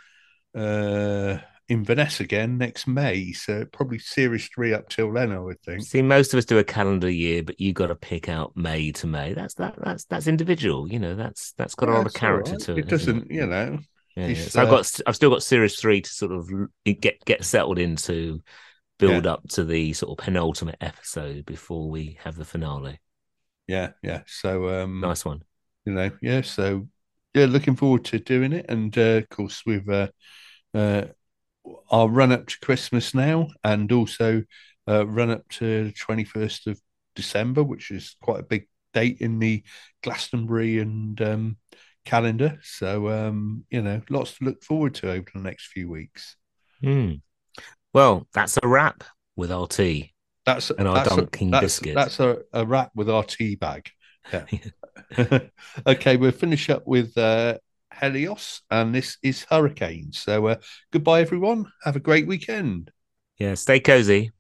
uh 0.56 1.38
Inverness 1.70 2.22
again 2.22 2.58
next 2.58 2.88
May. 2.88 3.34
So 3.34 3.66
probably 3.66 4.00
series 4.00 4.48
three 4.48 4.74
up 4.74 4.88
till 4.88 5.12
then, 5.12 5.34
I 5.34 5.40
would 5.40 5.62
think. 5.64 5.84
See, 5.84 6.02
most 6.02 6.34
of 6.34 6.38
us 6.38 6.46
do 6.46 6.60
a 6.60 6.64
calendar 6.64 7.10
year, 7.10 7.44
but 7.44 7.60
you 7.60 7.74
got 7.74 7.88
to 7.88 7.96
pick 7.96 8.30
out 8.30 8.56
May 8.56 8.94
to 8.94 9.08
May. 9.08 9.34
That's 9.34 9.56
that. 9.56 9.76
That's 9.84 10.06
that's 10.06 10.28
individual. 10.28 10.90
You 10.90 11.00
know, 11.00 11.16
that's 11.16 11.52
that's 11.58 11.76
got 11.76 11.90
a 11.90 11.92
lot 11.92 12.06
of 12.06 12.14
character 12.14 12.54
right. 12.54 12.62
to 12.62 12.72
it. 12.72 12.78
It 12.80 12.88
doesn't, 12.88 13.30
you 13.30 13.46
know. 13.46 13.80
Yeah, 14.16 14.28
yeah. 14.28 14.46
So 14.46 14.62
I've 14.62 14.70
uh, 14.70 14.78
got 14.78 15.00
I've 15.08 15.16
still 15.18 15.30
got 15.30 15.44
series 15.44 15.76
three 15.76 16.00
to 16.00 16.10
sort 16.10 16.32
of 16.32 16.50
get 16.86 17.24
get 17.26 17.44
settled 17.44 17.80
into, 17.80 18.42
build 18.98 19.28
up 19.28 19.46
to 19.50 19.66
the 19.66 19.92
sort 19.92 20.18
of 20.18 20.24
penultimate 20.24 20.78
episode 20.80 21.46
before 21.46 21.90
we 21.90 22.18
have 22.24 22.38
the 22.38 22.46
finale. 22.46 23.02
Yeah, 23.68 23.92
yeah. 24.02 24.22
So 24.28 24.70
um 24.82 25.02
Nice 25.02 25.26
one. 25.26 25.44
you 25.86 25.94
know, 25.94 26.12
yeah. 26.22 26.42
So 26.42 26.88
yeah, 27.34 27.46
looking 27.46 27.76
forward 27.76 28.06
to 28.06 28.20
doing 28.20 28.54
it, 28.54 28.66
and 28.70 28.98
uh, 28.98 29.22
of 29.22 29.30
course 29.30 29.64
we've 29.66 29.88
uh, 29.90 30.08
uh, 30.74 31.06
our 31.92 32.08
run 32.10 32.32
up 32.32 32.48
to 32.48 32.60
Christmas 32.62 33.14
now, 33.14 33.50
and 33.64 33.92
also 33.92 34.44
uh, 34.88 35.06
run 35.06 35.30
up 35.30 35.48
to 35.50 35.86
the 35.86 35.92
twenty 35.92 36.24
first 36.24 36.68
of 36.68 36.80
December, 37.16 37.64
which 37.64 37.92
is 37.92 38.16
quite 38.22 38.40
a 38.40 38.44
big 38.44 38.68
date 38.94 39.18
in 39.20 39.40
the 39.40 39.64
Glastonbury 40.02 40.80
and 40.80 41.22
um, 41.22 41.58
calendar. 42.06 42.60
So 42.64 43.10
um, 43.10 43.66
you 43.70 43.82
know, 43.82 44.02
lots 44.10 44.38
to 44.38 44.46
look 44.46 44.64
forward 44.64 44.96
to 44.96 45.12
over 45.12 45.28
the 45.34 45.42
next 45.42 45.68
few 45.68 45.90
weeks. 45.90 46.38
Hmm. 46.82 47.14
Well, 47.94 48.28
that's 48.34 48.58
a 48.62 48.68
wrap 48.68 49.04
with 49.36 49.52
our 49.52 49.68
tea. 49.68 50.14
That's 50.48 50.72
And 50.72 50.88
our 50.88 50.96
that's 50.96 51.16
Dunking 51.16 51.50
a, 51.50 51.52
that's, 51.52 51.64
biscuit. 51.64 51.96
That's 51.96 52.20
a, 52.22 52.40
a 52.54 52.66
wrap 52.66 52.92
with 52.96 53.10
our 53.10 53.24
tea 53.24 53.56
bag. 53.56 53.90
Yeah. 54.32 54.46
okay, 55.88 56.16
we'll 56.18 56.32
finish 56.32 56.70
up 56.70 56.88
with 56.88 57.18
uh, 57.18 57.58
Hellios, 57.94 58.62
and 58.72 58.96
this 58.96 59.18
is 59.22 59.46
Hurricane. 59.50 60.14
So, 60.14 60.48
uh, 60.48 60.56
goodbye, 60.92 61.22
everyone. 61.22 61.66
Have 61.84 61.98
a 61.98 62.00
great 62.00 62.28
weekend. 62.28 62.92
Yeah, 63.38 63.56
stay 63.56 63.80
cozy. 63.82 64.32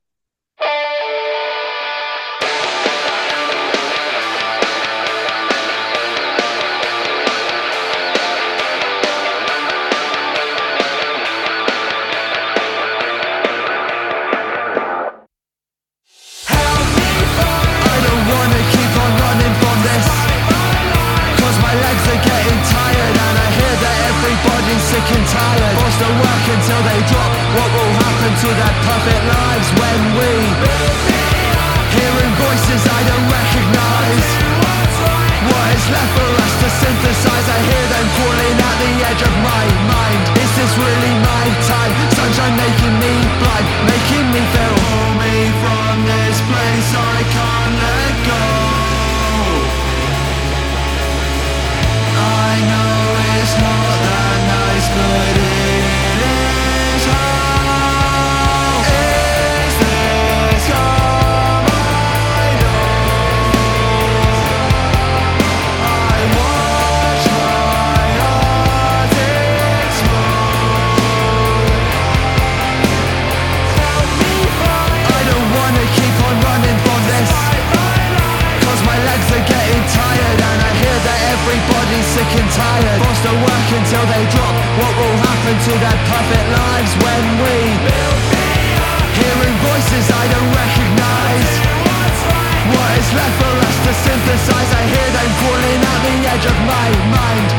My 96.77 96.91
mind 97.09 97.56